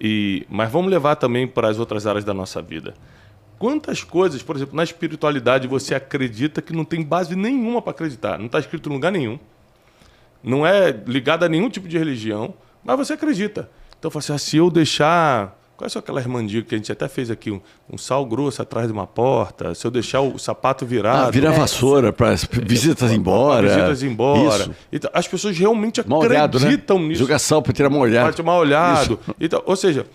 E, 0.00 0.46
mas 0.48 0.70
vamos 0.70 0.90
levar 0.90 1.16
também 1.16 1.46
para 1.46 1.68
as 1.68 1.78
outras 1.78 2.06
áreas 2.06 2.24
da 2.24 2.34
nossa 2.34 2.60
vida. 2.60 2.94
Quantas 3.58 4.02
coisas, 4.02 4.42
por 4.42 4.56
exemplo, 4.56 4.74
na 4.74 4.82
espiritualidade 4.82 5.68
você 5.68 5.94
acredita 5.94 6.60
que 6.60 6.72
não 6.72 6.84
tem 6.84 7.02
base 7.02 7.36
nenhuma 7.36 7.80
para 7.80 7.92
acreditar? 7.92 8.38
Não 8.38 8.46
está 8.46 8.58
escrito 8.58 8.88
em 8.88 8.92
lugar 8.92 9.12
nenhum. 9.12 9.38
Não 10.44 10.66
é 10.66 10.94
ligado 11.06 11.44
a 11.44 11.48
nenhum 11.48 11.70
tipo 11.70 11.88
de 11.88 11.96
religião, 11.96 12.54
mas 12.84 12.96
você 12.98 13.14
acredita. 13.14 13.70
Então, 13.98 14.10
fala 14.10 14.20
assim, 14.20 14.32
ah, 14.34 14.38
se 14.38 14.56
eu 14.58 14.70
deixar. 14.70 15.58
Qual 15.76 15.90
é 15.92 15.98
aquela 15.98 16.20
irmandiga 16.20 16.68
que 16.68 16.74
a 16.76 16.78
gente 16.78 16.92
até 16.92 17.08
fez 17.08 17.32
aqui? 17.32 17.50
Um, 17.50 17.60
um 17.90 17.98
sal 17.98 18.24
grosso 18.24 18.62
atrás 18.62 18.86
de 18.86 18.92
uma 18.92 19.08
porta. 19.08 19.74
Se 19.74 19.84
eu 19.84 19.90
deixar 19.90 20.20
o 20.20 20.38
sapato 20.38 20.86
virado. 20.86 21.26
Ah, 21.26 21.30
vira 21.30 21.50
vassoura 21.50 22.12
para 22.12 22.30
as 22.30 22.44
visitas 22.44 23.10
ir 23.10 23.16
embora. 23.16 23.66
Visitas 23.66 24.02
embora. 24.04 24.62
Isso. 24.64 24.74
Então, 24.92 25.10
as 25.12 25.26
pessoas 25.26 25.58
realmente 25.58 26.06
Mal 26.06 26.20
olhado, 26.20 26.60
né? 26.60 26.66
acreditam 26.66 27.00
nisso. 27.00 27.18
Jogar 27.18 27.40
sal 27.40 27.60
para 27.60 27.72
tirar 27.72 27.90
mal 27.90 28.00
olhado. 28.00 28.24
Parte 28.24 28.42
mal 28.42 28.60
olhado. 28.60 29.18
Então, 29.40 29.62
ou 29.66 29.74
seja, 29.74 30.06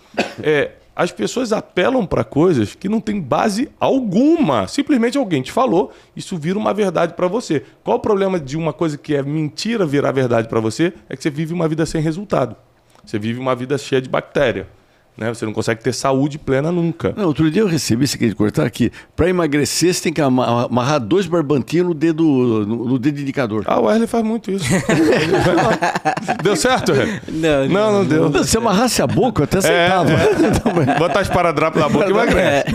é, 0.42 0.70
as 0.94 1.12
pessoas 1.12 1.52
apelam 1.52 2.04
para 2.04 2.24
coisas 2.24 2.74
que 2.74 2.88
não 2.88 3.00
tem 3.00 3.20
base 3.20 3.70
alguma. 3.78 4.66
Simplesmente 4.66 5.16
alguém 5.16 5.42
te 5.42 5.52
falou, 5.52 5.92
isso 6.14 6.36
vira 6.36 6.58
uma 6.58 6.74
verdade 6.74 7.14
para 7.14 7.28
você. 7.28 7.64
Qual 7.82 7.96
o 7.96 8.00
problema 8.00 8.38
de 8.38 8.56
uma 8.56 8.72
coisa 8.72 8.98
que 8.98 9.14
é 9.14 9.22
mentira 9.22 9.86
virar 9.86 10.12
verdade 10.12 10.48
para 10.48 10.60
você? 10.60 10.92
É 11.08 11.16
que 11.16 11.22
você 11.22 11.30
vive 11.30 11.54
uma 11.54 11.68
vida 11.68 11.86
sem 11.86 12.02
resultado. 12.02 12.56
Você 13.04 13.18
vive 13.18 13.40
uma 13.40 13.54
vida 13.54 13.78
cheia 13.78 14.00
de 14.00 14.08
bactéria. 14.08 14.68
Né? 15.16 15.28
Você 15.28 15.44
não 15.44 15.52
consegue 15.52 15.82
ter 15.82 15.92
saúde 15.92 16.38
plena 16.38 16.72
nunca. 16.72 17.12
Não, 17.14 17.26
outro 17.26 17.50
dia 17.50 17.60
eu 17.60 17.66
recebi 17.66 18.04
isso 18.04 18.16
aqui 18.16 18.28
de 18.28 18.34
cortar 18.34 18.64
aqui. 18.64 18.90
Para 19.14 19.28
emagrecer, 19.28 19.92
você 19.92 20.04
tem 20.04 20.12
que 20.14 20.20
ama- 20.20 20.64
amarrar 20.64 20.98
dois 20.98 21.26
barbantinhos 21.26 21.88
no 21.88 21.92
dedo, 21.94 22.22
no, 22.24 22.84
no 22.86 22.98
dedo 22.98 23.20
indicador. 23.20 23.64
Ah, 23.66 23.78
o 23.78 23.84
Wesley 23.84 24.06
faz 24.06 24.24
muito 24.24 24.50
isso. 24.50 24.64
deu 26.42 26.56
certo? 26.56 26.92
Wesley? 26.92 27.20
Não, 27.28 27.68
Não, 27.68 27.92
não 27.92 28.04
deu. 28.04 28.30
Não, 28.30 28.44
Se 28.44 28.56
amarrasse 28.56 29.02
a 29.02 29.06
boca, 29.06 29.42
eu 29.42 29.44
até 29.44 29.58
aceitava. 29.58 30.10
Então, 30.12 30.72
mas- 30.74 30.96
Botar 30.98 31.22
esparadrapo 31.22 31.78
na 31.78 31.88
boca 31.88 32.06
e 32.06 32.10
emagrece. 32.10 32.66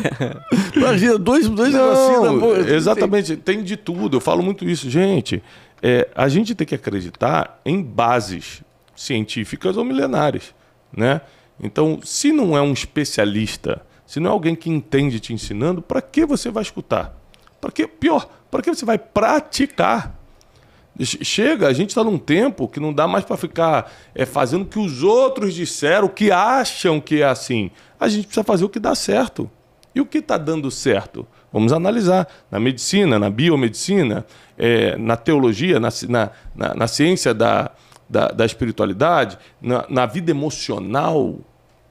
Imagina, 0.76 1.18
dois, 1.18 1.48
dois 1.50 1.74
negocinhos 1.74 2.22
na 2.22 2.32
Não, 2.32 2.40
boca. 2.40 2.60
exatamente, 2.74 3.36
tem 3.38 3.64
de 3.64 3.78
tudo. 3.78 4.18
Eu 4.18 4.22
falo 4.22 4.44
muito 4.44 4.66
isso. 4.70 4.90
Gente, 4.90 5.42
é, 5.82 6.08
a 6.16 6.28
gente 6.28 6.54
tem 6.56 6.66
que 6.68 6.76
acreditar 6.76 7.60
em 7.66 7.82
bases 7.82 8.62
científicas 8.96 9.78
ou 9.78 9.84
milenares, 9.84 10.54
né? 10.96 11.22
Então, 11.60 12.00
se 12.04 12.32
não 12.32 12.56
é 12.58 12.62
um 12.62 12.74
especialista, 12.74 13.82
se 14.06 14.20
não 14.20 14.30
é 14.30 14.34
alguém 14.34 14.56
que 14.56 14.70
entende 14.70 15.20
te 15.20 15.34
ensinando, 15.34 15.82
para 15.82 16.02
que 16.02 16.26
você 16.26 16.50
vai 16.52 16.64
escutar? 16.64 17.16
Para 17.62 17.72
que 17.72 17.88
pior? 17.88 18.28
Para 18.52 18.62
que 18.62 18.74
você 18.74 18.86
vai 18.86 18.98
praticar? 18.98 20.20
Che- 21.00 21.24
Chega, 21.26 21.68
a 21.68 21.74
gente 21.74 21.90
está 21.90 22.04
num 22.04 22.18
tempo 22.18 22.68
que 22.68 22.80
não 22.80 22.94
dá 22.94 23.08
mais 23.08 23.26
para 23.26 23.36
ficar 23.38 23.92
é, 24.14 24.26
fazendo 24.26 24.64
o 24.64 24.66
que 24.66 24.80
os 24.80 25.02
outros 25.04 25.54
disseram, 25.54 26.08
o 26.08 26.10
que 26.10 26.32
acham 26.32 27.02
que 27.02 27.22
é 27.22 27.26
assim. 27.26 27.72
A 28.00 28.08
gente 28.08 28.28
precisa 28.28 28.44
fazer 28.44 28.66
o 28.66 28.70
que 28.70 28.80
dá 28.80 28.94
certo. 28.96 29.50
E 29.94 30.02
o 30.02 30.06
que 30.06 30.18
está 30.18 30.38
dando 30.38 30.70
certo? 30.70 31.26
Vamos 31.52 31.72
analisar. 31.72 32.28
Na 32.52 32.60
medicina, 32.60 33.18
na 33.18 33.30
biomedicina, 33.30 34.26
é, 34.58 34.98
na 34.98 35.16
teologia, 35.16 35.80
na, 35.80 35.90
na, 36.10 36.76
na 36.76 36.88
ciência 36.88 37.34
da, 37.34 37.72
da, 38.10 38.28
da 38.28 38.46
espiritualidade, 38.46 39.38
na, 39.62 39.86
na 39.90 40.06
vida 40.06 40.32
emocional, 40.32 41.40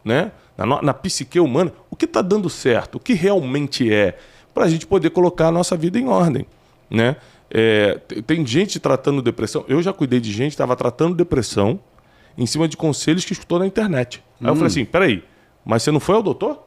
né? 0.04 0.32
na, 0.56 0.82
na 0.82 0.94
psique 0.94 1.40
humana, 1.40 1.72
o 1.90 1.96
que 1.96 2.04
está 2.04 2.22
dando 2.22 2.50
certo? 2.50 2.96
O 2.96 3.00
que 3.00 3.14
realmente 3.14 3.92
é? 3.92 4.18
para 4.54 4.64
a 4.64 4.68
gente 4.68 4.86
poder 4.86 5.10
colocar 5.10 5.48
a 5.48 5.50
nossa 5.50 5.76
vida 5.76 5.98
em 5.98 6.08
ordem, 6.08 6.46
né? 6.88 7.16
É, 7.50 7.98
tem 8.26 8.46
gente 8.46 8.80
tratando 8.80 9.20
depressão. 9.20 9.64
Eu 9.68 9.82
já 9.82 9.92
cuidei 9.92 10.20
de 10.20 10.32
gente 10.32 10.50
que 10.50 10.54
estava 10.54 10.74
tratando 10.76 11.14
depressão 11.14 11.78
em 12.38 12.46
cima 12.46 12.66
de 12.66 12.76
conselhos 12.76 13.24
que 13.24 13.32
escutou 13.32 13.58
na 13.58 13.66
internet. 13.66 14.22
Aí 14.40 14.48
eu 14.48 14.54
falei 14.54 14.68
assim: 14.68 14.84
peraí, 14.84 15.24
mas 15.64 15.82
você 15.82 15.90
não 15.90 16.00
foi 16.00 16.14
ao 16.14 16.22
doutor? 16.22 16.62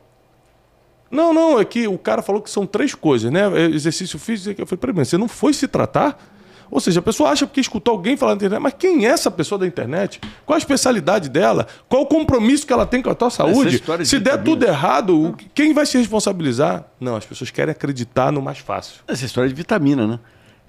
Não, 1.10 1.34
não, 1.34 1.60
é 1.60 1.64
que 1.64 1.88
o 1.88 1.98
cara 1.98 2.22
falou 2.22 2.42
que 2.42 2.50
são 2.50 2.66
três 2.66 2.94
coisas, 2.94 3.32
né? 3.32 3.42
Exercício 3.74 4.20
físico. 4.20 4.62
Eu 4.62 4.68
falei, 4.68 4.80
peraí, 4.80 4.96
mas 4.98 5.08
você 5.08 5.18
não 5.18 5.30
foi 5.30 5.54
se 5.54 5.68
tratar? 5.68 6.22
Ou 6.70 6.80
seja, 6.80 7.00
a 7.00 7.04
pessoa 7.04 7.30
acha 7.30 7.46
porque 7.48 7.62
escutou 7.62 7.94
alguém 7.94 8.18
falar 8.18 8.34
na 8.34 8.38
internet, 8.38 8.60
mas 8.62 8.74
quem 8.78 9.06
é 9.06 9.10
essa 9.10 9.32
pessoa 9.32 9.58
da 9.60 9.66
internet? 9.68 10.20
Qual 10.46 10.56
a 10.56 10.58
especialidade 10.60 11.30
dela? 11.30 11.68
Qual 11.88 12.02
o 12.04 12.06
compromisso 12.06 12.66
que 12.68 12.74
ela 12.74 12.86
tem 12.86 13.02
com 13.02 13.10
a 13.10 13.16
tua 13.16 13.30
saúde? 13.30 13.80
de 13.80 14.06
Se 14.06 14.20
der 14.20 14.32
vitamina. 14.38 14.44
tudo 14.44 14.66
errado, 14.66 15.36
quem 15.54 15.74
vai 15.74 15.86
se 15.86 15.98
responsabilizar? 15.98 16.84
Não, 17.00 17.16
as 17.16 17.26
pessoas 17.26 17.50
querem 17.52 17.72
acreditar 17.72 18.32
no 18.32 18.42
mais 18.42 18.58
fácil. 18.60 18.96
Essa 19.08 19.26
história 19.26 19.48
de 19.50 19.56
vitamina, 19.56 20.06
né? 20.06 20.20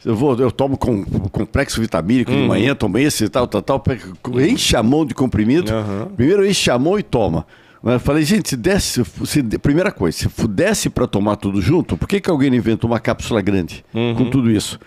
Eu, 0.04 0.14
vou, 0.14 0.36
eu 0.36 0.52
tomo 0.52 0.78
com, 0.78 1.04
complexo 1.04 1.80
vitamínico 1.80 2.30
Uhum. 2.30 2.42
de 2.42 2.46
manhã, 2.48 2.74
tomo 2.74 2.96
esse, 2.98 3.28
tal, 3.28 3.48
tal, 3.48 3.60
tal. 3.60 3.82
Enche 4.48 4.76
a 4.76 4.82
mão 4.82 5.04
de 5.04 5.12
comprimido. 5.12 5.72
Aham. 5.72 6.06
Primeiro 6.16 6.46
enche 6.46 6.70
a 6.70 6.78
mão 6.78 6.96
e 6.98 7.02
toma. 7.02 7.44
Eu 7.94 8.00
falei, 8.00 8.24
gente, 8.24 8.50
se 8.50 8.56
desse, 8.56 9.02
se, 9.24 9.42
primeira 9.58 9.90
coisa, 9.90 10.16
se 10.18 10.48
desse 10.48 10.90
para 10.90 11.06
tomar 11.06 11.36
tudo 11.36 11.60
junto, 11.62 11.96
por 11.96 12.08
que, 12.08 12.20
que 12.20 12.30
alguém 12.30 12.54
inventou 12.54 12.90
uma 12.90 13.00
cápsula 13.00 13.40
grande 13.40 13.84
Uhum. 13.94 14.14
com 14.14 14.30
tudo 14.30 14.50
isso? 14.50 14.78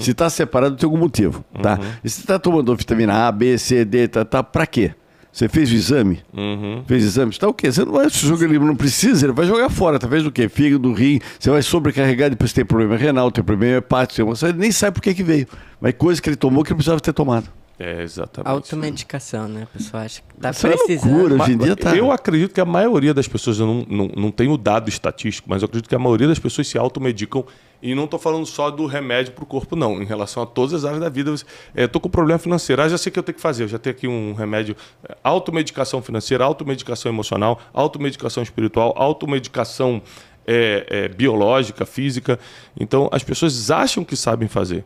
Se 0.00 0.10
está 0.12 0.28
separado, 0.30 0.76
tem 0.76 0.86
algum 0.86 0.98
motivo, 0.98 1.44
tá? 1.62 1.78
Uhum. 1.80 1.86
E 2.04 2.08
se 2.10 2.20
está 2.20 2.38
tomando 2.38 2.74
vitamina 2.74 3.26
A, 3.28 3.32
B, 3.32 3.56
C, 3.58 3.84
D, 3.84 4.08
tá, 4.08 4.24
tá, 4.24 4.42
para 4.42 4.66
quê? 4.66 4.92
Você 5.30 5.48
fez 5.48 5.70
o 5.70 5.74
exame? 5.74 6.20
Uhum. 6.36 6.82
Fez 6.86 7.04
exame? 7.04 7.30
Está 7.30 7.46
o 7.46 7.54
quê? 7.54 7.70
Você 7.70 7.84
não 7.84 7.92
vai 7.92 8.08
jogar 8.10 8.44
ele 8.46 8.58
não 8.58 8.74
precisa, 8.74 9.26
ele 9.26 9.32
vai 9.32 9.46
jogar 9.46 9.68
fora. 9.70 9.98
Talvez 9.98 10.26
o 10.26 10.32
quê? 10.32 10.48
Fígado, 10.48 10.92
rim. 10.92 11.20
Você 11.38 11.50
vai 11.50 11.62
sobrecarregar, 11.62 12.30
depois 12.30 12.52
tem 12.52 12.64
problema 12.64 12.96
renal, 12.96 13.30
tem 13.30 13.44
problema 13.44 13.76
hepático, 13.76 14.16
tem 14.16 14.24
uma- 14.24 14.34
você 14.34 14.52
nem 14.52 14.72
sabe 14.72 14.94
por 14.94 15.02
que 15.02 15.14
que 15.14 15.22
veio. 15.22 15.46
Mas 15.80 15.94
coisa 15.96 16.20
que 16.20 16.28
ele 16.28 16.34
tomou 16.36 16.64
que 16.64 16.70
ele 16.70 16.76
precisava 16.76 16.98
ter 17.00 17.12
tomado. 17.12 17.46
É, 17.80 18.02
exatamente. 18.02 18.50
Automedicação, 18.50 19.46
né? 19.46 19.62
A 19.62 19.66
pessoa 19.66 20.02
acha 20.02 20.20
que 20.20 20.34
tá 20.40 20.50
Isso 20.50 20.66
é 20.66 20.70
precisando. 20.76 21.12
loucura. 21.12 21.36
Ma- 21.36 21.44
Hoje 21.44 21.52
em 21.52 21.58
dia 21.58 21.76
tá- 21.76 21.96
Eu 21.96 22.10
acredito 22.10 22.52
que 22.52 22.60
a 22.60 22.64
maioria 22.64 23.14
das 23.14 23.28
pessoas, 23.28 23.60
eu 23.60 23.66
não, 23.66 23.86
não, 23.88 24.06
não 24.16 24.30
tenho 24.32 24.56
dado 24.58 24.88
estatístico, 24.88 25.48
mas 25.48 25.62
eu 25.62 25.66
acredito 25.66 25.88
que 25.88 25.94
a 25.94 25.98
maioria 25.98 26.26
das 26.26 26.40
pessoas 26.40 26.66
se 26.66 26.76
automedicam. 26.76 27.44
E 27.80 27.94
não 27.94 28.06
estou 28.06 28.18
falando 28.18 28.44
só 28.44 28.68
do 28.72 28.84
remédio 28.86 29.32
para 29.32 29.44
o 29.44 29.46
corpo, 29.46 29.76
não. 29.76 30.02
Em 30.02 30.04
relação 30.04 30.42
a 30.42 30.46
todas 30.46 30.74
as 30.74 30.84
áreas 30.84 31.00
da 31.00 31.08
vida. 31.08 31.32
Estou 31.76 32.00
com 32.00 32.08
problema 32.10 32.36
financeiro. 32.40 32.82
Ah, 32.82 32.88
já 32.88 32.98
sei 32.98 33.10
o 33.10 33.12
que 33.12 33.18
eu 33.20 33.22
tenho 33.22 33.36
que 33.36 33.40
fazer. 33.40 33.62
Eu 33.62 33.68
já 33.68 33.78
tenho 33.78 33.94
aqui 33.94 34.08
um 34.08 34.32
remédio. 34.34 34.74
é, 35.08 35.16
Automedicação 35.22 36.02
financeira, 36.02 36.44
automedicação 36.44 37.12
emocional, 37.12 37.60
automedicação 37.72 38.42
espiritual, 38.42 38.92
automedicação 38.96 40.02
é, 40.44 40.84
é, 40.88 41.08
biológica, 41.08 41.86
física. 41.86 42.40
Então, 42.78 43.08
as 43.12 43.22
pessoas 43.22 43.70
acham 43.70 44.02
que 44.02 44.16
sabem 44.16 44.48
fazer. 44.48 44.84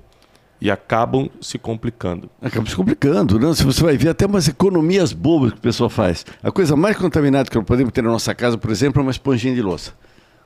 E 0.62 0.70
acabam 0.70 1.28
se 1.40 1.58
complicando. 1.58 2.30
Acaba 2.40 2.70
se 2.70 2.76
complicando, 2.76 3.36
né? 3.36 3.52
Se 3.52 3.64
você 3.64 3.82
vai 3.82 3.96
ver 3.96 4.10
até 4.10 4.24
umas 4.26 4.46
economias 4.46 5.12
bobas 5.12 5.50
que 5.50 5.58
o 5.58 5.60
pessoal 5.60 5.90
faz. 5.90 6.24
A 6.40 6.52
coisa 6.52 6.76
mais 6.76 6.96
contaminada 6.96 7.50
que 7.50 7.60
podemos 7.62 7.92
ter 7.92 8.00
na 8.00 8.10
nossa 8.10 8.32
casa, 8.32 8.56
por 8.56 8.70
exemplo, 8.70 9.00
é 9.00 9.02
uma 9.02 9.10
esponjinha 9.10 9.52
de 9.56 9.60
louça. 9.60 9.92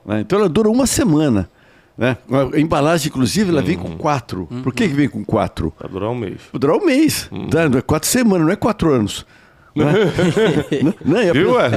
né? 0.03 0.21
Então 0.21 0.39
ela 0.39 0.49
dura 0.49 0.69
uma 0.71 0.87
semana. 0.87 1.47
Né? 1.95 2.17
A 2.53 2.59
embalagem, 2.59 3.09
inclusive, 3.09 3.51
ela 3.51 3.61
vem 3.61 3.77
com 3.77 3.95
quatro. 3.95 4.47
Por 4.63 4.73
que, 4.73 4.87
que 4.87 4.93
vem 4.95 5.07
com 5.07 5.23
quatro? 5.23 5.71
Para 5.77 5.87
durar 5.87 6.09
um 6.09 6.15
mês. 6.15 6.41
Vou 6.51 6.59
durar 6.59 6.77
um 6.77 6.83
mês. 6.85 7.29
tá? 7.51 7.69
Não 7.69 7.77
é 7.77 7.81
quatro 7.83 8.09
semanas, 8.09 8.47
não 8.47 8.53
é 8.53 8.55
quatro 8.55 8.91
anos. 8.91 9.23
Né? 9.85 9.93
não, 10.83 10.93
não, 11.05 11.21
e 11.23 11.29
a 11.29 11.33
Viu, 11.33 11.53
pessoa, 11.53 11.69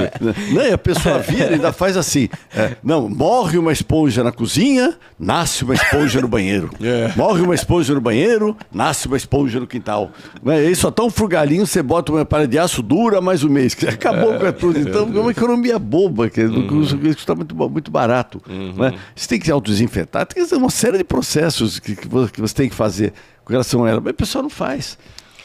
não, 0.51 0.61
e 0.65 0.71
a 0.71 0.77
pessoa 0.77 1.19
vira 1.19 1.51
e 1.51 1.53
ainda 1.55 1.71
faz 1.71 1.95
assim. 1.97 2.27
é, 2.55 2.75
não, 2.83 3.07
morre 3.09 3.57
uma 3.57 3.71
esponja 3.71 4.23
na 4.23 4.31
cozinha, 4.31 4.95
nasce 5.19 5.63
uma 5.63 5.73
esponja 5.73 6.21
no 6.21 6.27
banheiro. 6.27 6.69
É. 6.81 7.13
Morre 7.15 7.41
uma 7.41 7.53
esponja 7.55 7.93
no 7.93 8.01
banheiro, 8.01 8.57
nasce 8.71 9.07
uma 9.07 9.15
esponja 9.15 9.59
no 9.59 9.67
quintal. 9.67 10.11
Né? 10.43 10.63
E 10.63 10.67
aí 10.67 10.75
só 10.75 10.89
tão 10.91 11.09
frugalinho, 11.09 11.65
você 11.65 11.81
bota 11.81 12.11
uma 12.11 12.25
palha 12.25 12.47
de 12.47 12.57
aço, 12.59 12.81
dura 12.81 13.21
mais 13.21 13.43
um 13.43 13.49
mês. 13.49 13.75
Acabou 13.87 14.37
com 14.39 14.51
tudo. 14.51 14.79
Então 14.79 15.03
é 15.13 15.19
uma 15.19 15.31
economia 15.31 15.77
boba, 15.79 16.29
que 16.29 16.41
custa 16.67 17.35
muito, 17.35 17.53
ba- 17.55 17.69
muito 17.69 17.89
barato. 17.91 18.41
Né? 18.47 18.93
Você 19.15 19.27
tem 19.27 19.39
que 19.39 19.45
se 19.45 19.51
autodesinfetar, 19.51 20.25
tem 20.25 20.43
uma 20.57 20.69
série 20.69 20.97
de 20.97 21.03
processos 21.03 21.79
que, 21.79 21.95
que 21.95 22.07
você 22.07 22.53
tem 22.55 22.67
que 22.69 22.75
fazer 22.75 23.13
com 23.45 23.53
relação 23.53 23.85
a 23.85 23.89
ela. 23.89 24.01
Mas 24.01 24.11
o 24.11 24.15
pessoal 24.15 24.41
não 24.43 24.49
faz. 24.49 24.97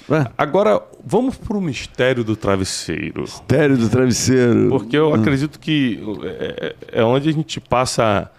Né? 0.09 0.27
Agora, 0.37 0.83
vamos 1.05 1.37
para 1.37 1.57
o 1.57 1.61
mistério 1.61 2.23
do 2.23 2.37
travesseiro. 2.37 3.23
Mistério 3.23 3.77
do 3.77 3.89
travesseiro. 3.89 4.69
Porque 4.69 4.97
eu 4.97 5.13
acredito 5.15 5.59
que 5.59 6.01
é, 6.25 6.77
é 6.93 7.05
onde 7.05 7.29
a 7.29 7.33
gente 7.33 7.61
passa 7.61 8.31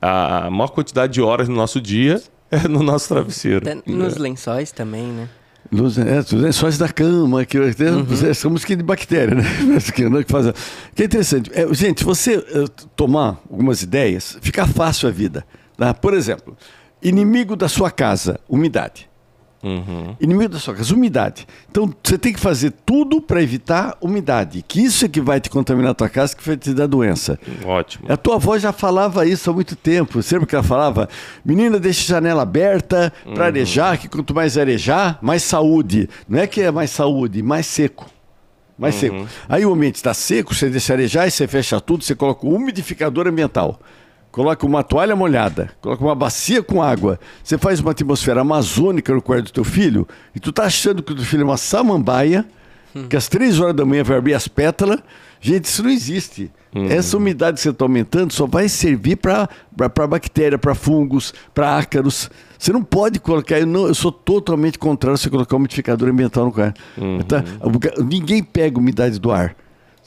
a 0.00 0.48
maior 0.50 0.68
quantidade 0.68 1.12
de 1.12 1.20
horas 1.20 1.48
no 1.48 1.56
nosso 1.56 1.80
dia 1.80 2.22
é 2.50 2.66
no 2.66 2.82
nosso 2.82 3.08
travesseiro. 3.08 3.66
Nos 3.86 4.16
lençóis 4.16 4.72
também, 4.72 5.06
né? 5.06 5.28
Nos 5.70 5.98
é, 5.98 6.20
os 6.20 6.32
lençóis 6.32 6.78
da 6.78 6.88
cama, 6.88 7.44
que 7.44 7.58
uhum. 7.58 8.34
somos 8.34 8.64
que 8.64 8.74
de 8.74 8.82
bactéria, 8.82 9.34
né? 9.34 9.44
que, 9.94 10.08
né, 10.08 10.22
que, 10.22 10.32
faz, 10.32 10.46
que 10.94 11.02
é 11.02 11.04
interessante. 11.04 11.50
É, 11.52 11.66
gente, 11.74 11.98
se 11.98 12.04
você 12.06 12.36
eh, 12.36 12.64
tomar 12.96 13.38
algumas 13.50 13.82
ideias, 13.82 14.38
fica 14.40 14.66
fácil 14.66 15.08
a 15.08 15.12
vida. 15.12 15.44
Tá? 15.76 15.92
Por 15.92 16.14
exemplo, 16.14 16.56
inimigo 17.02 17.54
da 17.54 17.68
sua 17.68 17.90
casa, 17.90 18.40
umidade. 18.48 19.10
Uhum. 19.62 20.14
Inimigo 20.20 20.52
da 20.52 20.58
sua 20.58 20.74
casa, 20.74 20.94
umidade. 20.94 21.46
Então 21.70 21.92
você 22.02 22.16
tem 22.16 22.32
que 22.32 22.38
fazer 22.38 22.72
tudo 22.86 23.20
para 23.20 23.42
evitar 23.42 23.96
umidade. 24.00 24.64
Que 24.66 24.80
isso 24.80 25.04
é 25.04 25.08
que 25.08 25.20
vai 25.20 25.40
te 25.40 25.50
contaminar 25.50 25.90
a 25.90 25.94
tua 25.94 26.08
casa, 26.08 26.36
que 26.36 26.46
vai 26.46 26.56
te 26.56 26.72
dar 26.72 26.86
doença. 26.86 27.38
Ótimo. 27.64 28.10
A 28.10 28.16
tua 28.16 28.36
avó 28.36 28.56
já 28.56 28.72
falava 28.72 29.26
isso 29.26 29.50
há 29.50 29.52
muito 29.52 29.74
tempo. 29.74 30.22
Sempre 30.22 30.46
que 30.46 30.54
ela 30.54 30.62
falava, 30.62 31.08
menina, 31.44 31.78
deixa 31.78 32.02
a 32.02 32.16
janela 32.16 32.42
aberta 32.42 33.12
para 33.34 33.46
arejar, 33.46 33.98
que 33.98 34.08
quanto 34.08 34.34
mais 34.34 34.56
arejar, 34.56 35.18
mais 35.20 35.42
saúde. 35.42 36.08
Não 36.28 36.38
é 36.38 36.46
que 36.46 36.60
é 36.60 36.70
mais 36.70 36.90
saúde, 36.90 37.42
mais 37.42 37.66
seco. 37.66 38.06
Mais 38.78 38.94
seco. 38.94 39.26
Aí 39.48 39.66
o 39.66 39.72
ambiente 39.72 39.96
está 39.96 40.14
seco, 40.14 40.54
você 40.54 40.70
deixa 40.70 40.92
arejar 40.92 41.26
e 41.26 41.32
você 41.32 41.48
fecha 41.48 41.80
tudo, 41.80 42.04
você 42.04 42.14
coloca 42.14 42.46
um 42.46 42.54
umidificador 42.54 43.26
ambiental. 43.26 43.80
Coloca 44.30 44.66
uma 44.66 44.82
toalha 44.82 45.16
molhada, 45.16 45.70
coloca 45.80 46.04
uma 46.04 46.14
bacia 46.14 46.62
com 46.62 46.82
água. 46.82 47.18
Você 47.42 47.56
faz 47.56 47.80
uma 47.80 47.90
atmosfera 47.92 48.42
amazônica 48.42 49.12
no 49.12 49.22
quarto 49.22 49.46
do 49.46 49.52
teu 49.52 49.64
filho 49.64 50.06
e 50.34 50.40
tu 50.40 50.52
tá 50.52 50.64
achando 50.64 51.02
que 51.02 51.12
o 51.12 51.16
teu 51.16 51.24
filho 51.24 51.42
é 51.42 51.44
uma 51.44 51.56
samambaia, 51.56 52.44
que 53.08 53.16
às 53.16 53.28
três 53.28 53.58
horas 53.58 53.74
da 53.74 53.84
manhã 53.84 54.02
vai 54.02 54.18
abrir 54.18 54.34
as 54.34 54.46
pétalas. 54.46 55.00
Gente, 55.40 55.64
isso 55.66 55.82
não 55.82 55.90
existe. 55.90 56.50
Essa 56.90 57.16
umidade 57.16 57.56
que 57.56 57.62
você 57.62 57.70
está 57.70 57.84
aumentando 57.84 58.32
só 58.32 58.46
vai 58.46 58.68
servir 58.68 59.16
para 59.16 59.48
bactéria, 60.06 60.58
para 60.58 60.74
fungos, 60.74 61.32
para 61.54 61.78
ácaros. 61.78 62.30
Você 62.58 62.72
não 62.72 62.82
pode 62.82 63.18
colocar. 63.20 63.58
Eu, 63.58 63.66
não, 63.66 63.86
eu 63.86 63.94
sou 63.94 64.12
totalmente 64.12 64.78
contrário 64.78 65.14
a 65.14 65.16
você 65.16 65.30
colocar 65.30 65.56
um 65.56 65.60
umidificador 65.60 66.08
ambiental 66.08 66.44
no 66.44 66.52
quarto. 66.52 66.80
Tá? 67.26 67.42
Ninguém 68.04 68.42
pega 68.42 68.78
umidade 68.78 69.18
do 69.18 69.30
ar. 69.32 69.56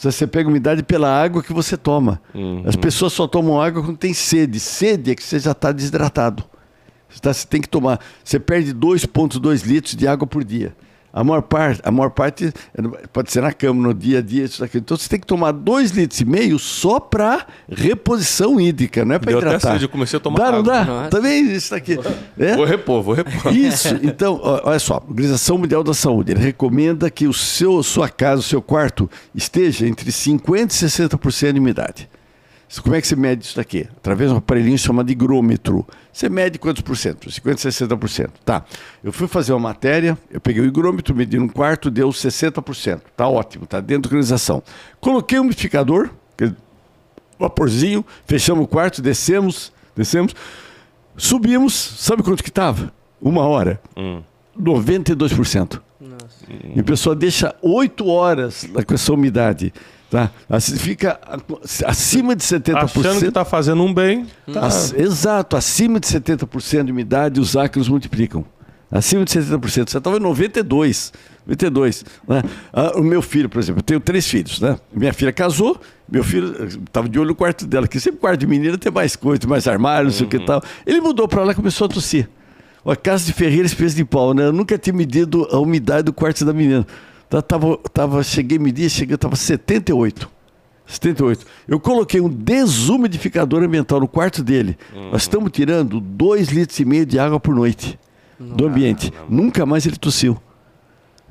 Você 0.09 0.25
pega 0.25 0.49
umidade 0.49 0.81
pela 0.81 1.09
água 1.09 1.43
que 1.43 1.53
você 1.53 1.77
toma. 1.77 2.19
Uhum. 2.33 2.63
As 2.65 2.75
pessoas 2.75 3.13
só 3.13 3.27
tomam 3.27 3.61
água 3.61 3.83
quando 3.83 3.97
tem 3.97 4.13
sede. 4.13 4.59
Sede 4.59 5.11
é 5.11 5.15
que 5.15 5.21
você 5.21 5.37
já 5.37 5.51
está 5.51 5.71
desidratado. 5.71 6.43
Você, 7.07 7.19
tá, 7.19 7.31
você 7.31 7.45
tem 7.45 7.61
que 7.61 7.69
tomar. 7.69 7.99
Você 8.23 8.39
perde 8.39 8.73
2,2 8.73 9.63
litros 9.63 9.95
de 9.95 10.07
água 10.07 10.25
por 10.25 10.43
dia. 10.43 10.75
A 11.13 11.23
maior 11.23 11.41
parte, 11.41 11.81
a 11.83 11.91
maior 11.91 12.09
parte 12.09 12.53
pode 13.11 13.31
ser 13.31 13.41
na 13.41 13.51
cama, 13.51 13.81
no 13.81 13.93
dia 13.93 14.19
a 14.19 14.21
dia, 14.21 14.45
isso 14.45 14.61
daqui. 14.61 14.77
Então 14.77 14.95
você 14.95 15.09
tem 15.09 15.19
que 15.19 15.27
tomar 15.27 15.51
2 15.51 15.91
litros 15.91 16.19
e 16.21 16.25
meio 16.25 16.57
só 16.57 16.99
para 16.99 17.45
reposição 17.69 18.59
hídrica, 18.59 19.03
não 19.03 19.15
é 19.15 19.19
para 19.19 19.29
Deu 19.31 19.39
até 19.39 19.47
hidratar. 19.47 19.71
sede, 19.73 19.85
eu 19.85 19.89
comecei 19.89 20.17
a 20.17 20.19
tomar 20.21 20.37
dá, 20.39 20.51
não 20.51 20.59
água. 20.59 20.73
dá? 21.03 21.07
Também 21.09 21.51
isso 21.51 21.71
daqui. 21.71 21.99
É? 22.39 22.55
Vou 22.55 22.65
repor, 22.65 23.03
vou 23.03 23.13
repor. 23.13 23.53
Isso. 23.53 23.99
Então, 24.01 24.39
olha 24.41 24.79
só, 24.79 24.95
a 24.95 25.09
Organização 25.09 25.57
Mundial 25.57 25.83
da 25.83 25.93
Saúde 25.93 26.31
ele 26.31 26.41
recomenda 26.41 27.09
que 27.09 27.27
o 27.27 27.33
seu, 27.33 27.83
sua 27.83 28.07
casa, 28.07 28.39
o 28.39 28.43
seu 28.43 28.61
quarto 28.61 29.09
esteja 29.35 29.85
entre 29.87 30.11
50% 30.11 30.71
e 30.71 31.17
60% 31.17 31.53
de 31.53 31.59
umidade. 31.59 32.09
Como 32.79 32.95
é 32.95 33.01
que 33.01 33.07
você 33.07 33.15
mede 33.15 33.43
isso 33.43 33.57
daqui? 33.57 33.87
Através 33.97 34.29
de 34.29 34.35
um 34.35 34.37
aparelhinho 34.37 34.77
chamado 34.77 35.11
higrômetro. 35.11 35.85
Você 36.13 36.29
mede 36.29 36.57
quantos 36.57 36.81
por 36.81 36.95
cento? 36.95 37.29
50%, 37.29 37.97
60%. 37.97 38.29
Tá. 38.45 38.63
Eu 39.03 39.11
fui 39.11 39.27
fazer 39.27 39.51
uma 39.51 39.59
matéria, 39.59 40.17
eu 40.29 40.39
peguei 40.39 40.61
o 40.61 40.65
higrômetro, 40.65 41.13
medi 41.13 41.37
num 41.37 41.49
quarto, 41.49 41.91
deu 41.91 42.07
60%. 42.09 43.01
Tá 43.15 43.27
ótimo, 43.27 43.65
tá 43.65 43.81
dentro 43.81 44.03
da 44.03 44.07
organização. 44.07 44.63
Coloquei 45.01 45.37
um 45.39 45.43
umidificador, 45.43 46.09
vaporzinho, 47.37 48.05
fechamos 48.25 48.63
o 48.63 48.67
quarto, 48.67 49.01
descemos, 49.01 49.73
descemos, 49.95 50.35
subimos, 51.17 51.73
sabe 51.73 52.23
quanto 52.23 52.43
que 52.43 52.49
estava? 52.49 52.93
Uma 53.21 53.45
hora. 53.45 53.81
Hum. 53.97 54.21
92%. 54.59 55.81
Nossa. 55.99 56.45
E 56.75 56.79
a 56.79 56.83
pessoa 56.83 57.15
deixa 57.15 57.55
8 57.61 58.07
horas 58.07 58.67
com 58.85 58.93
essa 58.93 59.13
umidade. 59.13 59.73
Tá? 60.11 60.29
Assim, 60.49 60.75
Fica 60.75 61.17
acima 61.85 62.35
de 62.35 62.43
70%. 62.43 62.75
Achando 62.75 63.19
que 63.19 63.27
está 63.27 63.45
fazendo 63.45 63.81
um 63.81 63.93
bem, 63.93 64.27
tá. 64.51 64.67
Exato, 64.97 65.55
acima 65.55 66.01
de 66.01 66.07
70% 66.07 66.83
de 66.83 66.91
umidade, 66.91 67.39
os 67.39 67.55
ácaros 67.55 67.87
multiplicam. 67.87 68.43
Acima 68.91 69.23
de 69.23 69.31
70%. 69.31 69.89
Você 69.89 69.97
estava 69.97 70.17
em 70.17 70.19
92%. 70.19 71.13
92. 71.47 72.05
Né? 72.27 72.43
Ah, 72.71 72.91
o 72.95 73.01
meu 73.01 73.21
filho, 73.21 73.49
por 73.49 73.59
exemplo, 73.59 73.79
eu 73.79 73.83
tenho 73.83 73.99
três 73.99 74.27
filhos, 74.27 74.59
né? 74.59 74.77
Minha 74.93 75.13
filha 75.13 75.31
casou, 75.31 75.79
meu 76.09 76.23
filho 76.23 76.65
estava 76.65 77.09
de 77.09 77.17
olho 77.17 77.29
no 77.29 77.35
quarto 77.35 77.65
dela, 77.65 77.87
que 77.87 77.99
sempre 77.99 78.19
quarto 78.19 78.41
de 78.41 78.47
menina 78.47 78.77
tem 78.77 78.91
mais 78.91 79.15
coisa, 79.15 79.47
mais 79.47 79.65
armário, 79.65 80.05
não 80.05 80.13
sei 80.13 80.27
o 80.27 80.29
que 80.29 80.39
tal. 80.39 80.61
Ele 80.85 81.01
mudou 81.01 81.27
para 81.27 81.43
lá 81.43 81.53
e 81.53 81.55
começou 81.55 81.85
a 81.85 81.89
tossir. 81.89 82.29
A 82.85 82.95
casa 82.95 83.25
de 83.25 83.33
ferreira, 83.33 83.65
espécie 83.65 83.95
de 83.95 84.03
pau, 84.03 84.33
né? 84.33 84.45
Eu 84.45 84.53
nunca 84.53 84.77
tinha 84.77 84.93
medido 84.93 85.47
a 85.51 85.57
umidade 85.57 86.03
do 86.03 86.13
quarto 86.13 86.43
da 86.43 86.53
menina. 86.53 86.85
Tá, 87.31 87.41
tava, 87.41 87.77
tava, 87.93 88.23
cheguei 88.23 88.57
a 88.57 88.61
medir, 88.61 88.89
cheguei, 88.89 89.15
estava 89.15 89.37
78. 89.37 90.29
78. 90.85 91.45
Eu 91.65 91.79
coloquei 91.79 92.19
um 92.19 92.27
desumidificador 92.27 93.63
ambiental 93.63 94.01
no 94.01 94.07
quarto 94.07 94.43
dele. 94.43 94.77
Uhum. 94.93 95.11
Nós 95.11 95.21
estamos 95.21 95.49
tirando 95.49 96.01
2 96.01 96.49
litros 96.49 96.77
e 96.81 96.83
meio 96.83 97.05
de 97.05 97.17
água 97.17 97.39
por 97.39 97.55
noite 97.55 97.97
do 98.37 98.67
ambiente. 98.67 99.13
Nunca 99.29 99.65
mais 99.65 99.85
ele 99.85 99.95
tossiu. 99.95 100.37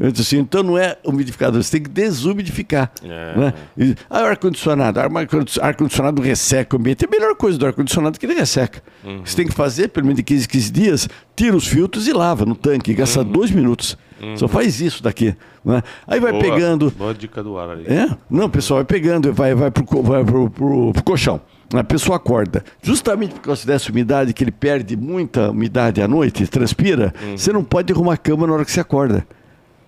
Eu 0.00 0.10
disse 0.10 0.34
assim, 0.34 0.42
então 0.42 0.62
não 0.62 0.78
é 0.78 0.96
umidificador, 1.04 1.62
você 1.62 1.72
tem 1.72 1.82
que 1.82 1.90
desumidificar. 1.90 2.90
É. 3.04 3.38
Né? 3.38 3.54
E, 3.76 3.94
ah, 4.08 4.20
ar-condicionado. 4.20 4.98
Ar-condicionado 4.98 6.22
resseca 6.22 6.74
o 6.74 6.80
ambiente. 6.80 7.04
É 7.04 7.06
a 7.06 7.10
melhor 7.10 7.36
coisa 7.36 7.58
do 7.58 7.66
ar-condicionado 7.66 8.18
que 8.18 8.24
ele 8.24 8.32
resseca. 8.32 8.82
Uhum. 9.04 9.20
Você 9.22 9.36
tem 9.36 9.46
que 9.46 9.52
fazer, 9.52 9.88
pelo 9.88 10.06
menos 10.06 10.16
de 10.16 10.22
15 10.22 10.48
15 10.48 10.72
dias, 10.72 11.08
tira 11.36 11.54
os 11.54 11.66
filtros 11.66 12.08
e 12.08 12.14
lava 12.14 12.46
no 12.46 12.54
tanque. 12.54 12.94
Gasta 12.94 13.20
uhum. 13.20 13.30
dois 13.30 13.50
minutos. 13.50 13.98
Uhum. 14.22 14.38
Só 14.38 14.48
faz 14.48 14.80
isso 14.80 15.02
daqui. 15.02 15.36
Né? 15.62 15.82
Aí 16.06 16.18
vai 16.18 16.32
boa, 16.32 16.42
pegando. 16.42 16.90
Boa 16.92 17.12
dica 17.12 17.42
do 17.42 17.58
ar 17.58 17.68
ali. 17.68 17.84
É? 17.86 18.08
Não, 18.30 18.48
pessoal, 18.48 18.78
vai 18.78 18.86
pegando, 18.86 19.30
vai, 19.34 19.54
vai, 19.54 19.70
pro, 19.70 19.84
vai 20.02 20.24
pro, 20.24 20.48
pro, 20.48 20.92
pro 20.94 21.04
colchão. 21.04 21.42
A 21.74 21.84
pessoa 21.84 22.16
acorda. 22.16 22.64
Justamente 22.82 23.34
por 23.34 23.42
causa 23.42 23.66
dessa 23.66 23.92
umidade, 23.92 24.32
que 24.32 24.42
ele 24.42 24.50
perde 24.50 24.96
muita 24.96 25.50
umidade 25.50 26.00
à 26.00 26.08
noite, 26.08 26.46
transpira, 26.46 27.12
uhum. 27.22 27.36
você 27.36 27.52
não 27.52 27.62
pode 27.62 27.92
arrumar 27.92 28.14
a 28.14 28.16
cama 28.16 28.46
na 28.46 28.54
hora 28.54 28.64
que 28.64 28.72
você 28.72 28.80
acorda. 28.80 29.26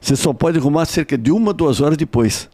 Você 0.03 0.16
só 0.16 0.32
pode 0.32 0.59
arrumar 0.59 0.84
cerca 0.84 1.16
de 1.16 1.30
uma, 1.30 1.53
duas 1.53 1.80
horas 1.80 1.96
depois. 1.96 2.50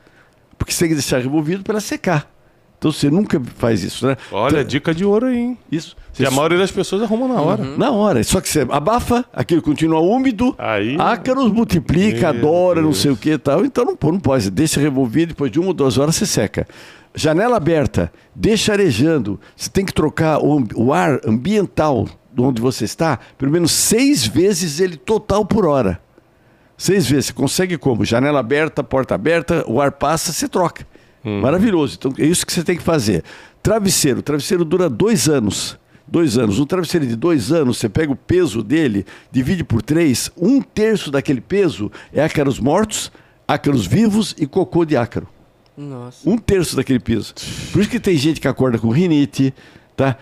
Porque 0.58 0.70
você 0.70 0.80
tem 0.80 0.88
que 0.90 0.94
deixar 0.94 1.18
removido 1.18 1.64
para 1.64 1.80
secar. 1.80 2.30
Então 2.78 2.92
você 2.92 3.10
nunca 3.10 3.42
faz 3.56 3.82
isso, 3.82 4.06
né? 4.06 4.16
Olha, 4.30 4.58
então, 4.58 4.64
dica 4.64 4.94
de 4.94 5.04
ouro 5.04 5.26
aí, 5.26 5.36
hein? 5.36 5.58
Isso. 5.72 5.96
E 6.16 6.26
a 6.26 6.30
maioria 6.30 6.58
das 6.58 6.70
pessoas 6.70 7.02
arruma 7.02 7.26
na 7.26 7.40
hora. 7.40 7.62
Uhum. 7.62 7.76
Na 7.76 7.90
hora. 7.90 8.22
Só 8.22 8.40
que 8.40 8.48
você 8.48 8.66
abafa, 8.70 9.24
aquilo 9.32 9.62
continua 9.62 9.98
úmido, 9.98 10.54
aí... 10.58 10.96
ácaros 11.00 11.50
multiplica, 11.50 12.28
adora, 12.28 12.82
não 12.82 12.92
sei 12.92 13.10
o 13.10 13.16
que 13.16 13.30
e 13.30 13.38
tal. 13.38 13.64
Então 13.64 13.84
não, 13.84 13.96
não 14.00 14.20
pode. 14.20 14.50
Deixa 14.50 14.78
removido, 14.78 15.28
depois 15.28 15.50
de 15.50 15.58
uma 15.58 15.68
ou 15.68 15.74
duas 15.74 15.98
horas 15.98 16.14
você 16.14 16.26
seca. 16.26 16.68
Janela 17.14 17.56
aberta, 17.56 18.12
deixa 18.32 18.74
arejando. 18.74 19.40
Você 19.56 19.70
tem 19.70 19.84
que 19.84 19.92
trocar 19.92 20.38
o, 20.38 20.62
o 20.76 20.92
ar 20.92 21.18
ambiental 21.26 22.06
de 22.32 22.42
onde 22.42 22.60
você 22.60 22.84
está, 22.84 23.18
pelo 23.36 23.50
menos 23.50 23.72
seis 23.72 24.24
vezes 24.24 24.78
ele 24.78 24.96
total 24.96 25.44
por 25.44 25.66
hora. 25.66 26.00
Seis 26.78 27.10
vezes. 27.10 27.26
Você 27.26 27.32
consegue 27.32 27.76
como? 27.76 28.04
Janela 28.04 28.38
aberta, 28.38 28.84
porta 28.84 29.16
aberta, 29.16 29.64
o 29.66 29.80
ar 29.80 29.90
passa, 29.90 30.32
você 30.32 30.48
troca. 30.48 30.86
Hum. 31.24 31.40
Maravilhoso. 31.40 31.96
Então 31.98 32.14
é 32.16 32.24
isso 32.24 32.46
que 32.46 32.52
você 32.52 32.62
tem 32.62 32.76
que 32.76 32.82
fazer. 32.82 33.24
Travesseiro. 33.60 34.20
O 34.20 34.22
travesseiro 34.22 34.64
dura 34.64 34.88
dois 34.88 35.28
anos. 35.28 35.76
Dois 36.06 36.38
anos. 36.38 36.60
Um 36.60 36.64
travesseiro 36.64 37.06
de 37.06 37.16
dois 37.16 37.52
anos, 37.52 37.78
você 37.78 37.88
pega 37.88 38.12
o 38.12 38.16
peso 38.16 38.62
dele, 38.62 39.04
divide 39.30 39.62
por 39.64 39.82
três, 39.82 40.30
um 40.38 40.62
terço 40.62 41.10
daquele 41.10 41.40
peso 41.40 41.92
é 42.12 42.22
ácaros 42.22 42.58
mortos, 42.58 43.12
ácaros 43.46 43.84
vivos 43.84 44.34
e 44.38 44.46
cocô 44.46 44.86
de 44.86 44.96
ácaro. 44.96 45.28
Nossa. 45.76 46.28
Um 46.28 46.38
terço 46.38 46.74
daquele 46.76 46.98
peso. 46.98 47.34
Por 47.72 47.80
isso 47.80 47.90
que 47.90 48.00
tem 48.00 48.16
gente 48.16 48.40
que 48.40 48.48
acorda 48.48 48.78
com 48.78 48.88
rinite, 48.88 49.52
tá? 49.98 50.16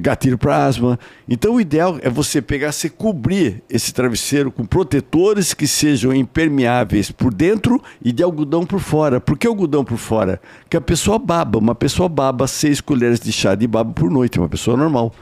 gatilho 0.00 0.38
para 0.38 0.64
asma. 0.64 0.96
Então 1.28 1.54
o 1.54 1.60
ideal 1.60 1.98
é 2.00 2.08
você 2.08 2.40
pegar, 2.40 2.70
se 2.70 2.88
cobrir 2.88 3.60
esse 3.68 3.92
travesseiro 3.92 4.52
com 4.52 4.64
protetores 4.64 5.52
que 5.52 5.66
sejam 5.66 6.14
impermeáveis 6.14 7.10
por 7.10 7.34
dentro 7.34 7.82
e 8.00 8.12
de 8.12 8.22
algodão 8.22 8.64
por 8.64 8.78
fora. 8.78 9.20
Por 9.20 9.36
que 9.36 9.48
algodão 9.48 9.84
por 9.84 9.98
fora? 9.98 10.40
Porque 10.60 10.76
a 10.76 10.80
pessoa 10.80 11.18
baba, 11.18 11.58
uma 11.58 11.74
pessoa 11.74 12.08
baba 12.08 12.46
seis 12.46 12.80
colheres 12.80 13.18
de 13.18 13.32
chá 13.32 13.56
de 13.56 13.66
baba 13.66 13.92
por 13.92 14.08
noite, 14.08 14.38
uma 14.38 14.48
pessoa 14.48 14.76
normal. 14.76 15.12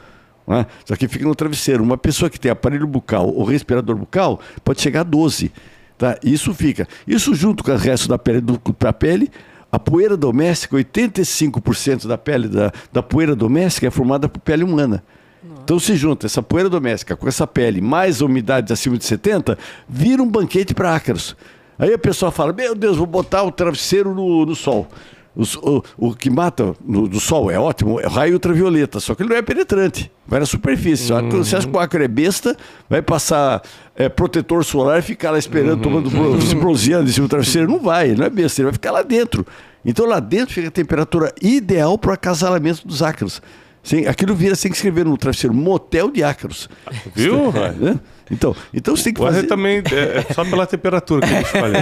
É? 0.47 0.66
Só 0.84 0.95
que 0.95 1.09
fica 1.09 1.24
no 1.24 1.34
travesseiro. 1.34 1.82
Uma 1.82 1.97
pessoa 1.97 2.30
que 2.30 2.39
tem 2.41 2.51
aparelho 2.51 2.86
bucal 2.86 3.28
ou 3.28 3.45
respirador 3.45 3.97
bucal 3.97 4.41
pode 4.62 4.80
chegar 4.82 5.01
a 5.01 5.05
12. 5.05 5.51
Tá? 5.97 6.18
Isso 6.22 6.55
fica. 6.55 6.86
Isso 7.07 7.34
junto 7.34 7.64
com 7.64 7.70
o 7.70 7.76
resto 7.76 8.09
da 8.09 8.18
pele 8.18 8.41
do, 8.41 8.61
da 8.78 8.93
pele 8.93 9.30
a 9.70 9.78
poeira 9.78 10.16
doméstica, 10.16 10.76
85% 10.76 12.06
da 12.06 12.16
pele 12.16 12.48
da, 12.48 12.72
da 12.92 13.02
poeira 13.02 13.36
doméstica 13.36 13.86
é 13.86 13.90
formada 13.90 14.28
por 14.28 14.40
pele 14.40 14.64
humana. 14.64 15.04
Nossa. 15.42 15.62
Então 15.62 15.78
se 15.78 15.94
junta 15.94 16.26
essa 16.26 16.42
poeira 16.42 16.68
doméstica 16.68 17.14
com 17.14 17.28
essa 17.28 17.46
pele, 17.46 17.80
mais 17.80 18.20
umidade 18.20 18.72
acima 18.72 18.96
de 18.96 19.04
70, 19.04 19.58
vira 19.88 20.22
um 20.22 20.28
banquete 20.28 20.74
para 20.74 20.94
ácaros. 20.94 21.36
Aí 21.78 21.92
a 21.92 21.98
pessoa 21.98 22.32
fala: 22.32 22.52
Meu 22.52 22.74
Deus, 22.74 22.96
vou 22.96 23.06
botar 23.06 23.42
o 23.44 23.52
travesseiro 23.52 24.14
no, 24.14 24.44
no 24.44 24.54
sol. 24.54 24.88
O, 25.37 25.43
o, 25.43 25.83
o, 25.97 26.14
que 26.14 26.29
mata 26.29 26.74
no, 26.85 27.07
do 27.07 27.20
sol 27.20 27.51
é 27.51 27.59
ótimo, 27.59 28.01
é 28.01 28.07
raio 28.09 28.35
ultravioleta, 28.35 28.99
só 28.99 29.14
que 29.14 29.22
ele 29.22 29.31
não 29.31 29.37
é 29.37 29.43
penetrante, 29.43 30.11
vai 30.26 30.41
na 30.41 30.47
superfície. 30.47 31.12
Uhum. 31.12 31.31
Você 31.31 31.55
acha 31.55 31.68
que 31.68 31.76
o 31.76 31.79
ácaro 31.79 32.03
é 32.03 32.09
besta, 32.09 32.57
vai 32.91 33.01
passar 33.01 33.62
é, 33.95 34.09
protetor 34.09 34.64
solar 34.64 34.99
e 34.99 35.03
ficar 35.03 35.31
lá 35.31 35.39
esperando, 35.39 35.87
uhum. 35.87 36.03
tomando, 36.03 36.43
se 36.43 36.57
bronzeando 36.57 37.07
em 37.11 37.12
cima 37.12 37.29
do 37.29 37.31
travesseiro. 37.31 37.70
Não 37.70 37.79
vai, 37.79 38.14
não 38.14 38.24
é 38.24 38.31
besta, 38.31 38.61
ele 38.61 38.66
vai 38.66 38.72
ficar 38.72 38.91
lá 38.91 39.03
dentro. 39.03 39.47
Então 39.85 40.07
lá 40.07 40.18
dentro 40.18 40.55
fica 40.55 40.68
a 40.68 40.72
temperatura 40.72 41.33
ideal 41.41 41.97
para 41.97 42.11
o 42.11 42.14
acasalamento 42.14 42.87
dos 42.87 43.03
ácaros. 43.03 43.41
Sim, 43.83 44.07
aquilo 44.07 44.35
vira, 44.35 44.55
você 44.55 44.62
tem 44.62 44.70
que 44.70 44.76
escrever 44.76 45.05
no 45.05 45.16
travesseiro, 45.16 45.55
motel 45.55 46.11
de 46.11 46.22
ácaros. 46.22 46.68
Viu? 47.14 47.53
Né? 47.79 47.99
Então, 48.31 48.55
então 48.74 48.95
você 48.95 49.05
tem 49.05 49.14
que 49.14 49.20
fazer... 49.22 49.45
também, 49.45 49.79
é, 49.91 50.18
é, 50.18 50.35
só 50.35 50.45
pela 50.45 50.66
temperatura 50.66 51.26
que 51.26 51.33
a 51.33 51.37
gente 51.37 51.47
escolhe. 51.47 51.74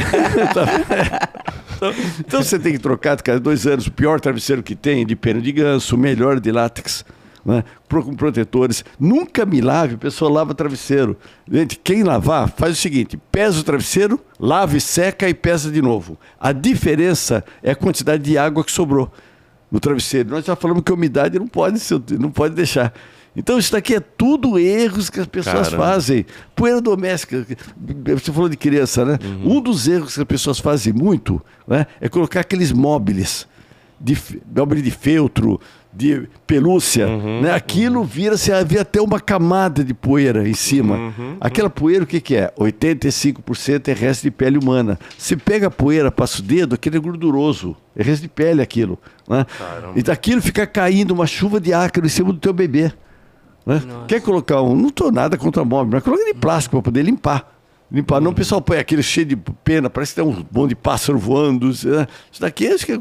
Então, 1.77 1.95
então, 2.21 2.43
você 2.43 2.59
tem 2.59 2.73
que 2.73 2.79
trocar 2.79 3.21
cada 3.23 3.39
dois 3.39 3.67
anos 3.67 3.87
o 3.87 3.93
pior 3.93 4.21
travesseiro 4.21 4.63
que 4.63 4.75
tem, 4.75 5.07
de 5.07 5.15
pena 5.15 5.41
de 5.41 5.53
ganso, 5.53 5.95
o 5.95 5.99
melhor 5.99 6.41
de 6.41 6.51
látex 6.51 7.05
né? 7.47 7.63
com 7.89 8.15
protetores. 8.17 8.85
Nunca 8.99 9.47
me 9.47 9.61
lave, 9.61 9.95
a 9.95 9.99
pessoa 9.99 10.31
lava 10.31 10.53
travesseiro. 10.53 11.17
Gente, 11.49 11.79
quem 11.83 12.03
lavar, 12.03 12.51
faz 12.51 12.73
o 12.73 12.81
seguinte: 12.81 13.17
pesa 13.31 13.61
o 13.61 13.63
travesseiro, 13.63 14.21
lava 14.39 14.77
e 14.77 14.81
seca 14.81 15.29
e 15.29 15.35
pesa 15.35 15.71
de 15.71 15.81
novo. 15.81 16.19
A 16.41 16.51
diferença 16.51 17.45
é 17.63 17.71
a 17.71 17.77
quantidade 17.77 18.25
de 18.25 18.37
água 18.37 18.65
que 18.65 18.73
sobrou 18.73 19.11
no 19.71 19.79
travesseiro. 19.79 20.31
Nós 20.31 20.45
já 20.45 20.57
falamos 20.57 20.83
que 20.83 20.91
a 20.91 20.95
umidade 20.95 21.39
não 21.39 21.47
pode, 21.47 21.81
não 22.19 22.31
pode 22.31 22.55
deixar. 22.55 22.93
Então, 23.37 23.59
isso 23.59 23.73
daqui 23.73 23.95
é 23.95 24.01
tudo 24.01 24.59
erros 24.59 25.11
que 25.11 25.21
as 25.21 25.27
pessoas 25.27 25.69
Caramba. 25.69 25.87
fazem. 25.87 26.25
Poeira 26.55 26.81
doméstica, 26.81 27.47
você 28.07 28.33
falou 28.33 28.49
de 28.49 28.57
criança, 28.57 29.05
né? 29.05 29.19
Uhum. 29.23 29.59
Um 29.59 29.61
dos 29.61 29.87
erros 29.87 30.15
que 30.15 30.21
as 30.21 30.27
pessoas 30.27 30.59
fazem 30.59 30.93
muito 30.93 31.41
né, 31.69 31.87
é 32.01 32.09
colocar 32.09 32.41
aqueles 32.41 32.73
móveis, 32.73 33.47
de, 34.01 34.17
móvel 34.55 34.81
de 34.81 34.91
feltro, 34.91 35.61
de 35.93 36.29
pelúcia, 36.47 37.09
uhum, 37.09 37.41
né? 37.41 37.53
aquilo 37.53 38.01
uhum. 38.01 38.05
vira, 38.05 38.37
se 38.37 38.53
havia 38.53 38.83
até 38.83 39.01
uma 39.01 39.19
camada 39.19 39.83
de 39.83 39.95
poeira 39.95 40.47
em 40.47 40.53
cima. 40.53 40.95
Uhum, 40.95 41.37
Aquela 41.41 41.71
poeira, 41.71 42.05
o 42.05 42.07
que, 42.07 42.21
que 42.21 42.37
é? 42.37 42.53
85% 42.59 43.89
é 43.89 43.93
resto 43.95 44.23
de 44.23 44.31
pele 44.31 44.59
humana. 44.59 44.99
Se 45.17 45.37
pega 45.37 45.69
a 45.69 45.71
poeira, 45.71 46.13
passa 46.13 46.41
o 46.41 46.43
dedo, 46.43 46.75
aquele 46.75 46.99
é 46.99 47.01
gorduroso. 47.01 47.75
É 47.97 48.03
resto 48.03 48.23
de 48.23 48.29
pele 48.29 48.61
aquilo. 48.61 48.99
Né? 49.27 49.47
E 49.95 50.03
daquilo 50.03 50.43
fica 50.43 50.67
caindo 50.67 51.13
uma 51.13 51.27
chuva 51.27 51.59
de 51.59 51.73
ácaro 51.73 52.05
em 52.05 52.11
cima 52.11 52.31
do 52.31 52.39
teu 52.39 52.53
bebê. 52.53 52.93
Né? 53.67 53.83
Quer 54.07 54.23
colocar 54.23 54.63
um. 54.63 54.77
Não 54.77 54.89
estou 54.89 55.11
nada 55.11 55.37
contra 55.37 55.65
móvel, 55.65 55.91
mas 55.93 56.03
coloca 56.05 56.25
de 56.25 56.35
plástico 56.35 56.77
para 56.77 56.83
poder 56.83 57.03
limpar. 57.03 57.55
Limpar. 57.91 58.21
Não, 58.21 58.33
o 58.33 58.35
pessoal 58.35 58.61
põe 58.61 58.79
aquele 58.79 59.03
cheio 59.03 59.27
de 59.27 59.37
pena, 59.37 59.89
parece 59.89 60.15
que 60.15 60.21
tem 60.21 60.29
um 60.29 60.45
monte 60.53 60.71
de 60.71 60.77
pássaro 60.77 61.19
voando. 61.19 61.71
Isso 61.71 61.87
daqui 62.41 62.67
acho 62.67 62.85
que 62.85 62.93
é 62.93 62.99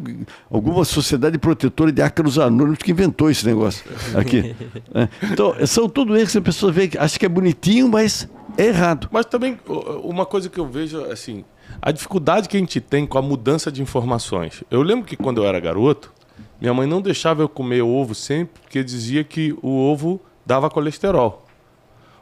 alguma 0.49 0.85
sociedade 0.85 1.37
protetora 1.39 1.91
de 1.91 2.01
ácaros 2.01 2.37
anônimos 2.37 2.79
que 2.79 2.91
inventou 2.91 3.29
esse 3.29 3.45
negócio 3.45 3.83
aqui. 4.15 4.55
é. 4.93 5.07
Então, 5.31 5.55
são 5.65 5.89
tudo 5.89 6.15
erros 6.15 6.31
que 6.31 6.37
a 6.37 6.41
pessoa 6.41 6.71
vê, 6.71 6.89
acha 6.99 7.17
que 7.17 7.25
é 7.25 7.29
bonitinho, 7.29 7.89
mas 7.89 8.29
é 8.57 8.65
errado. 8.65 9.09
Mas 9.11 9.25
também, 9.25 9.57
uma 10.03 10.25
coisa 10.25 10.49
que 10.49 10.59
eu 10.59 10.67
vejo, 10.67 11.03
assim, 11.05 11.43
a 11.81 11.91
dificuldade 11.91 12.47
que 12.47 12.55
a 12.55 12.59
gente 12.59 12.79
tem 12.79 13.07
com 13.07 13.17
a 13.17 13.21
mudança 13.23 13.71
de 13.71 13.81
informações. 13.81 14.63
Eu 14.69 14.83
lembro 14.83 15.05
que 15.05 15.17
quando 15.17 15.41
eu 15.41 15.47
era 15.47 15.59
garoto, 15.59 16.13
minha 16.61 16.73
mãe 16.75 16.87
não 16.87 17.01
deixava 17.01 17.41
eu 17.41 17.49
comer 17.49 17.81
ovo 17.81 18.13
sempre, 18.13 18.61
porque 18.61 18.83
dizia 18.83 19.23
que 19.23 19.55
o 19.63 19.69
ovo 19.69 20.21
dava 20.45 20.69
colesterol. 20.69 21.45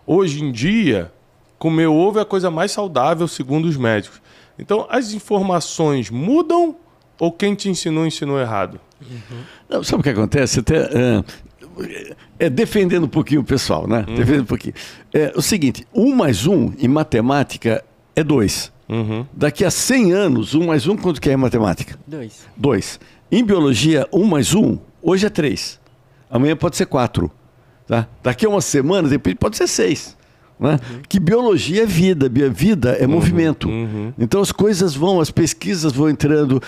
Hoje 0.05 0.43
em 0.43 0.51
dia, 0.51 1.11
comer 1.57 1.87
ovo 1.87 2.19
é 2.19 2.21
a 2.21 2.25
coisa 2.25 2.51
mais 2.51 2.71
saudável, 2.71 3.27
segundo 3.27 3.65
os 3.65 3.77
médicos. 3.77 4.21
Então, 4.57 4.85
as 4.89 5.13
informações 5.13 6.09
mudam 6.09 6.75
ou 7.19 7.31
quem 7.31 7.55
te 7.55 7.69
ensinou, 7.69 8.05
ensinou 8.05 8.39
errado? 8.39 8.79
Uhum. 9.01 9.41
Não, 9.69 9.83
sabe 9.83 10.01
o 10.01 10.03
que 10.03 10.09
acontece? 10.09 10.59
Até, 10.59 10.77
é, 10.77 11.23
é, 12.39 12.49
defendendo 12.49 13.05
um 13.05 13.09
pouquinho 13.09 13.41
o 13.41 13.43
pessoal, 13.43 13.87
né? 13.87 14.05
Uhum. 14.07 14.15
Defendendo 14.15 14.41
um 14.41 14.45
pouquinho. 14.45 14.73
É 15.13 15.31
o 15.35 15.41
seguinte, 15.41 15.87
um 15.93 16.15
mais 16.15 16.45
um 16.45 16.73
em 16.77 16.87
matemática 16.87 17.83
é 18.15 18.23
dois. 18.23 18.71
Uhum. 18.87 19.25
Daqui 19.33 19.65
a 19.65 19.71
100 19.71 20.11
anos, 20.11 20.53
um 20.53 20.67
mais 20.67 20.87
um, 20.87 20.95
quanto 20.95 21.21
que 21.21 21.29
é 21.29 21.33
em 21.33 21.37
matemática? 21.37 21.97
Dois. 22.05 22.45
Dois. 22.55 22.99
Em 23.31 23.43
biologia, 23.43 24.07
um 24.11 24.25
mais 24.25 24.53
um, 24.53 24.77
hoje 25.01 25.25
é 25.25 25.29
três. 25.29 25.79
Amanhã 26.29 26.55
pode 26.55 26.75
ser 26.75 26.85
quatro. 26.85 27.31
Tá? 27.87 28.07
Daqui 28.23 28.45
a 28.45 28.49
uma 28.49 28.61
semana, 28.61 29.07
de 29.07 29.15
repente, 29.15 29.35
pode 29.37 29.57
ser 29.57 29.67
seis. 29.67 30.15
Né? 30.59 30.79
Que 31.09 31.19
biologia 31.19 31.83
é 31.83 31.85
vida, 31.85 32.29
vida 32.51 32.91
é 32.99 33.05
movimento. 33.05 33.67
Então 34.17 34.39
as 34.41 34.51
coisas 34.51 34.95
vão, 34.95 35.19
as 35.19 35.29
pesquisas 35.31 35.91
vão 35.91 36.09
entrando. 36.09 36.61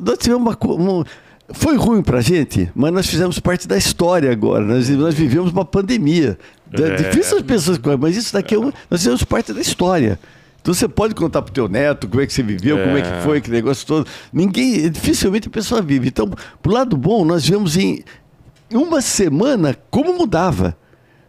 Nós 0.00 0.18
tivemos 0.18 0.42
uma, 0.42 0.74
uma- 0.74 1.04
foi 1.52 1.76
ruim 1.76 2.00
para 2.02 2.18
a 2.18 2.22
gente, 2.22 2.70
mas 2.74 2.90
nós 2.92 3.06
fizemos 3.06 3.38
parte 3.38 3.68
da 3.68 3.76
história 3.76 4.30
agora. 4.32 4.64
Nós, 4.64 4.88
nós 4.88 5.14
vivemos 5.14 5.52
uma 5.52 5.64
pandemia. 5.64 6.38
É. 6.72 6.82
É. 6.82 6.94
Difícil 6.96 7.36
as 7.36 7.42
pessoas, 7.42 7.78
mas 8.00 8.16
isso 8.16 8.32
daqui 8.32 8.54
é 8.54 8.58
um, 8.58 8.72
nós 8.90 9.00
fizemos 9.00 9.22
parte 9.24 9.52
da 9.52 9.60
história. 9.60 10.18
Então 10.62 10.72
você 10.72 10.88
pode 10.88 11.14
contar 11.14 11.42
pro 11.42 11.52
teu 11.52 11.68
neto 11.68 12.08
como 12.08 12.22
é 12.22 12.26
que 12.26 12.32
você 12.32 12.42
viveu, 12.42 12.78
como 12.78 12.96
é 12.96 13.02
que 13.02 13.22
foi, 13.22 13.40
que 13.42 13.50
negócio 13.50 13.86
todo. 13.86 14.06
Ninguém, 14.32 14.88
dificilmente 14.90 15.48
a 15.48 15.50
pessoa 15.50 15.82
vive. 15.82 16.08
Então, 16.08 16.30
pro 16.62 16.72
lado 16.72 16.96
bom, 16.96 17.22
nós 17.26 17.46
vemos 17.46 17.76
em 17.76 18.02
em 18.74 18.76
uma 18.76 19.00
semana 19.00 19.76
como 19.90 20.18
mudava. 20.18 20.76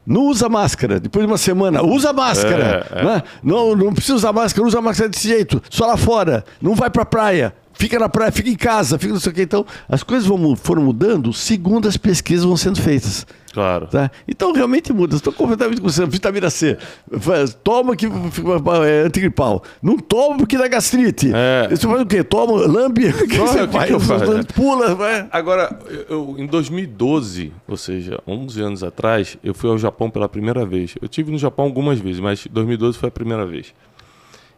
Não 0.05 0.23
usa 0.23 0.49
máscara. 0.49 0.99
Depois 0.99 1.25
de 1.25 1.31
uma 1.31 1.37
semana, 1.37 1.83
usa 1.83 2.11
máscara. 2.11 2.87
É, 2.91 2.99
é. 2.99 3.03
né? 3.03 3.23
Não, 3.43 3.75
não 3.75 3.93
precisa 3.93 4.15
usar 4.15 4.33
máscara, 4.33 4.67
usa 4.67 4.81
máscara 4.81 5.09
desse 5.09 5.27
jeito. 5.27 5.61
Só 5.69 5.85
lá 5.85 5.97
fora. 5.97 6.43
Não 6.61 6.75
vai 6.75 6.89
pra 6.89 7.05
praia. 7.05 7.55
Fica 7.73 7.99
na 7.99 8.07
praia, 8.07 8.31
fica 8.31 8.49
em 8.49 8.55
casa, 8.55 8.97
fica 8.97 9.13
não 9.13 9.19
sei 9.19 9.33
o. 9.33 9.41
Então, 9.41 9.65
as 9.89 10.01
coisas 10.01 10.27
vão, 10.27 10.55
foram 10.55 10.83
mudando 10.83 11.33
segundo 11.33 11.87
as 11.87 11.97
pesquisas 11.97 12.45
vão 12.45 12.55
sendo 12.55 12.81
feitas. 12.81 13.25
Claro. 13.55 13.87
Tá? 13.87 14.11
Então 14.27 14.51
realmente 14.51 14.91
muda. 14.91 15.15
Estou 15.15 15.31
completamente 15.31 15.79
com 15.79 15.89
você. 15.89 16.05
Vitamina 16.05 16.49
C. 16.49 16.77
Faz- 17.19 17.53
Toma 17.63 17.95
que 17.95 18.05
é 18.05 19.05
antigripal. 19.05 19.63
Não 19.81 19.97
toma 19.97 20.37
porque 20.37 20.57
dá 20.57 20.67
gastrite. 20.67 21.31
É. 21.33 21.69
Você 21.69 21.87
faz 21.87 22.01
o 22.01 22.05
quê? 22.05 22.21
Toma, 22.21 22.53
lambe. 22.67 23.05
O 23.15 23.27
que 23.27 23.37
você 23.37 23.65
que 23.65 23.73
faz? 23.73 23.87
que 23.87 23.93
eu 23.93 23.99
faço? 24.01 24.45
Pula, 24.53 24.93
vai. 24.93 25.25
Agora, 25.31 25.79
eu, 26.09 26.35
em 26.37 26.45
2012, 26.45 27.53
ou 27.65 27.77
seja, 27.77 28.19
11 28.27 28.61
anos 28.61 28.83
atrás, 28.83 29.37
eu 29.41 29.53
fui 29.53 29.69
ao 29.69 29.77
Japão 29.77 30.09
pela 30.09 30.27
primeira 30.27 30.65
vez. 30.65 30.95
Eu 31.01 31.07
tive 31.07 31.31
no 31.31 31.37
Japão 31.37 31.63
algumas 31.63 31.97
vezes, 31.99 32.19
mas 32.19 32.45
2012 32.51 32.97
foi 32.97 33.07
a 33.07 33.11
primeira 33.11 33.45
vez. 33.45 33.73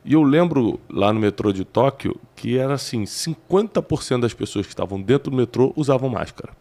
E 0.03 0.13
eu 0.13 0.23
lembro 0.23 0.79
lá 0.89 1.13
no 1.13 1.19
metrô 1.19 1.53
de 1.53 1.63
Tóquio 1.63 2.15
que 2.35 2.57
era 2.57 2.73
assim, 2.73 3.03
50% 3.03 4.21
das 4.21 4.33
pessoas 4.33 4.65
que 4.65 4.71
estavam 4.73 4.99
dentro 4.99 5.29
do 5.29 5.37
metrô 5.37 5.71
usavam 5.75 6.09
máscara. 6.09 6.51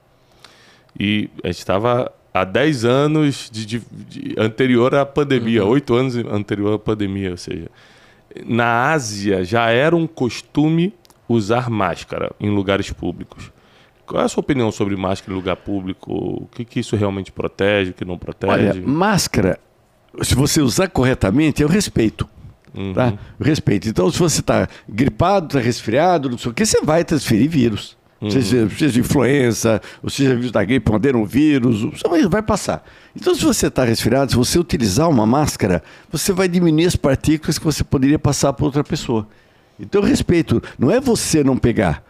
E 0.98 1.28
a 1.44 1.48
gente 1.48 1.58
estava 1.58 2.10
há 2.40 2.44
10 2.44 2.84
anos 2.84 3.48
de, 3.52 3.66
de- 3.66 3.82
de- 4.08 4.34
anterior 4.38 4.94
à 4.94 5.04
pandemia, 5.06 5.64
8 5.64 5.94
anos 5.94 6.16
anterior 6.16 6.74
à 6.74 6.78
pandemia, 6.78 7.30
ou 7.32 7.36
seja, 7.36 7.68
na 8.44 8.90
Ásia 8.92 9.44
já 9.44 9.70
era 9.70 9.94
um 9.96 10.06
costume 10.06 10.92
usar 11.28 11.68
máscara 11.70 12.30
em 12.38 12.50
lugares 12.50 12.90
públicos. 12.92 13.50
Qual 14.06 14.22
é 14.22 14.24
a 14.24 14.28
sua 14.28 14.40
opinião 14.40 14.70
sobre 14.70 14.94
máscara 14.96 15.32
em 15.32 15.36
lugar 15.36 15.56
público? 15.56 16.12
O 16.12 16.48
que, 16.54 16.64
que 16.64 16.78
isso 16.80 16.94
realmente 16.94 17.32
protege, 17.32 17.90
o 17.90 17.94
que 17.94 18.04
não 18.04 18.16
protege? 18.16 18.52
Olha, 18.52 18.74
máscara, 18.86 19.58
se 20.22 20.34
você 20.36 20.60
usar 20.60 20.88
corretamente, 20.88 21.62
é 21.62 21.66
o 21.66 21.68
respeito. 21.68 22.28
Tá? 22.94 23.14
O 23.40 23.42
respeito. 23.42 23.88
Então, 23.88 24.08
se 24.10 24.18
você 24.18 24.40
está 24.40 24.68
gripado, 24.88 25.46
está 25.46 25.58
resfriado, 25.58 26.28
não 26.28 26.36
sei 26.38 26.50
o 26.50 26.54
que, 26.54 26.64
você 26.66 26.82
vai 26.82 27.04
transferir 27.04 27.48
vírus. 27.48 27.95
Seja, 28.30 28.68
seja 28.70 29.00
influenza, 29.00 29.80
ou 30.02 30.08
seja 30.08 30.34
vírus 30.34 30.50
da 30.50 30.64
gripe, 30.64 30.90
um 30.90 30.94
adenovírus, 30.94 31.82
você 31.82 32.08
vai, 32.08 32.26
vai 32.26 32.42
passar. 32.42 32.82
Então, 33.14 33.34
se 33.34 33.44
você 33.44 33.66
está 33.66 33.84
resfriado, 33.84 34.30
se 34.30 34.36
você 34.36 34.58
utilizar 34.58 35.08
uma 35.10 35.26
máscara, 35.26 35.82
você 36.10 36.32
vai 36.32 36.48
diminuir 36.48 36.86
as 36.86 36.96
partículas 36.96 37.58
que 37.58 37.64
você 37.64 37.84
poderia 37.84 38.18
passar 38.18 38.54
para 38.54 38.64
outra 38.64 38.82
pessoa. 38.82 39.28
Então, 39.78 40.00
respeito. 40.02 40.62
Não 40.78 40.90
é 40.90 40.98
você 40.98 41.44
não 41.44 41.58
pegar. 41.58 42.02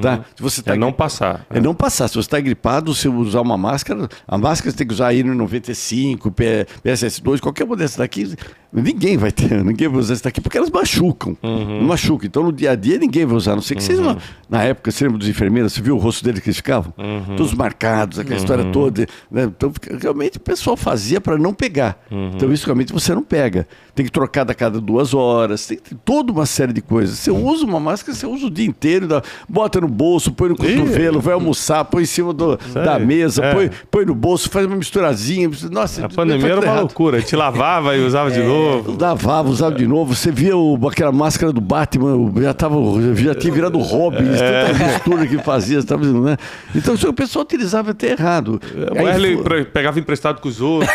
Tá? 0.00 0.24
Se 0.36 0.42
você 0.42 0.62
tá 0.62 0.74
É 0.74 0.76
não 0.76 0.92
passar. 0.92 1.46
é 1.50 1.60
não 1.60 1.74
passar. 1.74 2.08
Se 2.08 2.14
você 2.14 2.20
está 2.20 2.40
gripado, 2.40 2.94
se 2.94 3.08
usar 3.08 3.40
uma 3.40 3.56
máscara, 3.56 4.08
a 4.28 4.36
máscara 4.38 4.70
você 4.70 4.76
tem 4.76 4.86
que 4.86 4.92
usar 4.92 5.08
aí 5.08 5.22
no 5.22 5.34
95, 5.34 6.30
P- 6.30 6.66
PSS2, 6.84 7.40
qualquer 7.40 7.64
uma 7.64 7.76
dessas 7.76 7.96
daqui, 7.96 8.34
ninguém 8.72 9.16
vai 9.16 9.32
ter, 9.32 9.50
ninguém 9.64 9.88
vai 9.88 9.98
usar 10.00 10.14
essa 10.14 10.24
daqui, 10.24 10.40
porque 10.40 10.58
elas 10.58 10.70
machucam. 10.70 11.36
Não 11.42 11.82
machucam. 11.86 12.26
Então 12.26 12.42
no 12.42 12.52
dia 12.52 12.72
a 12.72 12.74
dia 12.74 12.98
ninguém 12.98 13.24
vai 13.24 13.36
usar. 13.36 13.54
Não 13.54 13.62
sei 13.62 13.76
que 13.76 13.82
vocês, 13.82 13.98
não- 13.98 14.16
na 14.48 14.62
época, 14.62 14.90
você 14.90 15.04
lembra 15.04 15.18
dos 15.18 15.28
enfermeiros, 15.28 15.72
você 15.72 15.80
viu 15.80 15.96
o 15.96 15.98
rosto 15.98 16.22
deles 16.24 16.40
que 16.40 16.48
eles 16.48 16.56
ficavam? 16.58 16.92
Todos 17.36 17.54
marcados, 17.54 18.18
aquela 18.18 18.36
história 18.38 18.64
toda. 18.72 19.06
né? 19.30 19.44
Então, 19.44 19.72
realmente 20.00 20.36
o 20.36 20.40
pessoal 20.40 20.76
fazia 20.76 21.20
para 21.20 21.38
não 21.38 21.54
pegar. 21.54 21.98
Então, 22.10 22.52
isso 22.52 22.66
realmente 22.66 22.92
você 22.92 23.14
não 23.14 23.22
pega. 23.22 23.66
Tem 23.94 24.04
que 24.04 24.12
trocar 24.12 24.50
a 24.50 24.54
cada 24.54 24.80
duas 24.80 25.12
horas, 25.14 25.66
tem, 25.66 25.78
tem 25.78 25.98
toda 26.04 26.32
uma 26.32 26.46
série 26.46 26.72
de 26.72 26.80
coisas. 26.82 27.18
Você 27.18 27.30
usa 27.30 27.64
uma 27.64 27.78
máscara, 27.80 28.16
você 28.16 28.26
usa 28.26 28.46
o 28.46 28.50
dia 28.50 28.66
inteiro, 28.66 29.06
dá- 29.06 29.22
bota 29.62 29.80
no 29.80 29.88
bolso, 29.88 30.32
põe 30.32 30.48
no 30.48 30.56
cotovelo, 30.56 31.20
vai 31.20 31.34
almoçar, 31.34 31.84
põe 31.84 32.02
em 32.02 32.06
cima 32.06 32.32
do- 32.32 32.58
da 32.74 32.98
mesa, 32.98 33.44
É. 33.44 33.54
põe, 33.54 33.70
põe 33.90 34.04
no 34.04 34.14
bolso, 34.14 34.50
faz 34.50 34.66
uma 34.66 34.76
misturazinha. 34.76 35.48
Nossa, 35.70 36.06
A 36.06 36.08
pandemia 36.08 36.46
era 36.46 36.56
uma 36.56 36.64
errado. 36.64 36.80
loucura. 36.80 37.18
A 37.18 37.20
gente 37.20 37.36
lavava 37.36 37.96
e 37.96 38.04
usava 38.04 38.30
de 38.30 38.42
novo. 38.42 38.96
Lavava, 39.00 39.48
usava 39.48 39.74
de 39.76 39.86
novo. 39.86 40.14
Você 40.14 40.30
via 40.32 40.56
o- 40.56 40.78
aquela 40.88 41.12
máscara 41.12 41.52
do 41.52 41.60
Batman, 41.60 42.32
já, 42.42 42.52
tava, 42.52 42.76
já 43.14 43.34
tinha 43.34 43.52
virado 43.52 43.78
Robin, 43.78 44.24
É. 44.34 44.64
tanta 44.72 44.84
mistura 44.92 45.26
que 45.26 45.38
fazia. 45.38 45.82
Tava, 45.82 46.04
né? 46.04 46.36
Então 46.74 46.94
o 46.94 47.12
pessoal 47.12 47.44
utilizava 47.44 47.92
até 47.92 48.10
errado. 48.12 48.60
O 48.94 48.98
Aí 48.98 49.04
Wesley 49.04 49.36
foi- 49.42 49.64
pegava 49.64 49.98
emprestado 50.00 50.40
com 50.40 50.48
os 50.48 50.60
outros. 50.60 50.90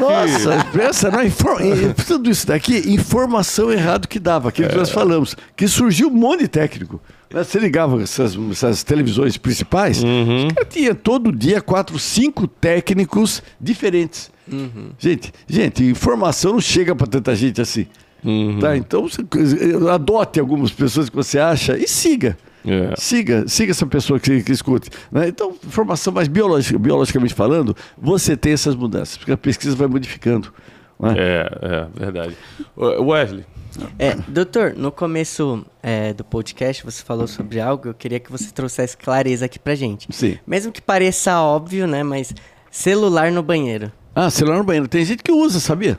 Nossa, 0.00 0.66
essa 0.80 1.10
não 1.10 1.20
é 1.20 1.26
infor... 1.26 1.58
tudo 2.06 2.30
isso 2.30 2.46
daqui, 2.46 2.82
informação 2.90 3.70
errada 3.70 4.06
que 4.08 4.18
dava, 4.18 4.48
aquilo 4.48 4.68
que 4.68 4.76
nós 4.76 4.90
falamos, 4.90 5.36
que 5.56 5.68
surgiu 5.68 6.08
um 6.08 6.12
monte 6.14 6.40
de 6.40 6.48
técnico. 6.48 7.00
Você 7.30 7.58
ligava 7.58 8.02
essas, 8.02 8.36
essas 8.50 8.82
televisões 8.82 9.36
principais, 9.36 9.98
os 9.98 10.52
caras 10.54 10.68
tinham 10.72 10.94
todo 10.94 11.30
dia 11.30 11.60
quatro, 11.60 11.98
cinco 11.98 12.46
técnicos 12.46 13.42
diferentes. 13.60 14.30
Gente, 14.98 15.32
gente, 15.46 15.84
informação 15.84 16.52
não 16.54 16.60
chega 16.60 16.94
para 16.96 17.06
tanta 17.06 17.34
gente 17.36 17.60
assim. 17.60 17.86
Tá? 18.60 18.76
Então, 18.76 19.02
você, 19.08 19.20
adote 19.92 20.40
algumas 20.40 20.70
pessoas 20.72 21.08
que 21.08 21.14
você 21.16 21.38
acha 21.38 21.76
e 21.76 21.86
siga. 21.86 22.36
É. 22.66 22.94
Siga, 22.96 23.46
siga 23.46 23.70
essa 23.70 23.86
pessoa 23.86 24.18
que, 24.18 24.42
que 24.42 24.52
escute. 24.52 24.90
né? 25.12 25.28
Então, 25.28 25.54
informação 25.64 26.12
mais 26.12 26.28
biológica, 26.28 26.78
biologicamente 26.78 27.32
falando, 27.32 27.76
você 27.96 28.36
tem 28.36 28.52
essas 28.52 28.74
mudanças, 28.74 29.16
porque 29.16 29.32
a 29.32 29.36
pesquisa 29.36 29.76
vai 29.76 29.86
modificando. 29.86 30.52
né? 30.98 31.14
É, 31.16 31.58
é, 31.62 31.86
verdade. 31.94 32.36
Wesley, 32.76 33.44
É, 33.98 34.14
doutor, 34.28 34.74
no 34.74 34.90
começo 34.90 35.64
é, 35.82 36.12
do 36.12 36.24
podcast 36.24 36.84
você 36.84 37.02
falou 37.02 37.26
sobre 37.26 37.60
algo, 37.60 37.88
eu 37.88 37.94
queria 37.94 38.20
que 38.20 38.30
você 38.30 38.50
trouxesse 38.50 38.96
clareza 38.96 39.46
aqui 39.46 39.58
pra 39.58 39.74
gente. 39.74 40.08
Sim. 40.10 40.38
Mesmo 40.46 40.72
que 40.72 40.80
pareça 40.80 41.40
óbvio, 41.40 41.86
né, 41.86 42.02
mas 42.02 42.34
celular 42.70 43.30
no 43.30 43.42
banheiro. 43.42 43.92
Ah, 44.14 44.30
celular 44.30 44.58
no 44.58 44.64
banheiro. 44.64 44.88
Tem 44.88 45.04
gente 45.04 45.22
que 45.22 45.32
usa, 45.32 45.60
sabia? 45.60 45.98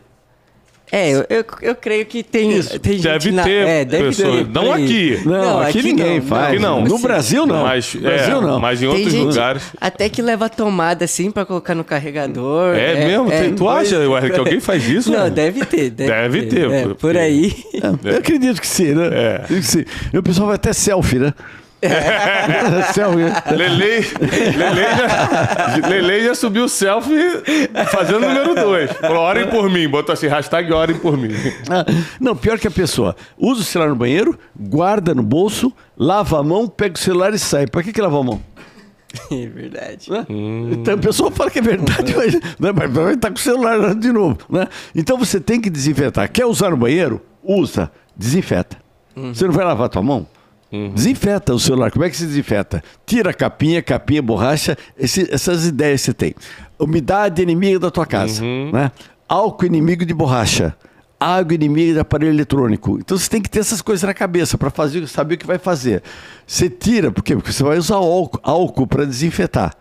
É, 0.91 1.11
eu, 1.11 1.25
eu, 1.29 1.45
eu 1.61 1.75
creio 1.75 2.03
que 2.05 2.23
tem, 2.23 2.57
Isso, 2.57 2.79
tem 2.79 2.93
gente 2.93 3.03
deve 3.03 3.31
na- 3.31 3.43
ter 3.43 3.67
é, 3.67 3.85
deve 3.85 4.05
pessoas. 4.05 4.37
ter 4.47 4.47
Não 4.51 4.73
aí. 4.73 4.83
aqui. 4.85 5.19
Não, 5.27 5.59
aqui 5.59 5.83
ninguém 5.83 6.19
faz. 6.21 6.47
Aqui 6.49 6.59
não. 6.59 6.83
No 6.83 6.97
Brasil, 6.97 7.45
não. 7.45 7.63
Mas, 7.63 7.93
no 7.93 8.01
Brasil, 8.01 8.37
é, 8.37 8.41
não. 8.41 8.59
mas 8.59 8.79
em 8.81 8.87
Tem 8.87 8.89
outros 8.95 9.11
gente 9.13 9.25
lugares. 9.27 9.63
até 9.79 10.09
que 10.09 10.21
leva 10.21 10.49
tomada 10.49 11.05
assim 11.05 11.29
pra 11.29 11.45
colocar 11.45 11.75
no 11.75 11.83
carregador. 11.83 12.75
É, 12.75 13.05
mesmo? 13.05 13.29
Tem- 13.29 13.53
tu 13.53 13.69
acha, 13.69 13.99
Wesley, 13.99 14.31
que 14.31 14.39
alguém 14.39 14.59
faz 14.59 14.87
isso? 14.89 15.11
Não, 15.11 15.25
né? 15.25 15.29
deve 15.29 15.63
ter. 15.65 15.89
Deve, 15.91 16.09
Deve 16.09 16.41
ter, 16.47 16.71
É, 16.71 16.81
porque- 16.83 16.95
por 17.01 17.15
aí. 17.17 17.53
É, 18.03 18.11
eu 18.13 18.17
acredito 18.17 18.59
que 18.59 18.67
sim, 18.67 18.93
né? 18.95 19.09
É. 19.11 19.35
Acredito 19.43 19.65
que 19.65 19.71
sim. 19.71 19.85
E 20.11 20.17
o 20.17 20.23
pessoal 20.23 20.47
vai 20.47 20.55
até 20.55 20.73
selfie, 20.73 21.19
né? 21.19 21.33
selfie. 22.93 23.17
né? 23.23 23.43
Lele, 23.51 23.77
Lele, 23.79 24.81
já, 25.81 25.87
Lele 25.87 26.23
já 26.25 26.35
subiu 26.35 26.65
o 26.65 26.69
selfie 26.69 27.41
fazendo 27.91 28.19
número 28.21 28.55
dois. 28.55 28.91
Falou, 28.93 29.23
orem 29.23 29.47
por 29.47 29.69
mim. 29.69 29.87
Botou 29.87 30.13
assim, 30.13 30.27
hashtag 30.27 30.71
orem 30.73 30.97
por 30.97 31.17
mim. 31.17 31.29
Ah, 31.69 31.85
não, 32.19 32.35
pior 32.35 32.59
que 32.59 32.67
a 32.67 32.71
pessoa 32.71 33.15
usa 33.37 33.61
o 33.61 33.63
celular 33.63 33.89
no 33.89 33.95
banheiro, 33.95 34.37
guarda 34.59 35.13
no 35.15 35.23
bolso, 35.23 35.71
lava 35.97 36.39
a 36.39 36.43
mão, 36.43 36.67
pega 36.67 36.95
o 36.95 36.99
celular 36.99 37.33
e 37.33 37.39
sai. 37.39 37.65
Pra 37.67 37.81
que, 37.83 37.93
que 37.93 38.01
lava 38.01 38.19
a 38.19 38.23
mão? 38.23 38.41
É 39.31 39.47
verdade. 39.47 40.11
né? 40.11 40.23
Então 40.71 40.93
a 40.93 40.97
pessoa 40.97 41.31
fala 41.31 41.49
que 41.49 41.57
é 41.57 41.61
verdade, 41.63 42.13
mas, 42.15 42.33
né, 42.59 42.71
mas 42.71 42.91
vai 42.93 43.13
estar 43.15 43.29
com 43.29 43.37
o 43.37 43.39
celular 43.39 43.95
de 43.95 44.11
novo. 44.11 44.37
Né? 44.47 44.67
Então 44.95 45.17
você 45.17 45.39
tem 45.39 45.59
que 45.59 45.67
desinfetar. 45.67 46.31
Quer 46.31 46.45
usar 46.45 46.69
no 46.69 46.77
banheiro? 46.77 47.19
Usa, 47.43 47.91
desinfeta. 48.15 48.77
Você 49.15 49.45
não 49.45 49.51
vai 49.51 49.65
lavar 49.65 49.87
a 49.87 49.89
tua 49.89 50.03
mão? 50.03 50.27
Desinfeta 50.93 51.53
o 51.53 51.59
celular. 51.59 51.91
Como 51.91 52.05
é 52.05 52.09
que 52.09 52.17
se 52.17 52.25
desinfeta? 52.25 52.83
Tira 53.05 53.31
a 53.31 53.33
capinha, 53.33 53.81
capinha, 53.81 54.21
borracha, 54.21 54.77
esse- 54.97 55.27
essas 55.33 55.65
ideias 55.65 56.01
você 56.01 56.13
tem. 56.13 56.35
Umidade 56.77 57.41
inimiga 57.41 57.79
da 57.79 57.91
tua 57.91 58.05
casa. 58.05 58.43
Né? 58.71 58.91
Álcool 59.27 59.65
inimigo 59.65 60.05
de 60.05 60.13
borracha. 60.13 60.75
Água 61.19 61.53
inimiga 61.53 61.93
de 61.93 61.99
aparelho 61.99 62.31
eletrônico. 62.31 62.97
Então 62.99 63.17
você 63.17 63.29
tem 63.29 63.41
que 63.41 63.49
ter 63.49 63.59
essas 63.59 63.81
coisas 63.81 64.03
na 64.07 64.13
cabeça 64.13 64.57
para 64.57 64.69
fazer, 64.69 65.05
saber 65.07 65.35
o 65.35 65.37
que 65.37 65.45
vai 65.47 65.57
fazer. 65.57 66.01
Você 66.47 66.69
tira, 66.69 67.11
por 67.11 67.23
quê? 67.23 67.35
Porque 67.35 67.51
você 67.51 67.63
vai 67.63 67.77
usar 67.77 67.95
álcool, 67.95 68.39
álcool 68.43 68.87
para 68.87 69.05
desinfetar. 69.05 69.73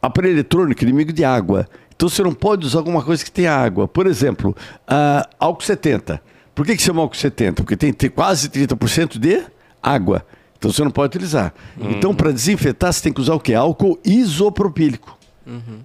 Aparelho 0.00 0.34
eletrônico, 0.34 0.82
inimigo 0.82 1.12
de 1.12 1.24
água. 1.24 1.66
Então 1.94 2.08
você 2.08 2.22
não 2.22 2.32
pode 2.32 2.64
usar 2.66 2.78
alguma 2.78 3.02
coisa 3.02 3.24
que 3.24 3.30
tenha 3.30 3.52
água. 3.54 3.88
Por 3.88 4.06
exemplo, 4.06 4.54
ah, 4.86 5.28
álcool 5.38 5.64
70. 5.64 6.20
Por 6.54 6.64
que, 6.66 6.76
que 6.76 6.82
chama 6.82 7.00
álcool 7.02 7.16
70? 7.16 7.62
Porque 7.62 7.76
tem, 7.76 7.92
tem 7.92 8.08
quase 8.10 8.48
30% 8.48 9.18
de 9.18 9.42
água. 9.82 10.24
Então 10.58 10.70
você 10.70 10.84
não 10.84 10.90
pode 10.90 11.16
utilizar. 11.16 11.52
Então, 11.80 12.14
para 12.14 12.30
desinfetar, 12.30 12.92
você 12.92 13.02
tem 13.02 13.12
que 13.12 13.20
usar 13.20 13.34
o 13.34 13.40
quê? 13.40 13.52
Álcool 13.54 13.98
isopropílico. 14.04 15.18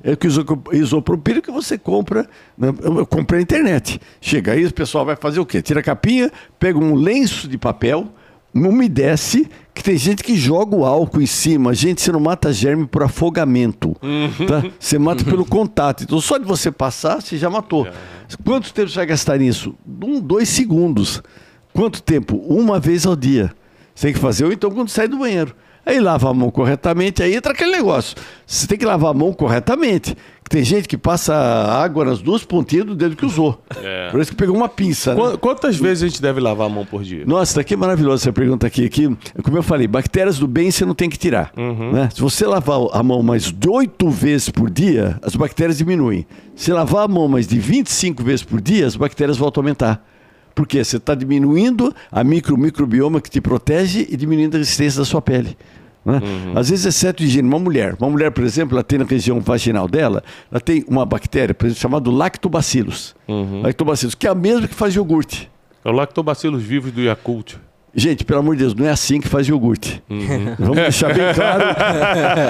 É 0.04 0.12
o 0.14 0.18
que 0.18 0.28
iso- 0.28 0.46
isopropílico 0.72 1.48
que 1.48 1.52
você 1.52 1.80
compra, 1.80 2.30
né? 2.56 2.72
eu 2.84 3.06
comprei 3.08 3.40
na 3.40 3.42
internet. 3.44 4.00
Chega 4.22 4.52
aí, 4.52 4.64
o 4.66 4.72
pessoal 4.72 5.04
vai 5.04 5.16
fazer 5.16 5.40
o 5.40 5.46
quê? 5.48 5.64
Tira 5.64 5.80
a 5.80 5.84
capinha, 5.84 6.32
pega 6.60 6.78
um 6.78 6.94
lenço 6.94 7.48
de 7.48 7.58
papel, 7.58 8.08
umedece, 8.54 9.50
que 9.74 9.84
tem 9.84 9.98
gente 9.98 10.24
que 10.24 10.36
joga 10.36 10.76
o 10.76 10.86
álcool 10.86 11.22
em 11.22 11.26
cima. 11.26 11.74
Gente, 11.74 12.02
você 12.02 12.12
não 12.12 12.20
mata 12.20 12.52
germe 12.54 12.86
por 12.86 13.02
afogamento. 13.04 13.96
Tá? 14.48 14.64
Você 14.80 14.98
mata 15.00 15.24
pelo 15.24 15.46
contato. 15.50 16.04
Então, 16.04 16.20
só 16.22 16.38
de 16.38 16.46
você 16.46 16.72
passar, 16.72 17.22
você 17.22 17.38
já 17.38 17.50
matou. 17.50 17.88
Quanto 18.44 18.74
tempo 18.74 18.90
você 18.90 18.96
vai 18.96 19.06
gastar 19.08 19.38
nisso? 19.40 19.74
Um, 20.04 20.20
dois 20.20 20.50
segundos. 20.50 21.22
Quanto 21.74 22.02
tempo? 22.02 22.38
Uma 22.48 22.80
vez 22.80 23.06
ao 23.06 23.16
dia. 23.16 23.52
Você 23.98 24.08
tem 24.08 24.14
que 24.14 24.20
fazer, 24.20 24.46
ou 24.46 24.52
então 24.54 24.70
quando 24.70 24.90
sai 24.90 25.08
do 25.08 25.18
banheiro. 25.18 25.56
Aí 25.84 26.00
lava 26.00 26.30
a 26.30 26.34
mão 26.34 26.52
corretamente, 26.52 27.24
aí 27.24 27.34
entra 27.34 27.52
aquele 27.54 27.72
negócio. 27.72 28.16
Você 28.46 28.68
tem 28.68 28.78
que 28.78 28.86
lavar 28.86 29.10
a 29.10 29.14
mão 29.14 29.34
corretamente. 29.34 30.16
Tem 30.50 30.64
gente 30.64 30.88
que 30.88 30.98
passa 30.98 31.34
água 31.34 32.06
nas 32.06 32.20
duas 32.22 32.44
pontinhas 32.44 32.86
do 32.86 32.94
dedo 32.94 33.16
que 33.16 33.26
usou. 33.26 33.60
É. 33.82 34.10
Por 34.12 34.20
isso 34.22 34.32
que 34.32 34.38
pegou 34.38 34.56
uma 34.56 34.70
pinça. 34.70 35.16
né? 35.16 35.22
Qu- 35.32 35.38
Quantas 35.40 35.78
vezes 35.78 36.04
a 36.04 36.08
gente 36.10 36.22
deve 36.22 36.40
lavar 36.40 36.68
a 36.68 36.70
mão 36.70 36.86
por 36.86 37.04
dia? 37.04 37.24
Nossa, 37.26 37.56
tá 37.56 37.62
aqui 37.62 37.74
é 37.74 37.78
maravilhosa 37.78 38.24
essa 38.26 38.34
pergunta 38.34 38.68
aqui, 38.68 38.86
aqui. 38.86 39.18
Como 39.42 39.58
eu 39.58 39.64
falei, 39.64 39.88
bactérias 39.88 40.38
do 40.38 40.48
bem 40.48 40.70
você 40.70 40.86
não 40.86 40.94
tem 40.94 41.10
que 41.10 41.18
tirar. 41.18 41.52
né? 41.56 42.10
Se 42.14 42.22
você 42.22 42.46
lavar 42.46 42.80
a 42.94 43.02
mão 43.02 43.24
mais 43.24 43.52
de 43.52 43.68
8 43.70 44.10
vezes 44.10 44.50
por 44.50 44.70
dia, 44.70 45.18
as 45.24 45.36
bactérias 45.36 45.78
diminuem. 45.80 46.28
Se 46.56 46.72
lavar 46.72 47.06
a 47.06 47.08
mão 47.08 47.28
mais 47.28 47.48
de 47.48 47.58
25 47.58 48.22
vezes 48.24 48.44
por 48.44 48.62
dia, 48.62 48.86
as 48.86 48.96
bactérias 48.96 49.38
voltam 49.38 49.62
a 49.62 49.64
aumentar. 49.64 50.06
Por 50.58 50.66
quê? 50.66 50.84
Você 50.84 50.98
está 50.98 51.14
diminuindo 51.14 51.94
a 52.12 52.24
micro, 52.24 52.56
o 52.56 52.58
microbioma 52.58 53.22
que 53.22 53.30
te 53.30 53.40
protege 53.40 54.08
e 54.10 54.18
diminuindo 54.18 54.56
a 54.56 54.58
resistência 54.58 55.00
da 55.00 55.06
sua 55.06 55.22
pele. 55.22 55.56
né? 56.04 56.20
Às 56.56 56.72
vezes, 56.72 56.84
exceto 56.88 57.22
higiene, 57.24 57.48
uma 57.48 57.60
mulher, 57.60 57.96
uma 58.00 58.10
mulher, 58.10 58.32
por 58.32 58.44
exemplo, 58.44 58.76
ela 58.76 58.84
tem 58.84 58.98
na 58.98 59.06
região 59.06 59.40
vaginal 59.40 59.88
dela, 59.88 60.24
ela 60.52 60.60
tem 60.60 60.84
uma 60.88 61.06
bactéria, 61.06 61.54
por 61.54 61.68
exemplo, 61.68 61.80
chamada 61.80 62.10
lactobacillus. 62.10 63.16
Lactobacillus, 63.62 64.16
que 64.16 64.26
é 64.26 64.32
a 64.32 64.34
mesma 64.34 64.68
que 64.68 64.74
faz 64.74 64.96
iogurte. 64.96 65.48
É 65.86 65.90
o 65.90 65.92
lactobacilos 65.92 66.64
vivos 66.64 66.92
do 66.92 67.02
Yakult. 67.02 67.58
Gente, 67.96 68.24
pelo 68.24 68.42
amor 68.42 68.56
de 68.56 68.62
Deus, 68.62 68.76
não 68.76 68.86
é 68.86 68.92
assim 68.92 69.20
que 69.20 69.28
faz 69.28 69.48
iogurte. 69.48 70.04
Vamos 70.60 70.76
deixar 70.76 71.12
bem 71.14 71.34
claro, 71.34 71.64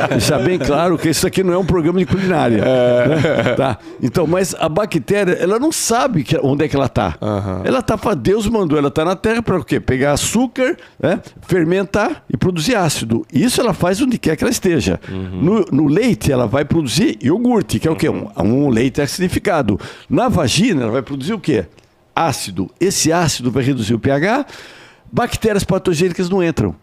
deixar 0.09 0.39
bem 0.39 0.59
claro 0.59 0.97
que 0.97 1.07
isso 1.09 1.25
aqui 1.25 1.41
não 1.41 1.53
é 1.53 1.57
um 1.57 1.63
programa 1.65 1.99
de 1.99 2.05
culinária. 2.05 2.57
né? 2.57 3.53
Tá? 3.55 3.77
Então, 4.01 4.27
mas 4.27 4.53
a 4.59 4.67
bactéria, 4.67 5.31
ela 5.33 5.57
não 5.57 5.71
sabe 5.71 6.23
que- 6.23 6.37
onde 6.43 6.65
é 6.65 6.67
que 6.67 6.75
ela 6.75 6.87
está. 6.87 7.15
Ela 7.63 7.81
tá, 7.81 7.97
fa- 7.97 8.13
Deus 8.13 8.45
mandou 8.47 8.77
ela 8.77 8.89
estar 8.89 9.05
na 9.05 9.15
Terra 9.15 9.41
para 9.41 9.57
o 9.57 9.63
quê? 9.63 9.79
Pegar 9.79 10.11
açúcar, 10.13 10.75
né? 11.01 11.21
fermentar 11.47 12.23
e 12.29 12.35
produzir 12.35 12.75
ácido. 12.75 13.25
Isso 13.31 13.61
ela 13.61 13.73
faz 13.73 14.01
onde 14.01 14.17
quer 14.17 14.35
que 14.35 14.43
ela 14.43 14.51
esteja. 14.51 14.99
No, 15.09 15.65
no 15.71 15.87
leite, 15.87 16.29
ela 16.29 16.45
vai 16.47 16.65
produzir 16.65 17.17
iogurte, 17.23 17.79
que 17.79 17.87
é 17.87 17.91
o 17.91 17.95
quê? 17.95 18.09
Um, 18.09 18.27
um 18.37 18.69
leite 18.69 19.01
acidificado. 19.01 19.79
Na 20.09 20.27
vagina, 20.27 20.83
ela 20.83 20.91
vai 20.91 21.01
produzir 21.01 21.33
o 21.33 21.39
quê? 21.39 21.65
Ácido. 22.13 22.69
Esse 22.81 23.13
ácido 23.13 23.49
vai 23.51 23.63
reduzir 23.63 23.93
o 23.93 23.99
pH 23.99 24.45
bactérias 25.11 25.63
patogênicas 25.63 26.29
não 26.29 26.43
entram. 26.43 26.75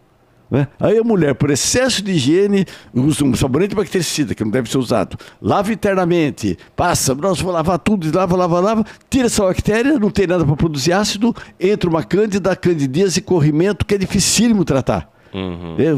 né? 0.49 0.67
Aí 0.79 0.97
a 0.97 1.03
mulher, 1.03 1.33
por 1.35 1.49
excesso 1.49 2.03
de 2.03 2.11
higiene, 2.11 2.65
usa 2.93 3.23
um 3.25 3.33
sabonete 3.35 3.73
bactericida, 3.75 4.35
que 4.35 4.43
não 4.43 4.51
deve 4.51 4.69
ser 4.69 4.77
usado. 4.77 5.17
Lava 5.41 5.71
internamente, 5.73 6.57
passa, 6.75 7.15
nossa, 7.15 7.43
vou 7.43 7.51
lavar 7.51 7.79
tudo, 7.79 8.15
lava, 8.15 8.35
lava, 8.35 8.59
lava, 8.59 8.85
tira 9.09 9.25
essa 9.25 9.43
bactéria, 9.43 9.97
não 9.99 10.09
tem 10.11 10.27
nada 10.27 10.45
para 10.45 10.55
produzir 10.55 10.93
ácido, 10.93 11.35
entra 11.59 11.89
uma 11.89 12.03
cândida, 12.03 12.55
candidíase 12.55 13.19
e 13.19 13.21
corrimento, 13.21 13.85
que 13.85 13.95
é 13.95 13.97
dificílimo 13.97 14.63
tratar. 14.63 15.09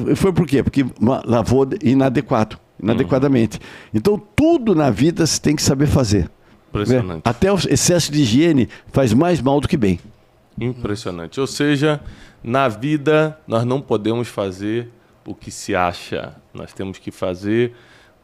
É, 0.09 0.15
Foi 0.15 0.33
por 0.33 0.47
quê? 0.47 0.63
Porque 0.63 0.83
lavou 1.25 1.67
inadequado, 1.83 2.57
inadequadamente. 2.81 3.59
Então, 3.93 4.19
tudo 4.35 4.73
na 4.73 4.89
vida 4.89 5.25
você 5.27 5.39
tem 5.39 5.55
que 5.55 5.61
saber 5.61 5.85
fazer. 5.87 6.23
né? 6.23 6.29
Impressionante. 6.69 7.21
Até 7.23 7.51
o 7.51 7.55
excesso 7.69 8.11
de 8.11 8.21
higiene 8.21 8.67
faz 8.91 9.13
mais 9.13 9.39
mal 9.41 9.59
do 9.61 9.67
que 9.67 9.77
bem. 9.77 9.99
Impressionante. 10.59 11.39
Ou 11.39 11.47
seja, 11.47 12.01
na 12.43 12.67
vida 12.67 13.39
nós 13.47 13.63
não 13.63 13.79
podemos 13.81 14.27
fazer 14.27 14.89
o 15.25 15.35
que 15.35 15.51
se 15.51 15.75
acha, 15.75 16.35
nós 16.53 16.73
temos 16.73 16.97
que 16.97 17.11
fazer 17.11 17.73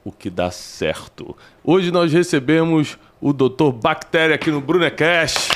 o 0.03 0.11
que 0.11 0.29
dá 0.29 0.49
certo. 0.51 1.35
Hoje 1.63 1.91
nós 1.91 2.11
recebemos 2.11 2.97
o 3.21 3.31
Dr. 3.31 3.71
Bactéria 3.71 4.35
aqui 4.35 4.51
no 4.51 4.59
Brunecast. 4.59 5.49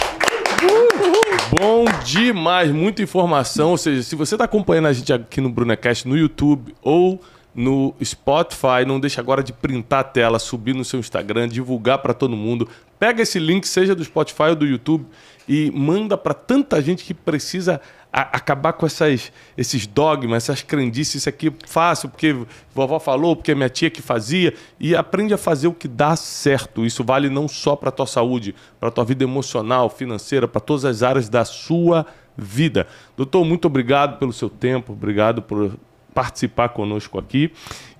Bom 1.49 1.85
demais, 2.03 2.71
muita 2.71 3.01
informação. 3.01 3.71
Ou 3.71 3.77
seja, 3.77 4.03
se 4.03 4.15
você 4.15 4.35
está 4.35 4.45
acompanhando 4.45 4.87
a 4.87 4.93
gente 4.93 5.11
aqui 5.11 5.41
no 5.41 5.49
Brunecast 5.49 6.07
no 6.07 6.17
YouTube 6.17 6.75
ou 6.81 7.21
no 7.55 7.95
Spotify, 8.03 8.85
não 8.85 8.99
deixe 8.99 9.19
agora 9.19 9.41
de 9.41 9.51
printar 9.51 10.01
a 10.01 10.03
tela, 10.03 10.37
subir 10.37 10.75
no 10.75 10.85
seu 10.85 10.99
Instagram, 10.99 11.47
divulgar 11.47 11.97
para 11.97 12.13
todo 12.13 12.35
mundo. 12.35 12.69
Pega 12.99 13.23
esse 13.23 13.39
link, 13.39 13.67
seja 13.67 13.95
do 13.95 14.03
Spotify 14.03 14.43
ou 14.49 14.55
do 14.55 14.65
YouTube, 14.65 15.05
e 15.47 15.71
manda 15.71 16.17
para 16.17 16.33
tanta 16.33 16.81
gente 16.81 17.03
que 17.03 17.13
precisa 17.13 17.79
a- 18.11 18.37
acabar 18.37 18.73
com 18.73 18.85
essas, 18.85 19.31
esses 19.57 19.87
dogmas, 19.87 20.43
essas 20.43 20.61
crendices. 20.61 21.15
Isso 21.15 21.29
aqui 21.29 21.53
fácil, 21.65 22.09
porque 22.09 22.35
vovó 22.73 22.99
falou, 22.99 23.35
porque 23.35 23.53
minha 23.55 23.69
tia 23.69 23.89
que 23.89 24.01
fazia. 24.01 24.53
E 24.79 24.95
aprende 24.95 25.33
a 25.33 25.37
fazer 25.37 25.67
o 25.67 25.73
que 25.73 25.87
dá 25.87 26.15
certo. 26.15 26.85
Isso 26.85 27.03
vale 27.03 27.29
não 27.29 27.47
só 27.47 27.75
para 27.75 27.89
a 27.89 27.91
tua 27.91 28.07
saúde, 28.07 28.53
para 28.79 28.89
a 28.89 28.91
tua 28.91 29.05
vida 29.05 29.23
emocional, 29.23 29.89
financeira, 29.89 30.47
para 30.47 30.59
todas 30.61 30.83
as 30.85 31.03
áreas 31.03 31.29
da 31.29 31.45
sua 31.45 32.05
vida. 32.37 32.87
Doutor, 33.15 33.43
muito 33.45 33.65
obrigado 33.65 34.17
pelo 34.19 34.33
seu 34.33 34.49
tempo, 34.49 34.93
obrigado 34.93 35.41
por 35.41 35.77
participar 36.13 36.69
conosco 36.69 37.19
aqui. 37.19 37.51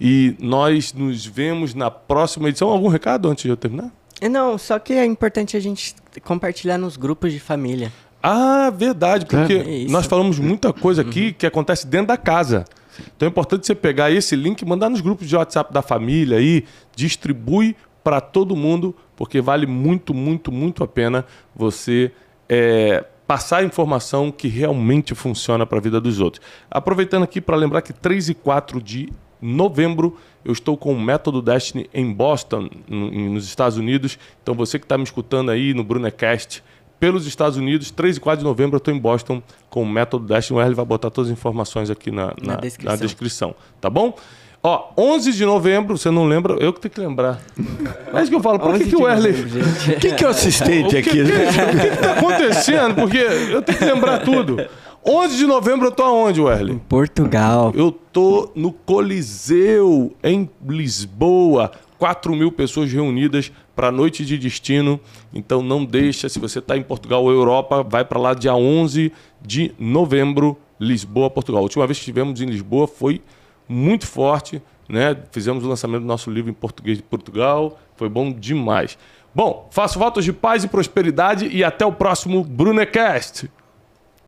E 0.02 0.36
nós 0.40 0.92
nos 0.94 1.26
vemos 1.26 1.74
na 1.74 1.92
próxima 1.92 2.50
edição. 2.50 2.70
Algum 2.70 2.88
recado 2.88 3.30
antes 3.30 3.44
de 3.44 3.50
eu 3.50 3.58
terminar? 3.58 3.92
E 4.22 4.30
Não, 4.30 4.58
só 4.58 4.80
que 4.80 4.94
é 4.94 5.06
importante 5.06 5.56
a 5.56 5.60
gente 5.60 5.96
compartilhar 6.24 6.78
nos 6.78 6.98
grupos 6.98 7.32
de 7.32 7.40
família. 7.40 7.92
Ah, 8.22 8.72
verdade, 8.76 9.26
porque 9.26 9.54
É 9.88 9.92
nós 9.92 10.06
falamos 10.06 10.40
muita 10.40 10.74
coisa 10.74 11.02
aqui 11.02 11.34
que 11.34 11.46
acontece 11.46 11.86
dentro 11.86 12.08
da 12.08 12.18
casa. 12.18 12.66
Então 13.16 13.28
é 13.28 13.30
importante 13.30 13.66
você 13.66 13.76
pegar 13.76 14.10
esse 14.12 14.36
link 14.36 14.62
e 14.62 14.66
mandar 14.66 14.90
nos 14.90 15.02
grupos 15.02 15.28
de 15.28 15.36
WhatsApp 15.36 15.72
da 15.72 15.82
família 15.82 16.38
aí, 16.38 16.66
distribui 16.96 17.76
para 18.04 18.20
todo 18.20 18.56
mundo, 18.56 18.96
porque 19.16 19.40
vale 19.40 19.68
muito, 19.68 20.14
muito, 20.14 20.52
muito 20.52 20.84
a 20.84 20.88
pena 20.88 21.26
você 21.56 22.12
é, 22.50 23.06
passar 23.28 23.58
a 23.58 23.64
informação 23.64 24.32
que 24.32 24.48
realmente 24.48 25.14
funciona 25.14 25.66
para 25.66 25.78
a 25.78 25.82
vida 25.82 26.00
dos 26.00 26.20
outros. 26.20 26.44
Aproveitando 26.72 27.24
aqui 27.24 27.42
para 27.42 27.56
lembrar 27.56 27.82
que 27.82 27.94
3 27.94 28.30
e 28.30 28.34
4 28.34 28.82
de 28.82 29.10
novembro 29.42 30.18
eu 30.46 30.54
estou 30.54 30.78
com 30.78 30.94
o 30.94 31.00
Método 31.02 31.42
Destiny 31.42 31.90
em 31.94 32.12
Boston, 32.14 32.70
nos 32.88 33.46
Estados 33.46 33.78
Unidos. 33.78 34.18
Então 34.42 34.56
você 34.56 34.80
que 34.80 34.86
está 34.86 34.98
me 34.98 35.04
escutando 35.04 35.52
aí 35.52 35.74
no 35.74 35.84
Brunecast, 35.84 36.64
pelos 37.00 37.28
Estados 37.28 37.58
Unidos, 37.58 37.92
3 37.92 38.18
e 38.18 38.20
4 38.20 38.40
de 38.40 38.46
novembro 38.46 38.76
eu 38.76 38.80
estou 38.80 38.94
em 38.94 38.98
Boston 38.98 39.42
com 39.70 39.84
o 39.84 39.86
Método 39.86 40.26
Destiny. 40.26 40.58
O 40.58 40.62
Erle 40.62 40.74
vai 40.74 40.86
botar 40.86 41.10
todas 41.10 41.30
as 41.30 41.38
informações 41.38 41.90
aqui 41.90 42.10
na, 42.12 42.28
na- 42.42 42.54
na 42.54 42.56
descrição. 42.56 42.98
descrição. 42.98 43.56
tá 43.82 43.90
bom? 43.90 44.16
Ó, 44.64 44.90
11 44.98 45.34
de 45.34 45.46
novembro, 45.46 45.98
você 45.98 46.10
não 46.10 46.26
lembra? 46.26 46.54
Eu 46.56 46.74
que 46.74 46.80
tenho 46.82 46.94
que 46.94 47.00
lembrar. 47.00 47.40
É 48.14 48.22
isso 48.22 48.32
que 48.32 48.36
eu 48.36 48.42
falo. 48.42 48.58
Por 48.58 48.70
que, 48.78 48.84
11 48.86 48.90
que 48.90 48.96
o 48.96 49.08
Erle... 49.08 49.34
Quem 50.00 50.16
que 50.16 50.24
é 50.24 50.28
o 50.28 50.32
assistente 50.32 50.88
O 50.88 50.90
que, 50.90 50.98
aqui? 50.98 51.10
que, 51.12 51.22
o 51.22 51.26
que 51.82 51.90
que 51.92 51.98
tá 51.98 52.14
acontecendo? 52.14 52.96
Porque 52.96 53.18
eu 53.18 53.62
tenho 53.62 53.78
que 53.78 53.86
lembrar 53.86 54.20
tudo. 54.20 54.58
11 55.10 55.38
de 55.38 55.48
novembro 55.48 55.88
eu 55.88 55.92
tô 55.94 56.04
aonde, 56.04 56.42
Werley? 56.42 56.82
Portugal. 56.90 57.72
Eu 57.74 57.94
tô 57.94 58.52
no 58.54 58.74
Coliseu, 58.74 60.14
em 60.22 60.50
Lisboa. 60.68 61.72
4 61.98 62.36
mil 62.36 62.52
pessoas 62.52 62.92
reunidas 62.92 63.50
para 63.74 63.88
a 63.88 63.92
noite 63.92 64.26
de 64.26 64.38
destino. 64.38 65.00
Então 65.34 65.64
não 65.64 65.86
deixa, 65.86 66.28
se 66.28 66.38
você 66.40 66.60
está 66.60 66.76
em 66.76 66.84
Portugal 66.84 67.24
ou 67.24 67.32
Europa, 67.32 67.84
vai 67.84 68.04
para 68.04 68.20
lá 68.20 68.34
dia 68.34 68.54
11 68.54 69.14
de 69.42 69.74
novembro, 69.80 70.58
Lisboa, 70.78 71.30
Portugal. 71.30 71.62
A 71.62 71.64
última 71.64 71.88
vez 71.88 71.98
que 71.98 72.02
estivemos 72.02 72.42
em 72.42 72.46
Lisboa 72.46 72.86
foi 72.86 73.22
muito 73.66 74.06
forte, 74.06 74.62
né? 74.90 75.16
Fizemos 75.32 75.64
o 75.64 75.70
lançamento 75.70 76.02
do 76.02 76.08
nosso 76.08 76.30
livro 76.30 76.52
em 76.52 76.54
português 76.54 76.98
de 76.98 77.04
Portugal, 77.04 77.80
foi 77.96 78.10
bom 78.10 78.30
demais. 78.30 78.98
Bom, 79.34 79.70
faço 79.72 79.98
votos 79.98 80.26
de 80.26 80.34
paz 80.34 80.66
e 80.66 80.68
prosperidade 80.68 81.48
e 81.48 81.64
até 81.64 81.86
o 81.86 81.94
próximo 81.94 82.44
Brunecast. 82.44 83.50